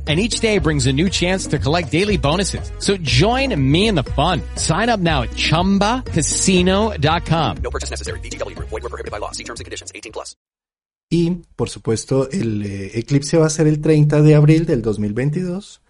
and 0.11 0.19
each 0.19 0.41
day 0.41 0.59
brings 0.59 0.87
a 0.87 0.93
new 0.93 1.09
chance 1.09 1.47
to 1.47 1.57
collect 1.57 1.89
daily 1.89 2.17
bonuses. 2.17 2.69
So 2.79 2.97
join 2.97 3.55
me 3.55 3.87
in 3.87 3.95
the 3.95 4.03
fun. 4.03 4.41
Sign 4.55 4.89
up 4.89 4.99
now 4.99 5.21
at 5.23 5.29
ChumbaCasino.com. 5.29 7.57
No 7.63 7.69
purchase 7.69 7.89
necessary. 7.89 8.19
BGW. 8.19 8.59
Void 8.59 8.83
were 8.83 8.89
prohibited 8.89 9.11
by 9.11 9.19
law. 9.19 9.31
See 9.31 9.45
terms 9.45 9.61
and 9.61 9.65
conditions. 9.65 9.93
18 9.95 10.11
plus. 10.11 10.35
Y, 11.09 11.31
por 11.55 11.69
supuesto, 11.69 12.29
el 12.31 12.65
eh, 12.65 12.99
eclipse 12.99 13.37
va 13.37 13.45
a 13.45 13.49
ser 13.49 13.67
el 13.67 13.79
30 13.81 14.21
de 14.21 14.35
abril 14.35 14.65
del 14.65 14.81
2022 14.81 15.81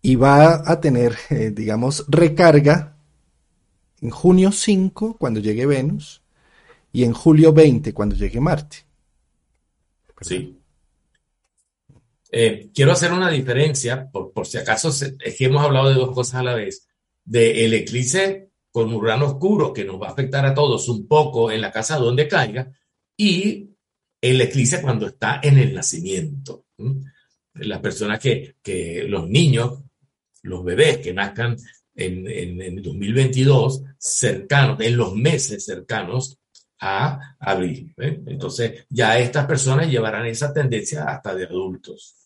y 0.00 0.16
va 0.16 0.70
a 0.70 0.80
tener, 0.80 1.16
eh, 1.30 1.50
digamos, 1.50 2.04
recarga 2.08 2.96
en 4.00 4.10
junio 4.10 4.52
5 4.52 5.16
cuando 5.18 5.40
llegue 5.40 5.66
Venus 5.66 6.22
y 6.92 7.04
en 7.04 7.14
julio 7.14 7.52
20 7.52 7.94
cuando 7.94 8.16
llegue 8.16 8.40
Marte. 8.40 8.78
Sí. 10.20 10.53
Eh, 12.36 12.70
quiero 12.74 12.90
hacer 12.90 13.12
una 13.12 13.30
diferencia, 13.30 14.10
por, 14.10 14.44
si 14.44 14.58
acaso 14.58 14.88
es 14.88 15.36
que 15.36 15.44
hemos 15.44 15.62
hablado 15.62 15.90
de 15.90 15.94
dos 15.94 16.10
cosas 16.10 16.40
a 16.40 16.42
la 16.42 16.54
vez, 16.56 16.88
del 17.24 17.72
eclipse 17.74 18.50
con 18.72 18.92
Urano 18.92 19.26
oscuro, 19.26 19.72
que 19.72 19.84
nos 19.84 20.02
va 20.02 20.08
a 20.08 20.10
afectar 20.10 20.44
a 20.44 20.52
todos 20.52 20.88
un 20.88 21.06
poco 21.06 21.52
en 21.52 21.60
la 21.60 21.70
casa 21.70 21.96
donde 21.96 22.26
caiga, 22.26 22.72
y 23.16 23.70
el 24.20 24.40
eclipse 24.40 24.82
cuando 24.82 25.06
está 25.06 25.38
en 25.44 25.58
el 25.58 25.72
nacimiento. 25.72 26.66
Las 27.54 27.78
personas 27.78 28.18
que, 28.18 28.56
que, 28.60 29.04
los 29.04 29.30
niños, 29.30 29.84
los 30.42 30.64
bebés 30.64 30.98
que 30.98 31.14
nazcan 31.14 31.56
en, 31.94 32.26
en, 32.26 32.60
en 32.60 32.82
2022, 32.82 33.82
cercanos, 33.96 34.80
en 34.80 34.96
los 34.96 35.14
meses 35.14 35.64
cercanos 35.64 36.36
a 36.80 37.36
abril. 37.38 37.94
Entonces, 37.96 38.86
ya 38.88 39.20
estas 39.20 39.46
personas 39.46 39.88
llevarán 39.88 40.26
esa 40.26 40.52
tendencia 40.52 41.04
hasta 41.04 41.32
de 41.32 41.44
adultos. 41.44 42.23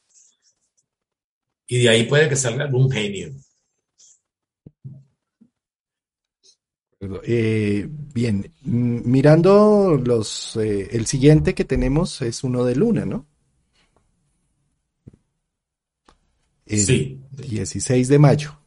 Y 1.69 1.83
de 1.83 1.89
ahí 1.91 2.05
puede 2.05 2.29
que 2.31 2.37
salga 2.37 2.65
algún 2.65 2.91
genio. 2.91 3.31
Eh, 7.01 7.87
bien, 7.89 8.51
mirando 8.63 10.01
los, 10.03 10.57
eh, 10.57 10.89
el 10.91 11.07
siguiente 11.07 11.55
que 11.55 11.65
tenemos 11.65 12.23
es 12.23 12.43
uno 12.43 12.65
de 12.65 12.75
luna, 12.75 13.05
¿no? 13.05 13.27
El 16.67 16.81
sí. 16.81 17.21
16 17.31 18.09
de 18.09 18.19
mayo. 18.19 18.59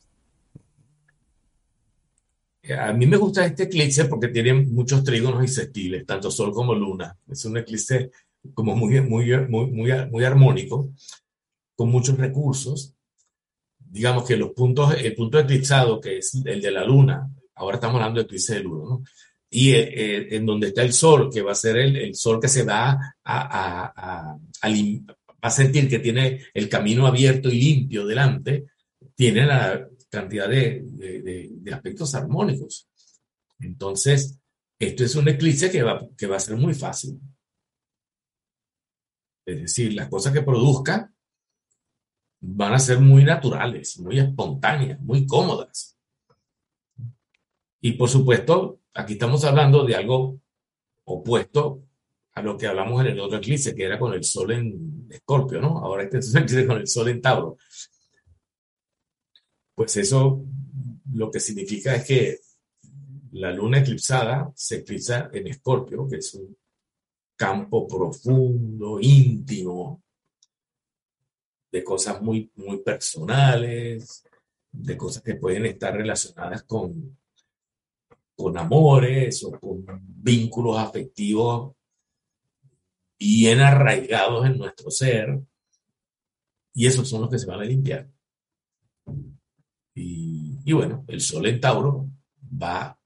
A 2.78 2.94
mí 2.94 3.08
me 3.08 3.18
gusta 3.18 3.46
este 3.46 3.64
eclipse 3.64 4.06
porque 4.06 4.28
tiene 4.30 4.54
muchos 4.54 5.04
trígonos 5.04 5.44
y 5.44 5.48
sextiles, 5.48 6.06
tanto 6.06 6.30
sol 6.30 6.54
como 6.54 6.76
luna. 6.76 7.18
Es 7.28 7.44
un 7.46 7.58
eclipse 7.58 8.12
como 8.54 8.76
muy, 8.76 9.02
muy, 9.02 9.26
muy, 9.50 9.72
muy, 9.72 9.92
muy 10.10 10.24
armónico 10.24 10.92
con 11.82 11.90
muchos 11.90 12.16
recursos. 12.16 12.94
Digamos 13.80 14.24
que 14.24 14.38
los 14.38 14.52
puntos, 14.52 14.94
el 14.94 15.16
punto 15.16 15.40
eclipsado, 15.40 16.00
que 16.00 16.20
es 16.20 16.40
el 16.46 16.62
de 16.62 16.70
la 16.70 16.86
luna, 16.86 17.28
ahora 17.56 17.78
estamos 17.78 17.96
hablando 17.96 18.20
de 18.20 18.26
eclipse 18.26 18.54
de 18.54 18.60
luna, 18.60 19.04
y 19.50 19.72
eh, 19.72 19.80
eh, 19.80 20.28
en 20.36 20.46
donde 20.46 20.68
está 20.68 20.84
el 20.84 20.94
sol, 20.94 21.32
que 21.34 21.42
va 21.42 21.54
a 21.54 21.56
ser 21.56 21.78
el, 21.78 22.14
sol 22.14 22.40
que 22.40 22.50
se 22.50 22.62
va 22.62 23.16
a, 23.24 24.38
a, 25.42 25.50
sentir 25.50 25.90
que 25.90 25.98
tiene 25.98 26.46
el 26.54 26.70
camino 26.70 27.08
abierto 27.08 27.50
y 27.50 27.60
limpio 27.60 28.06
delante, 28.06 28.68
tiene 29.16 29.48
la 29.48 29.90
cantidad 30.08 30.48
de 30.48 30.86
aspectos 31.74 32.14
armónicos. 32.14 32.88
Entonces, 33.60 34.38
esto 34.78 35.04
es 35.04 35.16
un 35.16 35.28
eclipse 35.30 35.72
que 35.72 35.82
va, 35.82 36.08
que 36.16 36.28
va 36.28 36.38
a 36.38 36.40
ser 36.40 36.58
muy 36.58 36.76
fácil. 36.76 37.20
Es 39.44 39.62
decir, 39.62 39.94
las 39.94 40.10
cosas 40.10 40.32
que 40.32 40.44
produzca 40.44 41.12
van 42.42 42.74
a 42.74 42.80
ser 42.80 43.00
muy 43.00 43.24
naturales, 43.24 44.00
muy 44.00 44.20
espontáneas, 44.20 45.00
muy 45.00 45.28
cómodas. 45.28 45.98
Y 47.80 47.94
por 47.94 48.10
supuesto, 48.10 48.80
aquí 48.94 49.14
estamos 49.14 49.44
hablando 49.46 49.84
de 49.86 49.96
algo 49.96 50.40
opuesto 51.06 51.84
a 52.34 52.42
lo 52.42 52.58
que 52.58 52.68
hablamos 52.68 53.02
en 53.02 53.12
el 53.12 53.20
otro 53.20 53.38
eclipse, 53.38 53.76
que 53.76 53.84
era 53.84 54.00
con 54.00 54.14
el 54.14 54.24
sol 54.24 54.52
en 54.52 55.08
Escorpio, 55.10 55.62
¿no? 55.62 55.80
Ahora 55.80 56.04
este 56.04 56.18
es 56.20 56.34
eclipse 56.34 56.66
con 56.66 56.78
el 56.78 56.88
sol 56.88 57.10
en 57.10 57.22
Tauro. 57.22 57.58
Pues 59.76 59.98
eso 59.98 60.44
lo 61.14 61.30
que 61.30 61.40
significa 61.40 61.96
es 61.96 62.06
que 62.06 62.40
la 63.34 63.52
luna 63.52 63.80
eclipsada 63.80 64.52
se 64.56 64.78
eclipsa 64.78 65.30
en 65.32 65.48
Escorpio, 65.48 66.08
que 66.08 66.18
es 66.18 66.34
un 66.34 66.58
campo 67.36 67.88
profundo, 67.88 69.00
íntimo, 69.00 70.04
de 71.72 71.84
cosas 71.84 72.22
muy, 72.22 72.52
muy 72.56 72.80
personales, 72.80 74.24
de 74.72 74.98
cosas 74.98 75.24
que 75.24 75.36
pueden 75.36 75.66
estar 75.66 75.94
relacionadas 75.94 76.64
con, 76.64 77.18
con 78.36 78.58
amores 78.58 79.44
o 79.44 79.52
con 79.52 79.86
vínculos 80.04 80.78
afectivos 80.78 81.74
bien 83.18 83.60
arraigados 83.60 84.46
en 84.48 84.58
nuestro 84.58 84.90
ser. 84.90 85.40
Y 86.74 86.88
esos 86.88 87.08
son 87.08 87.22
los 87.22 87.30
que 87.30 87.38
se 87.38 87.46
van 87.46 87.62
a 87.62 87.66
limpiar. 87.66 88.10
Y, 89.94 90.58
y 90.66 90.74
bueno, 90.74 91.06
el 91.08 91.22
sol 91.22 91.46
en 91.46 91.60
Tauro 91.60 92.10
va 92.62 92.98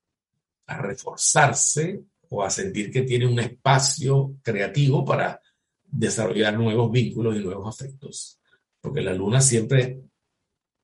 a 0.68 0.78
reforzarse 0.78 2.04
o 2.30 2.44
a 2.44 2.50
sentir 2.50 2.92
que 2.92 3.02
tiene 3.02 3.28
un 3.28 3.40
espacio 3.40 4.38
creativo 4.42 5.04
para 5.04 5.42
desarrollar 5.84 6.58
nuevos 6.58 6.92
vínculos 6.92 7.36
y 7.36 7.40
nuevos 7.40 7.68
afectos. 7.68 8.40
Porque 8.86 9.02
la 9.02 9.16
luna 9.16 9.42
siempre 9.42 10.00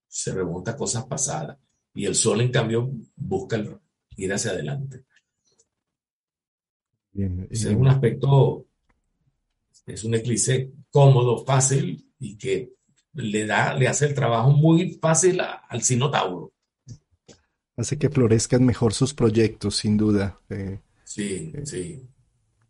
se 0.07 0.33
remonta 0.33 0.71
a 0.71 0.75
cosas 0.75 1.05
pasadas 1.05 1.55
y 1.93 2.05
el 2.07 2.15
sol, 2.15 2.41
en 2.41 2.51
cambio, 2.51 2.89
busca 3.15 3.57
el- 3.57 3.77
ir 4.17 4.33
hacia 4.33 4.51
adelante. 4.51 5.05
Bien, 7.13 7.41
eh, 7.43 7.47
es 7.51 7.65
un 7.65 7.87
aspecto, 7.87 8.65
es 9.85 10.03
un 10.03 10.15
eclipse 10.15 10.71
cómodo, 10.89 11.45
fácil 11.45 12.11
y 12.19 12.37
que 12.37 12.73
le 13.13 13.45
da, 13.45 13.75
le 13.75 13.87
hace 13.87 14.05
el 14.07 14.15
trabajo 14.15 14.49
muy 14.49 14.93
fácil 15.01 15.39
a- 15.41 15.63
al 15.69 15.83
signo 15.83 16.09
Tauro. 16.09 16.51
hace 17.77 17.97
que 17.99 18.09
florezcan 18.09 18.63
mejor 18.65 18.93
sus 18.93 19.13
proyectos, 19.13 19.75
sin 19.77 19.95
duda. 19.97 20.39
Eh, 20.49 20.79
Sí, 21.03 21.51
sí. 21.65 22.01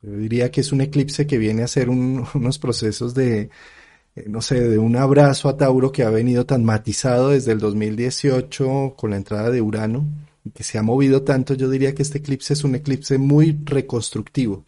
Yo 0.01 0.11
diría 0.17 0.49
que 0.51 0.61
es 0.61 0.71
un 0.71 0.81
eclipse 0.81 1.25
que 1.27 1.37
viene 1.37 1.61
a 1.61 1.65
hacer 1.65 1.89
un- 1.89 2.25
unos 2.33 2.59
procesos 2.59 3.13
de, 3.13 3.41
eh, 3.41 3.49
no 4.27 4.41
sé, 4.41 4.59
de 4.67 4.77
un 4.77 4.95
abrazo 4.97 5.47
a 5.47 5.57
Tauro 5.57 5.91
que 5.91 6.03
ha 6.03 6.09
venido 6.09 6.45
tan 6.45 6.65
matizado 6.65 7.29
desde 7.29 7.53
el 7.53 7.59
2018 7.59 8.95
con 8.97 9.11
la 9.11 9.17
entrada 9.17 9.49
de 9.49 9.61
Urano 9.61 10.05
y 10.43 10.51
que 10.51 10.63
se 10.63 10.77
ha 10.77 10.83
movido 10.83 11.23
tanto. 11.23 11.53
Yo 11.53 11.69
diría 11.69 11.95
que 11.95 12.01
este 12.01 12.17
eclipse 12.17 12.53
es 12.53 12.63
un 12.63 12.75
eclipse 12.75 13.17
muy 13.17 13.57
reconstructivo. 13.63 14.65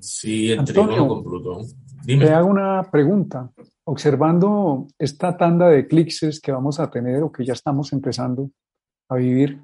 Sí, 0.00 0.50
en 0.50 0.60
Antonio, 0.60 1.06
con 1.06 1.22
Plutón. 1.22 1.66
Te 1.66 1.74
Dime. 2.04 2.30
hago 2.30 2.48
una 2.48 2.82
pregunta. 2.90 3.52
Observando 3.84 4.88
esta 4.98 5.36
tanda 5.36 5.68
de 5.68 5.80
eclipses 5.80 6.40
que 6.40 6.50
vamos 6.50 6.80
a 6.80 6.90
tener 6.90 7.22
o 7.22 7.30
que 7.30 7.44
ya 7.44 7.52
estamos 7.52 7.92
empezando 7.92 8.50
a 9.08 9.16
vivir, 9.16 9.60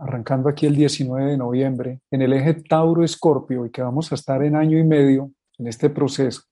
arrancando 0.00 0.48
aquí 0.48 0.64
el 0.66 0.74
19 0.74 1.32
de 1.32 1.36
noviembre, 1.36 2.00
en 2.10 2.22
el 2.22 2.32
eje 2.32 2.54
Tauro-Escorpio 2.54 3.66
y 3.66 3.70
que 3.70 3.82
vamos 3.82 4.10
a 4.10 4.14
estar 4.14 4.42
en 4.42 4.56
año 4.56 4.78
y 4.78 4.84
medio 4.84 5.30
en 5.60 5.66
este 5.66 5.90
proceso, 5.90 6.42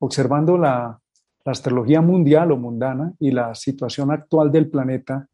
observando 0.00 0.56
la, 0.56 0.98
la 1.44 1.52
astrología 1.52 2.00
mundial 2.00 2.50
o 2.52 2.56
mundana 2.56 3.12
y 3.18 3.30
la 3.30 3.54
situación 3.54 4.10
actual 4.10 4.50
del 4.50 4.70
planeta, 4.70 5.28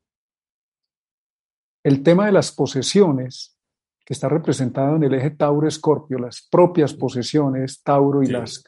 el 1.85 2.03
tema 2.03 2.27
de 2.27 2.33
las 2.33 2.53
posesiones 2.53 3.57
que 4.05 4.13
está 4.15 4.29
representado 4.29 4.97
en 4.97 5.05
el 5.05 5.15
eje 5.15 5.31
Tauro-Escorpio, 5.31 6.19
las 6.19 6.47
propias 6.51 6.93
posesiones 6.93 7.83
Tauro 7.83 8.23
y 8.23 8.27
Sí. 8.27 8.33
las 8.33 8.65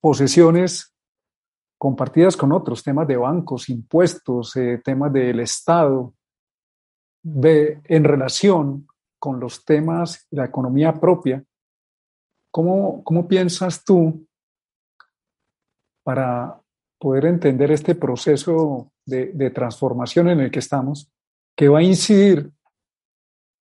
posesiones 0.00 0.94
compartidas 1.78 2.36
con 2.36 2.52
otros, 2.52 2.82
temas 2.82 3.08
de 3.08 3.16
bancos, 3.16 3.68
impuestos, 3.70 4.54
eh, 4.56 4.80
temas 4.84 5.12
del 5.12 5.40
Estado, 5.40 6.14
de- 7.22 7.80
en 7.84 8.04
relación 8.04 8.86
con 9.18 9.40
los 9.40 9.64
temas 9.64 10.26
de 10.30 10.36
la 10.38 10.44
economía 10.46 10.92
propia. 11.00 11.42
¿Cómo, 12.56 13.28
piensas 13.28 13.84
tú 13.84 14.26
para 16.02 16.58
poder 16.98 17.26
entender 17.26 17.70
este 17.70 17.94
proceso 17.94 18.92
de, 19.04 19.50
transformación 19.50 20.30
en 20.30 20.40
el 20.40 20.50
que 20.50 20.60
estamos, 20.60 21.12
que 21.54 21.68
va 21.68 21.80
a 21.80 21.82
incidir 21.82 22.50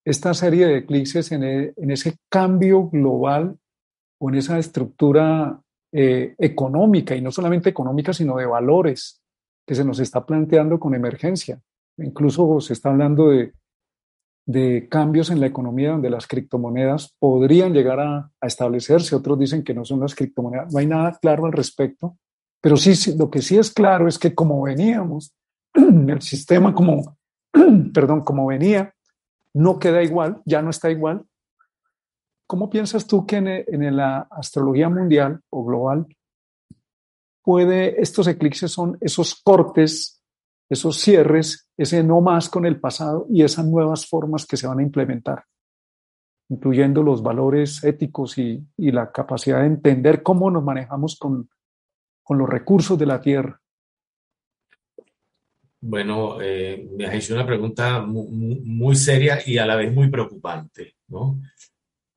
esta 0.05 0.33
serie 0.33 0.67
de 0.67 0.77
eclipses 0.77 1.29
en, 1.33 1.43
e- 1.43 1.73
ese 1.75 2.15
cambio 2.31 2.87
global 2.87 3.57
o 4.17 4.29
en 4.29 4.35
esa 4.35 4.57
estructura 4.59 5.59
eh, 5.91 6.33
económica, 6.37 7.17
y 7.17 7.21
no 7.21 7.31
solamente 7.31 7.69
económica, 7.69 8.13
sino 8.13 8.37
de 8.37 8.45
valores 8.45 9.21
que 9.67 9.75
se 9.75 9.83
nos 9.83 9.99
está 9.99 10.25
planteando 10.25 10.79
con 10.79 10.95
emergencia. 10.95 11.59
Incluso 11.97 12.61
se 12.61 12.71
está 12.71 12.91
hablando 12.91 13.27
de, 13.27 13.51
de 14.45 14.87
cambios 14.89 15.29
en 15.31 15.39
la 15.39 15.47
economía 15.47 15.91
donde 15.91 16.09
las 16.09 16.27
criptomonedas 16.27 17.15
podrían 17.19 17.73
llegar 17.73 17.99
a, 17.99 18.31
a 18.39 18.47
establecerse. 18.47 19.15
Otros 19.15 19.39
dicen 19.39 19.63
que 19.63 19.73
no 19.73 19.83
son 19.85 19.99
las 19.99 20.13
criptomonedas. 20.13 20.71
No 20.71 20.79
hay 20.79 20.87
nada 20.87 21.17
claro 21.19 21.45
al 21.45 21.51
respecto. 21.51 22.17
Pero 22.61 22.77
sí, 22.77 22.95
sí, 22.95 23.15
lo 23.17 23.29
que 23.29 23.41
sí 23.41 23.57
es 23.57 23.71
claro 23.71 24.07
es 24.07 24.17
que 24.17 24.33
como 24.33 24.61
veníamos, 24.61 25.35
el 25.73 26.21
sistema 26.21 26.73
como, 26.73 27.17
perdón, 27.93 28.21
como 28.21 28.47
venía, 28.47 28.93
no 29.53 29.79
queda 29.79 30.03
igual, 30.03 30.41
ya 30.45 30.61
no 30.61 30.69
está 30.69 30.89
igual. 30.91 31.25
¿Cómo 32.47 32.69
piensas 32.69 33.07
tú 33.07 33.25
que 33.25 33.37
en, 33.37 33.47
en 33.47 33.95
la 33.95 34.27
astrología 34.29 34.89
mundial 34.89 35.41
o 35.49 35.63
global 35.63 36.07
puede, 37.43 38.01
estos 38.01 38.27
eclipses 38.27 38.71
son 38.71 38.97
esos 38.99 39.35
cortes, 39.35 40.23
esos 40.69 40.97
cierres, 40.99 41.69
ese 41.77 42.03
no 42.03 42.21
más 42.21 42.49
con 42.49 42.65
el 42.65 42.79
pasado 42.79 43.27
y 43.29 43.43
esas 43.43 43.65
nuevas 43.65 44.07
formas 44.07 44.45
que 44.45 44.57
se 44.57 44.67
van 44.67 44.79
a 44.79 44.83
implementar, 44.83 45.43
incluyendo 46.49 47.03
los 47.03 47.21
valores 47.21 47.83
éticos 47.83 48.37
y, 48.37 48.65
y 48.77 48.91
la 48.91 49.11
capacidad 49.11 49.59
de 49.61 49.67
entender 49.67 50.23
cómo 50.23 50.49
nos 50.49 50.63
manejamos 50.63 51.17
con, 51.17 51.49
con 52.23 52.37
los 52.37 52.49
recursos 52.49 52.97
de 52.97 53.05
la 53.05 53.21
tierra? 53.21 53.61
Bueno, 55.81 56.41
eh, 56.41 56.89
me 56.97 57.05
has 57.05 57.13
hecho 57.13 57.35
una 57.35 57.45
pregunta 57.45 58.01
mu- 58.01 58.27
mu- 58.27 58.61
muy, 58.63 58.95
seria 58.95 59.37
y 59.45 59.59
a 59.59 59.67
la 59.67 59.75
vez 59.75 59.93
muy 59.93 60.09
preocupante, 60.09 60.95
¿no? 61.09 61.39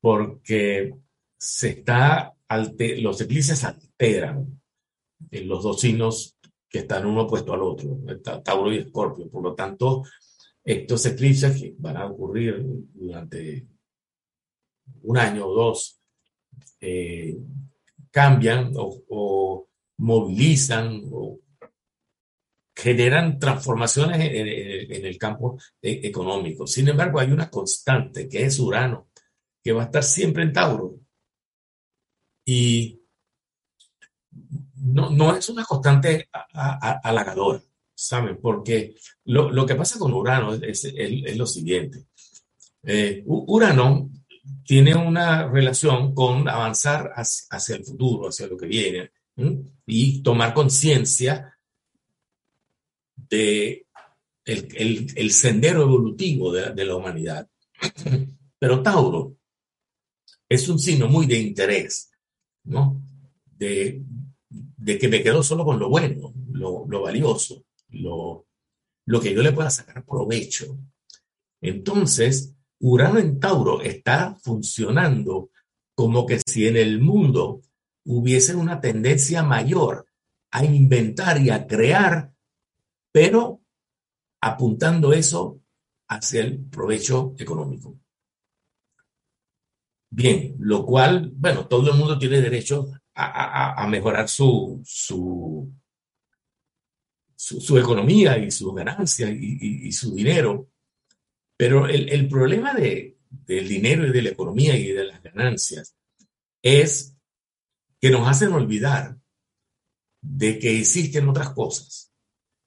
Porque 0.00 0.94
se 1.36 1.68
está 1.70 2.32
alte- 2.48 2.98
los 3.02 3.20
eclipses 3.20 3.62
alteran 3.64 4.58
los 5.30 5.62
dos 5.62 5.80
signos 5.80 6.37
que 6.68 6.80
están 6.80 7.06
uno 7.06 7.22
opuesto 7.22 7.52
al 7.54 7.62
otro, 7.62 7.98
Ta- 8.22 8.42
Tauro 8.42 8.72
y 8.72 8.78
Escorpio. 8.78 9.28
Por 9.30 9.42
lo 9.42 9.54
tanto, 9.54 10.02
estos 10.62 11.06
eclipses 11.06 11.58
que 11.60 11.74
van 11.78 11.96
a 11.96 12.06
ocurrir 12.06 12.62
durante 12.92 13.66
un 15.02 15.16
año 15.18 15.46
o 15.46 15.54
dos, 15.54 16.00
eh, 16.80 17.36
cambian 18.10 18.72
o, 18.76 19.02
o 19.08 19.68
movilizan 19.98 21.02
o 21.10 21.40
generan 22.74 23.38
transformaciones 23.38 24.18
en, 24.20 24.46
en- 24.46 24.92
en 24.92 25.04
el 25.06 25.18
campo 25.18 25.58
e- 25.82 26.00
económico. 26.04 26.66
Sin 26.66 26.88
embargo, 26.88 27.18
hay 27.18 27.30
una 27.32 27.50
constante 27.50 28.28
que 28.28 28.44
es 28.44 28.58
Urano, 28.60 29.08
que 29.62 29.72
va 29.72 29.82
a 29.82 29.86
estar 29.86 30.02
siempre 30.04 30.42
en 30.44 30.52
Tauro. 30.52 30.94
Y 32.44 32.97
no, 34.92 35.10
no 35.10 35.36
es 35.36 35.48
una 35.48 35.64
constante 35.64 36.28
halagadora, 36.52 37.60
¿saben? 37.94 38.38
Porque 38.40 38.94
lo, 39.24 39.50
lo 39.50 39.66
que 39.66 39.74
pasa 39.74 39.98
con 39.98 40.12
Urano 40.12 40.54
es, 40.54 40.84
es- 40.84 41.36
lo 41.36 41.46
siguiente. 41.46 42.04
Eh, 42.82 43.22
Urano 43.26 44.10
tiene 44.64 44.94
una 44.94 45.46
relación 45.48 46.14
con 46.14 46.48
avanzar 46.48 47.12
hacia, 47.14 47.76
el 47.76 47.84
futuro, 47.84 48.28
hacia 48.28 48.46
lo 48.46 48.56
que 48.56 48.66
viene, 48.66 49.10
y 49.86 50.20
tomar 50.22 50.52
conciencia 50.54 51.54
de 53.16 53.86
el, 54.44 54.68
el- 54.76 55.12
el 55.16 55.30
sendero 55.32 55.82
evolutivo 55.82 56.52
de, 56.52 56.72
de 56.72 56.84
la 56.84 56.96
humanidad. 56.96 57.48
Pero 58.58 58.82
Tauro 58.82 59.36
es 60.48 60.68
un 60.68 60.78
signo 60.78 61.08
muy 61.08 61.26
de 61.26 61.38
interés, 61.38 62.10
¿no? 62.64 63.02
De, 63.58 64.02
de 64.78 64.96
que 64.96 65.08
me 65.08 65.22
quedo 65.22 65.42
solo 65.42 65.64
con 65.64 65.78
lo 65.78 65.88
bueno, 65.88 66.32
lo, 66.52 66.86
lo 66.88 67.02
valioso, 67.02 67.64
lo, 67.90 68.46
lo 69.04 69.20
que 69.20 69.34
yo 69.34 69.42
le 69.42 69.52
pueda 69.52 69.70
sacar 69.70 70.04
provecho. 70.04 70.78
Entonces, 71.60 72.54
Urano 72.78 73.18
en 73.18 73.40
Tauro 73.40 73.82
está 73.82 74.36
funcionando 74.40 75.50
como 75.94 76.24
que 76.24 76.40
si 76.46 76.68
en 76.68 76.76
el 76.76 77.00
mundo 77.00 77.62
hubiese 78.04 78.54
una 78.54 78.80
tendencia 78.80 79.42
mayor 79.42 80.06
a 80.52 80.64
inventar 80.64 81.42
y 81.42 81.50
a 81.50 81.66
crear, 81.66 82.32
pero 83.10 83.60
apuntando 84.40 85.12
eso 85.12 85.60
hacia 86.06 86.42
el 86.42 86.64
provecho 86.66 87.34
económico. 87.36 87.98
Bien, 90.10 90.54
lo 90.60 90.86
cual, 90.86 91.32
bueno, 91.34 91.66
todo 91.66 91.90
el 91.90 91.98
mundo 91.98 92.16
tiene 92.16 92.40
derecho 92.40 92.92
a, 93.20 93.86
mejorar 93.88 94.28
su, 94.28 94.80
su, 94.84 95.72
su, 97.34 97.78
economía 97.78 98.38
y 98.38 98.50
sus 98.50 98.72
ganancias 98.74 99.30
y, 99.30 99.88
y- 99.88 99.92
su 99.92 100.14
dinero, 100.14 100.70
pero 101.56 101.88
el, 101.88 102.08
el 102.08 102.28
problema 102.28 102.74
de, 102.74 103.18
del 103.28 103.68
dinero 103.68 104.06
y 104.06 104.12
de 104.12 104.22
la 104.22 104.28
economía 104.30 104.76
y 104.76 104.92
de 104.92 105.04
las 105.04 105.22
ganancias 105.22 105.96
es 106.62 107.16
que 108.00 108.10
nos 108.10 108.28
hacen 108.28 108.52
olvidar 108.52 109.16
de 110.20 110.58
que 110.58 110.78
existen 110.78 111.28
otras 111.28 111.50
cosas, 111.50 112.12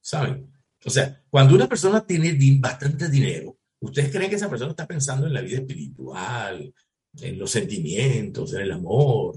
¿saben? 0.02 0.52
O 0.84 0.90
sea, 0.90 1.24
cuando 1.30 1.56
una 1.56 1.70
persona 1.70 2.06
tiene 2.06 2.38
bastante 2.60 3.08
dinero, 3.08 3.58
¿ustedes 3.80 4.12
creen 4.12 4.30
que 4.30 4.36
esa 4.36 4.50
persona 4.50 4.72
está 4.72 4.86
pensando 4.86 5.28
en 5.28 5.34
la 5.34 5.42
vida 5.42 5.60
espiritual, 5.60 6.74
en 7.22 7.40
los 7.40 7.52
sentimientos, 7.52 8.54
en 8.54 8.62
el 8.62 8.72
amor, 8.72 9.36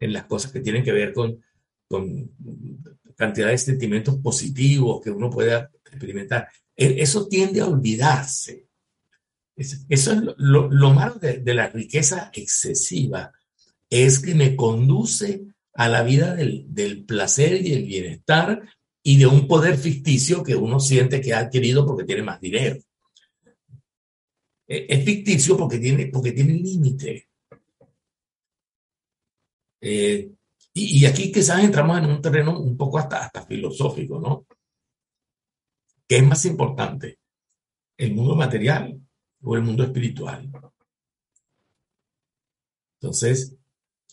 en 0.00 0.12
las 0.12 0.24
cosas 0.24 0.52
que 0.52 0.60
tienen 0.60 0.82
que 0.84 0.92
ver 0.92 1.12
con, 1.12 1.42
con 1.88 2.30
cantidad 3.16 3.48
de 3.48 3.58
sentimientos 3.58 4.16
positivos 4.18 5.00
que 5.02 5.10
uno 5.10 5.30
pueda 5.30 5.70
experimentar? 5.84 6.48
E- 6.76 6.96
Eso 7.02 7.26
tiende 7.28 7.60
a 7.60 7.66
olvidarse. 7.66 8.66
Es- 9.56 9.84
Eso 9.88 10.12
es 10.12 10.18
lo, 10.22 10.34
lo- 10.38 10.70
lo 10.70 10.92
malo 10.92 11.14
de, 11.16 11.38
de 11.38 11.54
la 11.54 11.68
riqueza 11.68 12.30
excesiva, 12.34 13.32
es 13.88 14.18
que 14.18 14.34
me 14.34 14.56
conduce 14.56 15.46
a 15.74 15.88
la 15.88 16.02
vida 16.02 16.34
del, 16.34 16.66
del 16.68 17.04
placer 17.04 17.64
y 17.64 17.72
el 17.72 17.84
bienestar 17.84 18.62
y 19.02 19.18
de 19.18 19.26
un 19.26 19.46
poder 19.46 19.76
ficticio 19.78 20.42
que 20.42 20.56
uno 20.56 20.80
siente 20.80 21.20
que 21.20 21.32
ha 21.34 21.38
adquirido 21.40 21.86
porque 21.86 22.04
tiene 22.04 22.22
más 22.22 22.40
dinero. 22.40 22.76
Eh, 24.66 24.86
Es 24.88 25.04
ficticio 25.04 25.56
porque 25.56 25.78
tiene, 25.78 26.06
porque 26.06 26.32
tiene 26.32 26.54
límite. 26.54 27.28
Eh, 29.88 30.32
y, 30.74 31.06
aquí 31.06 31.30
quizás 31.30 31.62
entramos 31.62 31.98
en 31.98 32.06
un 32.06 32.20
terreno 32.20 32.58
un 32.58 32.76
poco 32.76 32.98
hasta, 32.98 33.24
hasta 33.24 33.46
filosófico, 33.46 34.18
¿no? 34.18 34.44
¿Qué 36.08 36.16
es 36.16 36.26
más 36.26 36.44
importante? 36.44 37.20
¿El 37.96 38.12
mundo 38.12 38.34
material 38.34 39.00
o 39.42 39.54
el 39.54 39.62
mundo 39.62 39.84
espiritual? 39.84 40.50
Entonces, 43.00 43.54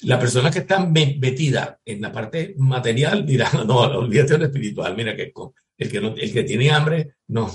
la 0.02 0.20
persona 0.20 0.52
que 0.52 0.60
está 0.60 0.86
me- 0.86 1.18
metida 1.20 1.82
en 1.84 2.02
la 2.02 2.12
parte 2.12 2.54
material 2.60 3.26
dirá, 3.26 3.50
no, 3.66 3.80
olvídate 3.80 4.34
de 4.34 4.40
lo 4.40 4.46
espiritual, 4.46 4.96
mira 4.96 5.16
que 5.16 5.34
el 5.80 5.92
que, 5.92 5.98
el 5.98 6.34
que 6.34 6.44
tiene 6.44 6.70
hambre 6.70 7.16
no, 7.30 7.52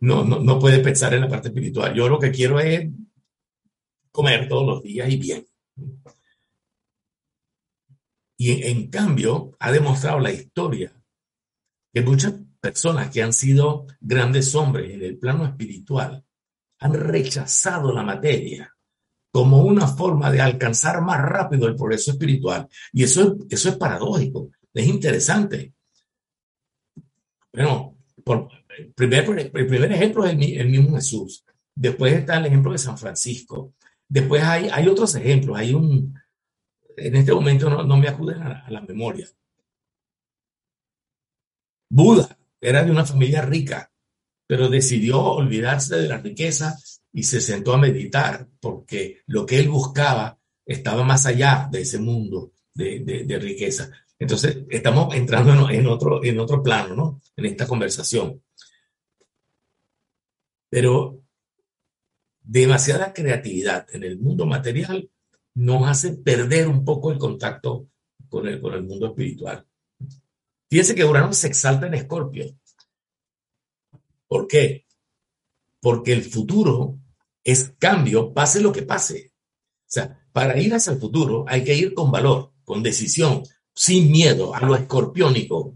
no, 0.00 0.24
no 0.24 0.58
puede 0.60 0.78
pensar 0.78 1.14
en 1.14 1.22
la 1.22 1.28
parte 1.28 1.48
espiritual. 1.48 1.92
Yo 1.94 2.08
lo 2.08 2.20
que 2.20 2.30
quiero 2.30 2.60
es 2.60 2.88
comer 4.12 4.48
todos 4.48 4.66
los 4.66 4.82
días 4.84 5.10
y 5.10 5.16
bien. 5.16 5.44
Y 8.40 8.62
en, 8.62 8.88
cambio, 8.88 9.56
ha 9.58 9.72
demostrado 9.72 10.20
la 10.20 10.32
historia 10.32 10.92
que 11.92 12.02
muchas 12.02 12.34
personas 12.60 13.10
que 13.10 13.22
han 13.22 13.32
sido 13.32 13.86
grandes 14.00 14.54
hombres 14.54 14.92
en 14.92 15.02
el 15.02 15.18
plano 15.18 15.44
espiritual 15.44 16.24
han 16.80 16.94
rechazado 16.94 17.92
la 17.92 18.02
materia 18.04 18.72
como 19.32 19.62
una 19.62 19.86
forma 19.88 20.30
de 20.30 20.40
alcanzar 20.40 21.02
más 21.02 21.20
rápido 21.20 21.66
el 21.66 21.74
progreso 21.76 22.12
espiritual. 22.12 22.68
Y 22.92 23.02
eso, 23.02 23.22
es- 23.22 23.46
eso 23.50 23.68
es 23.70 23.76
paradójico, 23.76 24.50
es 24.72 24.86
interesante. 24.86 25.74
Bueno, 27.52 27.96
por, 28.24 28.48
el, 28.78 28.92
primer, 28.92 29.24
el 29.54 29.66
primer 29.66 29.92
ejemplo 29.92 30.24
es 30.24 30.32
el, 30.32 30.42
el 30.42 30.68
mismo 30.68 30.96
Jesús. 30.96 31.44
Después 31.74 32.12
está 32.12 32.38
el 32.38 32.46
ejemplo 32.46 32.72
de 32.72 32.78
San 32.78 32.98
Francisco. 32.98 33.74
Después 34.08 34.42
hay, 34.42 34.68
hay 34.70 34.86
otros 34.88 35.14
ejemplos. 35.14 35.58
Hay 35.58 35.74
un, 35.74 36.14
en 37.00 37.16
este 37.16 37.32
momento 37.32 37.70
no, 37.70 37.96
me 37.96 38.08
acuden 38.08 38.42
a, 38.42 38.68
la 38.68 38.80
memoria. 38.80 39.28
Buda 41.90 42.38
era 42.60 42.84
de 42.84 42.90
una 42.90 43.04
familia 43.04 43.42
rica, 43.42 43.90
pero 44.46 44.68
decidió 44.68 45.22
olvidarse 45.22 45.96
de 45.96 46.08
la 46.08 46.18
riqueza 46.18 46.76
y 47.12 47.22
se 47.22 47.40
sentó 47.40 47.72
a 47.72 47.78
meditar 47.78 48.46
porque 48.60 49.22
lo 49.26 49.46
que 49.46 49.58
él 49.58 49.68
buscaba 49.68 50.38
estaba 50.66 51.02
más 51.04 51.26
allá 51.26 51.68
de 51.70 51.82
ese 51.82 51.98
mundo 51.98 52.52
de, 52.74 53.38
riqueza. 53.40 53.90
Entonces, 54.18 54.58
estamos 54.68 55.14
entrando 55.14 55.70
en, 55.70 55.80
en 55.80 55.86
otro, 55.86 56.22
en 56.22 56.38
otro 56.38 56.62
plano, 56.62 56.94
¿no? 56.94 57.20
En 57.36 57.46
esta 57.46 57.66
conversación. 57.66 58.42
Pero 60.68 61.22
demasiada 62.42 63.12
creatividad 63.12 63.86
en 63.94 64.04
el 64.04 64.18
mundo 64.18 64.46
material 64.46 65.10
nos 65.58 65.88
hace 65.88 66.12
perder 66.12 66.68
un 66.68 66.84
poco 66.84 67.10
el 67.10 67.18
contacto 67.18 67.88
con 68.28 68.46
el, 68.46 68.60
con 68.60 68.74
el 68.74 68.84
mundo 68.84 69.08
espiritual. 69.08 69.66
Fíjense 70.70 70.94
que 70.94 71.04
Urano 71.04 71.32
se 71.32 71.48
exalta 71.48 71.88
en 71.88 71.94
Escorpio. 71.94 72.46
¿Por 74.28 74.46
qué? 74.46 74.86
Porque 75.80 76.12
el 76.12 76.22
futuro 76.22 77.00
es 77.42 77.74
cambio, 77.76 78.32
pase 78.32 78.60
lo 78.60 78.70
que 78.70 78.82
pase. 78.82 79.32
O 79.80 79.90
sea, 79.90 80.24
para 80.32 80.60
ir 80.60 80.72
hacia 80.74 80.92
el 80.92 81.00
futuro 81.00 81.44
hay 81.48 81.64
que 81.64 81.74
ir 81.74 81.92
con 81.92 82.12
valor, 82.12 82.52
con 82.62 82.80
decisión, 82.80 83.42
sin 83.74 84.12
miedo, 84.12 84.54
a 84.54 84.60
lo 84.60 84.76
escorpiónico. 84.76 85.74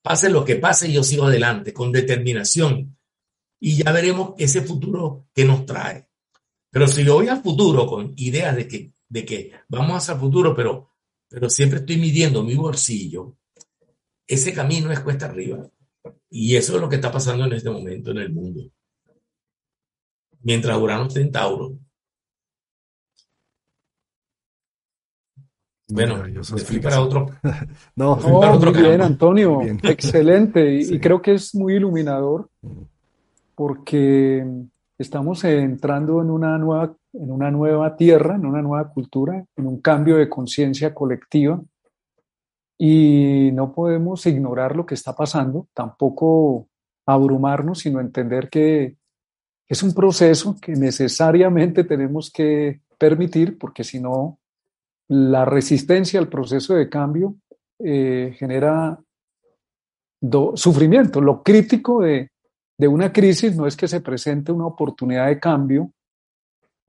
Pase 0.00 0.28
lo 0.28 0.44
que 0.44 0.56
pase, 0.56 0.92
yo 0.92 1.02
sigo 1.02 1.24
adelante, 1.24 1.72
con 1.72 1.90
determinación. 1.90 2.96
Y 3.58 3.82
ya 3.82 3.90
veremos 3.90 4.34
ese 4.38 4.60
futuro 4.60 5.26
que 5.34 5.44
nos 5.44 5.66
trae. 5.66 6.08
Pero 6.70 6.86
si 6.86 7.02
yo 7.02 7.14
voy 7.14 7.26
al 7.26 7.42
futuro 7.42 7.84
con 7.86 8.12
ideas 8.16 8.54
de 8.54 8.68
que, 8.68 8.92
de 9.08 9.24
que 9.24 9.52
vamos 9.68 9.96
hacia 9.96 10.14
el 10.14 10.20
futuro, 10.20 10.54
pero, 10.54 10.92
pero 11.28 11.48
siempre 11.48 11.80
estoy 11.80 11.96
midiendo 11.96 12.42
mi 12.42 12.54
bolsillo, 12.54 13.36
ese 14.26 14.52
camino 14.52 14.92
es 14.92 15.00
cuesta 15.00 15.26
arriba. 15.26 15.68
Y 16.30 16.56
eso 16.56 16.74
es 16.74 16.80
lo 16.80 16.88
que 16.88 16.96
está 16.96 17.10
pasando 17.10 17.44
en 17.46 17.52
este 17.54 17.70
momento 17.70 18.10
en 18.10 18.18
el 18.18 18.32
mundo. 18.32 18.70
Mientras 20.42 20.78
Urano 20.78 21.06
está 21.06 21.20
en 21.20 21.32
Tauro. 21.32 21.78
Bueno, 25.90 26.22
fui 26.42 26.80
para 26.80 27.00
otro. 27.00 27.26
No, 27.96 28.16
Fui 28.18 28.30
para 28.32 28.52
otro 28.52 28.72
muy 28.72 28.82
bien. 28.82 29.00
Antonio. 29.00 29.60
Bien. 29.60 29.80
Excelente. 29.82 30.74
Y, 30.74 30.94
y 30.94 31.00
creo 31.00 31.22
que 31.22 31.34
es 31.34 31.54
muy 31.54 31.74
iluminador 31.74 32.50
porque 33.54 34.46
estamos 34.98 35.42
entrando 35.44 36.20
en 36.20 36.30
una 36.30 36.58
nueva, 36.58 36.94
en 37.20 37.30
una 37.30 37.50
nueva 37.50 37.96
tierra, 37.96 38.36
en 38.36 38.46
una 38.46 38.62
nueva 38.62 38.90
cultura, 38.90 39.44
en 39.56 39.66
un 39.66 39.80
cambio 39.80 40.16
de 40.16 40.28
conciencia 40.28 40.94
colectiva. 40.94 41.60
Y 42.78 43.50
no 43.54 43.72
podemos 43.72 44.24
ignorar 44.26 44.76
lo 44.76 44.86
que 44.86 44.94
está 44.94 45.14
pasando, 45.14 45.66
tampoco 45.74 46.68
abrumarnos, 47.06 47.80
sino 47.80 48.00
entender 48.00 48.48
que 48.48 48.96
es 49.66 49.82
un 49.82 49.92
proceso 49.94 50.56
que 50.60 50.72
necesariamente 50.72 51.84
tenemos 51.84 52.30
que 52.30 52.80
permitir, 52.96 53.58
porque 53.58 53.82
si 53.82 54.00
no, 54.00 54.38
la 55.08 55.44
resistencia 55.44 56.20
al 56.20 56.28
proceso 56.28 56.74
de 56.74 56.88
cambio 56.88 57.34
eh, 57.78 58.34
genera 58.38 58.98
sufrimiento. 60.54 61.20
Lo 61.20 61.42
crítico 61.42 62.02
de, 62.02 62.30
de 62.78 62.88
una 62.88 63.12
crisis 63.12 63.56
no 63.56 63.66
es 63.66 63.76
que 63.76 63.88
se 63.88 64.00
presente 64.00 64.52
una 64.52 64.66
oportunidad 64.66 65.26
de 65.26 65.40
cambio 65.40 65.92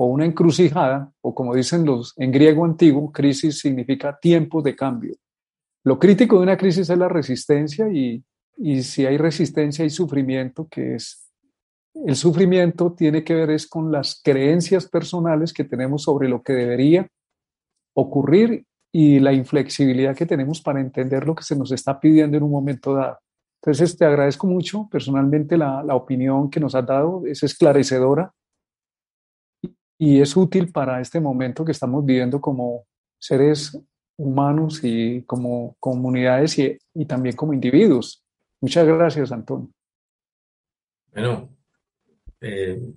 o 0.02 0.06
una 0.06 0.26
encrucijada, 0.26 1.12
o 1.20 1.36
como 1.36 1.54
dicen 1.54 1.86
los 1.86 2.14
en 2.16 2.32
griego 2.32 2.64
antiguo, 2.64 3.12
crisis 3.12 3.60
significa 3.60 4.18
tiempos 4.18 4.64
de 4.64 4.74
cambio. 4.74 5.14
Lo 5.84 6.00
crítico 6.00 6.38
de 6.38 6.44
una 6.44 6.58
crisis 6.58 6.90
es 6.90 6.98
la 6.98 7.10
resistencia 7.10 7.90
y, 7.92 8.24
y 8.56 8.82
si 8.82 9.06
hay 9.06 9.18
resistencia 9.18 9.84
hay 9.84 9.90
sufrimiento, 9.90 10.70
que 10.72 10.96
es 10.96 11.30
el 12.06 12.16
sufrimiento 12.16 12.94
tiene 12.94 13.26
que 13.26 13.36
ver 13.36 13.50
es 13.50 13.68
con 13.68 13.92
las 13.92 14.22
creencias 14.24 14.88
personales 14.88 15.52
que 15.52 15.66
tenemos 15.66 16.04
sobre 16.04 16.30
lo 16.30 16.44
que 16.44 16.54
debería 16.54 17.06
ocurrir 17.94 18.64
y 18.94 19.20
la 19.20 19.34
inflexibilidad 19.34 20.16
que 20.16 20.26
tenemos 20.26 20.62
para 20.62 20.80
entender 20.80 21.28
lo 21.28 21.36
que 21.36 21.44
se 21.44 21.58
nos 21.58 21.74
está 21.74 22.00
pidiendo 22.00 22.38
en 22.38 22.44
un 22.44 22.52
momento 22.52 22.94
dado. 22.94 23.18
Entonces, 23.62 23.98
te 23.98 24.06
agradezco 24.06 24.48
mucho 24.48 24.88
personalmente 24.90 25.58
la, 25.58 25.84
la 25.84 25.96
opinión 25.96 26.50
que 26.50 26.62
nos 26.62 26.74
has 26.74 26.86
dado, 26.86 27.26
es 27.26 27.44
esclarecedora 27.44 28.34
y, 30.00 30.22
es 30.22 30.36
útil 30.36 30.72
para 30.72 31.02
este 31.02 31.20
momento 31.20 31.64
que 31.64 31.74
estamos 31.74 32.04
viviendo 32.06 32.42
como 32.42 32.86
seres 33.20 33.78
humanos 34.18 34.80
y 34.84 35.24
como 35.24 35.76
comunidades 35.80 36.58
y, 36.58 36.78
y 36.94 37.06
también 37.06 37.36
como 37.36 37.54
individuos. 37.54 38.24
Muchas 38.62 38.88
gracias, 38.88 39.32
Antonio. 39.32 39.70
Bueno, 41.12 41.50
eh, 42.42 42.94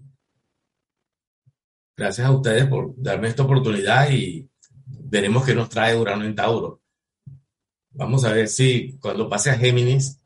gracias 1.96 2.26
a 2.26 2.30
ustedes 2.30 2.66
por 2.66 2.94
darme 2.96 3.28
esta 3.28 3.42
oportunidad 3.42 4.10
y 4.10 4.48
veremos 4.86 5.44
qué 5.44 5.54
nos 5.54 5.68
trae 5.68 5.98
Urano 5.98 6.24
en 6.24 6.34
Tauro. 6.34 6.80
Vamos 7.90 8.24
a 8.24 8.32
ver 8.32 8.48
si 8.48 8.96
cuando 8.98 9.28
pase 9.28 9.50
a 9.50 9.58
Géminis 9.58 10.20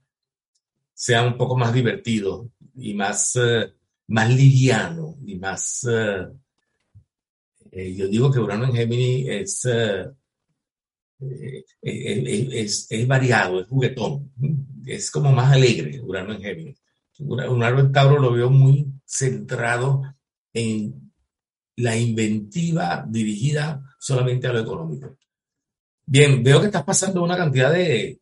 sea 0.95 1.23
un 1.23 1.37
poco 1.37 1.57
más 1.57 1.73
divertido 1.73 2.51
y 2.75 2.95
más, 2.95 3.37
eh, 3.37 3.73
más 4.09 4.31
liviano 4.31 5.17
y 5.25 5.37
más... 5.39 5.87
eh, 5.91 6.27
eh, 7.77 7.95
yo 7.95 8.09
digo 8.09 8.31
que 8.31 8.39
Urano 8.41 8.65
en 8.67 8.73
Géminis 8.75 9.29
es, 9.29 9.65
eh, 9.67 10.07
eh, 11.83 12.49
es, 12.53 12.87
es 12.91 13.07
variado, 13.09 13.61
es 13.61 13.67
juguetón, 13.69 14.31
es 14.87 15.11
como 15.11 15.33
más 15.33 15.53
alegre 15.53 16.01
Urano 16.01 16.35
en 16.35 16.41
Géminis. 16.43 16.83
Ura- 17.21 17.51
Urano 17.51 17.81
en 17.81 17.93
Tauro 17.93 18.19
lo 18.19 18.33
veo 18.33 18.51
muy 18.51 18.87
centrado 19.05 20.03
en 20.53 21.11
la 21.77 21.97
inventiva 21.97 23.05
dirigida 23.09 23.83
solamente 23.99 24.47
a 24.47 24.53
lo 24.53 24.61
económico. 24.61 25.17
Bien, 26.07 26.43
veo 26.43 26.61
que 26.61 26.67
estás 26.67 26.85
pasando 26.85 27.23
una 27.23 27.37
cantidad 27.37 27.73
de... 27.73 28.21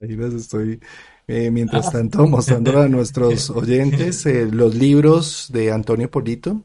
Ahí 0.00 0.16
les 0.16 0.34
estoy, 0.34 0.80
eh, 1.28 1.50
mientras 1.50 1.88
Ah. 1.88 1.92
tanto, 1.92 2.26
mostrando 2.26 2.80
a 2.80 2.88
nuestros 2.88 3.50
oyentes 3.50 4.24
eh, 4.26 4.46
los 4.50 4.74
libros 4.74 5.48
de 5.52 5.70
Antonio 5.72 6.10
Polito. 6.10 6.64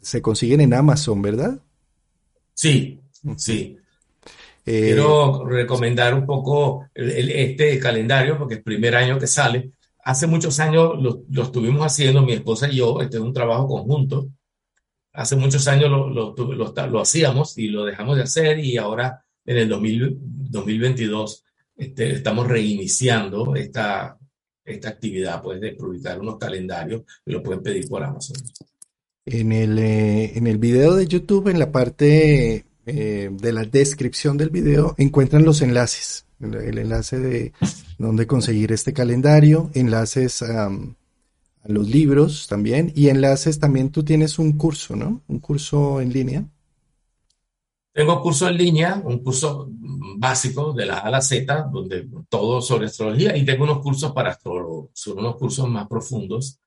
Se 0.00 0.22
consiguen 0.22 0.60
en 0.60 0.72
Amazon, 0.74 1.20
¿verdad? 1.20 1.58
Sí, 2.56 2.98
sí. 3.36 3.76
Eh, 4.64 4.80
Quiero 4.86 5.44
recomendar 5.44 6.14
un 6.14 6.24
poco 6.26 6.86
el- 6.94 7.10
el- 7.10 7.30
este 7.30 7.78
calendario 7.78 8.38
porque 8.38 8.54
es 8.54 8.58
el 8.58 8.64
primer 8.64 8.96
año 8.96 9.18
que 9.18 9.26
sale. 9.26 9.72
Hace 10.04 10.26
muchos 10.26 10.58
años 10.58 10.94
lo, 11.00 11.24
lo 11.28 11.42
estuvimos 11.42 11.84
haciendo 11.84 12.22
mi 12.22 12.32
esposa 12.32 12.68
y 12.68 12.76
yo, 12.76 13.00
este 13.02 13.18
es 13.18 13.22
un 13.22 13.32
trabajo 13.32 13.66
conjunto. 13.68 14.28
Hace 15.12 15.36
muchos 15.36 15.66
años 15.68 15.90
lo, 15.90 16.34
lo 16.34 17.00
hacíamos 17.00 17.58
y 17.58 17.68
lo 17.68 17.84
dejamos 17.84 18.16
de 18.16 18.22
hacer 18.22 18.58
y 18.58 18.76
ahora 18.76 19.22
en 19.44 19.56
el 19.58 19.68
2000 19.68 20.16
2022 20.18 21.44
este, 21.76 22.12
estamos 22.12 22.46
reiniciando 22.46 23.54
esta, 23.54 24.16
esta 24.64 24.88
actividad 24.88 25.42
pues, 25.42 25.60
de 25.60 25.72
publicar 25.74 26.18
unos 26.20 26.38
calendarios 26.38 27.02
que 27.24 27.32
lo 27.32 27.42
pueden 27.42 27.62
pedir 27.62 27.86
por 27.88 28.02
Amazon. 28.02 28.36
En 29.26 29.50
el, 29.50 29.76
eh, 29.80 30.38
en 30.38 30.46
el 30.46 30.58
video 30.58 30.94
de 30.94 31.08
YouTube, 31.08 31.48
en 31.48 31.58
la 31.58 31.72
parte 31.72 32.64
eh, 32.86 33.30
de 33.32 33.52
la 33.52 33.64
descripción 33.64 34.36
del 34.36 34.50
video, 34.50 34.94
encuentran 34.98 35.44
los 35.44 35.62
enlaces. 35.62 36.26
El, 36.40 36.78
enlace 36.78 37.18
de 37.18 37.52
dónde 37.98 38.28
conseguir 38.28 38.70
este 38.70 38.92
calendario, 38.92 39.70
enlaces 39.74 40.42
a 40.42 40.70
los 41.64 41.88
libros 41.88 42.46
también, 42.46 42.92
y 42.94 43.08
enlaces 43.08 43.58
también 43.58 43.90
tú 43.90 44.04
tienes 44.04 44.38
un 44.38 44.52
curso, 44.52 44.94
¿no? 44.94 45.22
Un 45.26 45.40
curso 45.40 46.00
en 46.00 46.12
línea. 46.12 46.44
Tengo 47.92 48.22
curso 48.22 48.46
en 48.48 48.58
línea, 48.58 49.02
un 49.04 49.24
curso 49.24 49.68
básico 50.18 50.72
de 50.72 50.86
la 50.86 50.98
A 50.98 51.06
a 51.06 51.10
la 51.10 51.20
Z, 51.20 51.68
donde 51.72 52.08
todo 52.28 52.60
sobre 52.60 52.86
astrología, 52.86 53.36
y 53.36 53.44
tengo 53.44 53.64
unos 53.64 53.80
cursos 53.80 54.12
para 54.12 54.30
astrólogos, 54.30 54.90
son 54.92 55.18
unos 55.18 55.34
cursos 55.36 55.68
más 55.68 55.88
profundos 55.88 56.60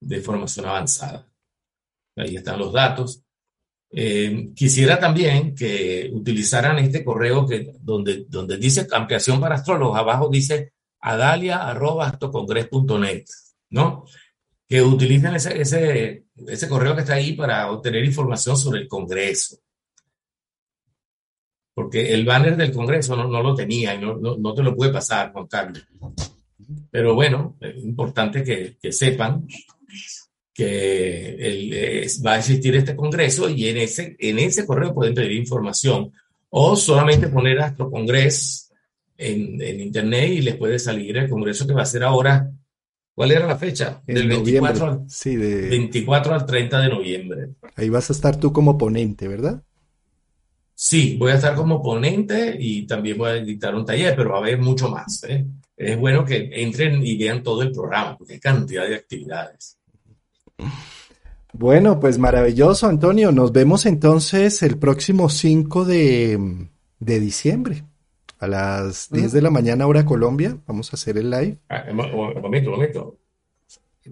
de 0.00 0.20
formación 0.20 0.64
avanzada. 0.64 1.26
Ahí 2.16 2.36
están 2.36 2.58
los 2.58 2.72
datos. 2.72 3.22
Eh, 3.90 4.50
quisiera 4.54 4.98
también 4.98 5.54
que 5.54 6.10
utilizaran 6.12 6.78
este 6.78 7.04
correo 7.04 7.46
que, 7.46 7.74
donde, 7.80 8.24
donde 8.28 8.56
dice 8.56 8.86
ampliación 8.90 9.40
para 9.40 9.56
astrólogos, 9.56 9.98
abajo 9.98 10.28
dice 10.28 10.72
adalia.astocongres.net, 11.00 13.24
¿no? 13.70 14.04
Que 14.68 14.82
utilicen 14.82 15.36
ese, 15.36 15.60
ese, 15.60 16.24
ese 16.48 16.68
correo 16.68 16.94
que 16.94 17.02
está 17.02 17.14
ahí 17.14 17.34
para 17.34 17.70
obtener 17.70 18.04
información 18.04 18.56
sobre 18.56 18.80
el 18.80 18.88
Congreso 18.88 19.58
porque 21.76 22.14
el 22.14 22.24
banner 22.24 22.56
del 22.56 22.72
Congreso 22.72 23.14
no, 23.14 23.28
no 23.28 23.42
lo 23.42 23.54
tenía 23.54 23.94
y 23.94 23.98
no, 23.98 24.16
no, 24.16 24.54
te 24.54 24.62
lo 24.62 24.74
pude 24.74 24.88
pasar, 24.88 25.30
Juan 25.30 25.46
Carlos. 25.46 25.86
Pero 26.90 27.14
bueno, 27.14 27.54
es 27.60 27.84
importante 27.84 28.42
que, 28.42 28.78
que 28.80 28.92
sepan 28.92 29.46
que 30.56 31.34
el- 31.34 31.72
es- 31.74 32.22
va 32.24 32.34
a 32.34 32.38
existir 32.38 32.74
este 32.76 32.96
Congreso 32.96 33.48
y 33.50 33.68
en 33.68 33.76
ese, 33.76 34.16
en 34.18 34.38
ese 34.38 34.64
correo 34.64 34.94
pueden 34.94 35.14
pedir 35.14 35.32
información 35.32 36.10
o 36.48 36.74
solamente 36.76 37.28
poner 37.28 37.58
Astro 37.60 37.90
Congres 37.90 38.72
en, 39.18 39.60
en 39.60 39.80
internet 39.80 40.30
y 40.30 40.40
les 40.40 40.56
puede 40.56 40.78
salir 40.78 41.16
el 41.18 41.28
Congreso 41.28 41.66
que 41.66 41.74
va 41.74 41.82
a 41.82 41.86
ser 41.86 42.02
ahora. 42.04 42.50
¿Cuál 43.14 43.32
era 43.32 43.46
la 43.46 43.56
fecha? 43.56 44.02
En 44.06 44.14
Del 44.14 44.28
noviembre. 44.28 44.72
24 44.72 44.86
al, 45.02 45.10
Sí, 45.10 45.36
de, 45.36 45.68
24 45.68 46.34
al 46.34 46.46
30 46.46 46.80
de 46.80 46.88
noviembre. 46.88 47.48
ahí 47.74 47.88
vas 47.88 48.10
a 48.10 48.12
estar 48.12 48.38
tú 48.38 48.52
como 48.52 48.76
ponente, 48.78 49.26
¿verdad? 49.28 49.62
Sí, 50.74 51.16
voy 51.18 51.32
a 51.32 51.36
estar 51.36 51.54
como 51.54 51.82
ponente 51.82 52.56
y 52.58 52.86
también 52.86 53.16
voy 53.16 53.30
a 53.30 53.34
dictar 53.34 53.74
un 53.74 53.86
taller, 53.86 54.14
pero 54.14 54.30
va 54.30 54.36
a 54.36 54.40
haber 54.40 54.58
mucho 54.58 54.88
más, 54.90 55.24
¿eh? 55.24 55.46
Es 55.76 55.98
bueno 55.98 56.24
que 56.24 56.50
entren 56.52 57.04
y 57.06 57.16
vean 57.16 57.42
todo 57.42 57.62
el 57.62 57.72
programa, 57.72 58.16
porque 58.16 58.34
hay 58.34 58.40
cantidad 58.40 58.86
de 58.86 58.96
actividades. 58.96 59.78
Bueno, 61.52 61.98
pues 62.00 62.18
maravilloso, 62.18 62.86
Antonio. 62.86 63.32
Nos 63.32 63.52
vemos 63.52 63.86
entonces 63.86 64.62
el 64.62 64.78
próximo 64.78 65.28
5 65.28 65.84
de, 65.84 66.68
de 67.00 67.20
diciembre 67.20 67.84
a 68.38 68.46
las 68.46 69.08
10 69.10 69.32
de 69.32 69.40
la 69.42 69.50
mañana 69.50 69.86
hora 69.86 70.04
Colombia. 70.04 70.58
Vamos 70.66 70.92
a 70.92 70.96
hacer 70.96 71.16
el 71.16 71.30
live. 71.30 71.58
Ah, 71.68 71.84
un 71.90 71.96
mo- 71.96 72.04
un 72.34 72.42
momento, 72.42 72.70
un 72.70 72.76
momento. 72.76 73.18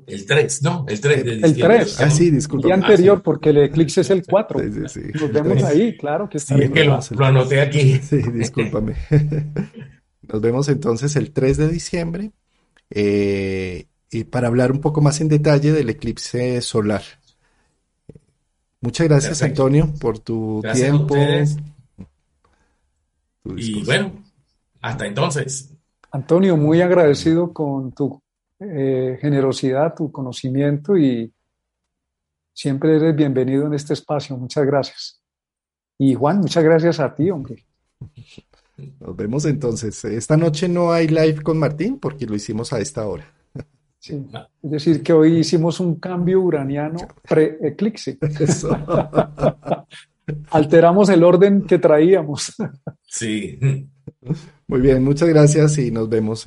El 0.07 0.26
3, 0.26 0.62
¿no? 0.62 0.86
El 0.88 1.01
3 1.01 1.24
de 1.24 1.30
El 1.32 1.42
diciembre. 1.42 1.78
3. 1.80 2.01
Ah, 2.01 2.11
sí, 2.11 2.28
El 2.28 2.34
disculpa. 2.36 2.66
día 2.66 2.74
anterior, 2.74 3.22
porque 3.22 3.51
el 3.51 3.59
eclipse 3.59 4.01
es 4.01 4.11
el 4.11 4.24
4. 4.26 4.59
Sí, 4.61 4.70
sí, 4.72 4.80
sí. 4.88 5.18
Nos 5.20 5.32
vemos 5.32 5.62
ahí, 5.64 5.97
claro 5.97 6.28
que 6.28 6.38
Sí, 6.38 6.55
es 6.59 6.70
que 6.70 6.84
lo, 6.84 6.99
lo 7.11 7.24
anoté 7.26 7.61
aquí. 7.61 7.99
Sí, 8.03 8.16
discúlpame. 8.32 8.95
Nos 10.22 10.40
vemos 10.40 10.68
entonces 10.68 11.14
el 11.16 11.30
3 11.32 11.59
de 11.59 11.68
diciembre 11.68 12.32
eh, 12.90 13.86
y 14.11 14.25
para 14.25 14.49
hablar 14.49 14.73
un 14.73 14.81
poco 14.81 15.01
más 15.01 15.21
en 15.21 15.29
detalle 15.29 15.73
del 15.73 15.91
eclipse 15.91 16.61
solar. 16.61 17.03
Muchas 18.81 19.09
gracias, 19.09 19.39
Perfecto. 19.39 19.63
Antonio, 19.63 19.95
por 19.99 20.19
tu 20.19 20.61
Gracias 20.63 20.89
a 20.89 20.91
tiempo. 20.91 21.15
tu 23.43 23.57
Y 23.57 23.83
bueno, 23.85 24.13
hasta 24.81 25.07
entonces. 25.07 25.71
Antonio, 26.13 26.57
muy 26.57 26.81
agradecido 26.81 27.53
con 27.53 27.93
tu 27.93 28.21
eh, 28.61 29.19
generosidad, 29.21 29.95
tu 29.95 30.13
conocimiento 30.13 30.97
y 30.97 31.33
siempre 32.53 32.97
eres 32.97 33.17
bienvenido 33.17 33.67
en 33.67 33.75
este 33.75 33.95
espacio. 33.95 34.37
Muchas 34.37 34.65
gracias. 34.65 35.21
Y 35.99 36.15
Juan, 36.15 36.39
muchas 36.39 36.63
gracias 36.63 37.01
a 37.01 37.15
ti, 37.15 37.31
hombre. 37.31 37.65
Nos 39.01 39.17
vemos 39.17 39.45
entonces. 39.45 40.05
Esta 40.05 40.37
noche 40.37 40.69
no 40.69 40.93
hay 40.93 41.09
live 41.09 41.43
con 41.43 41.59
Martín 41.59 41.99
porque 41.99 42.27
lo 42.27 42.35
hicimos 42.35 42.73
a 42.73 42.81
esta 42.81 43.07
hora. 43.07 43.34
Sí. 44.05 44.23
Es 44.63 44.71
decir, 44.71 45.03
que 45.03 45.15
hoy 45.15 45.39
hicimos 45.39 45.81
un 45.81 45.95
cambio 45.95 46.43
uraniano 46.43 46.99
pre-eclipse. 47.27 48.19
Eso. 48.39 48.77
Alteramos 50.51 51.09
el 51.09 51.25
orden 51.25 51.63
que 51.63 51.79
traíamos. 51.79 52.53
Sí. 53.07 53.59
Muy 54.67 54.81
bien, 54.83 55.03
muchas 55.03 55.31
gracias 55.31 55.79
y 55.79 55.91
nos 55.91 56.11
vemos 56.11 56.43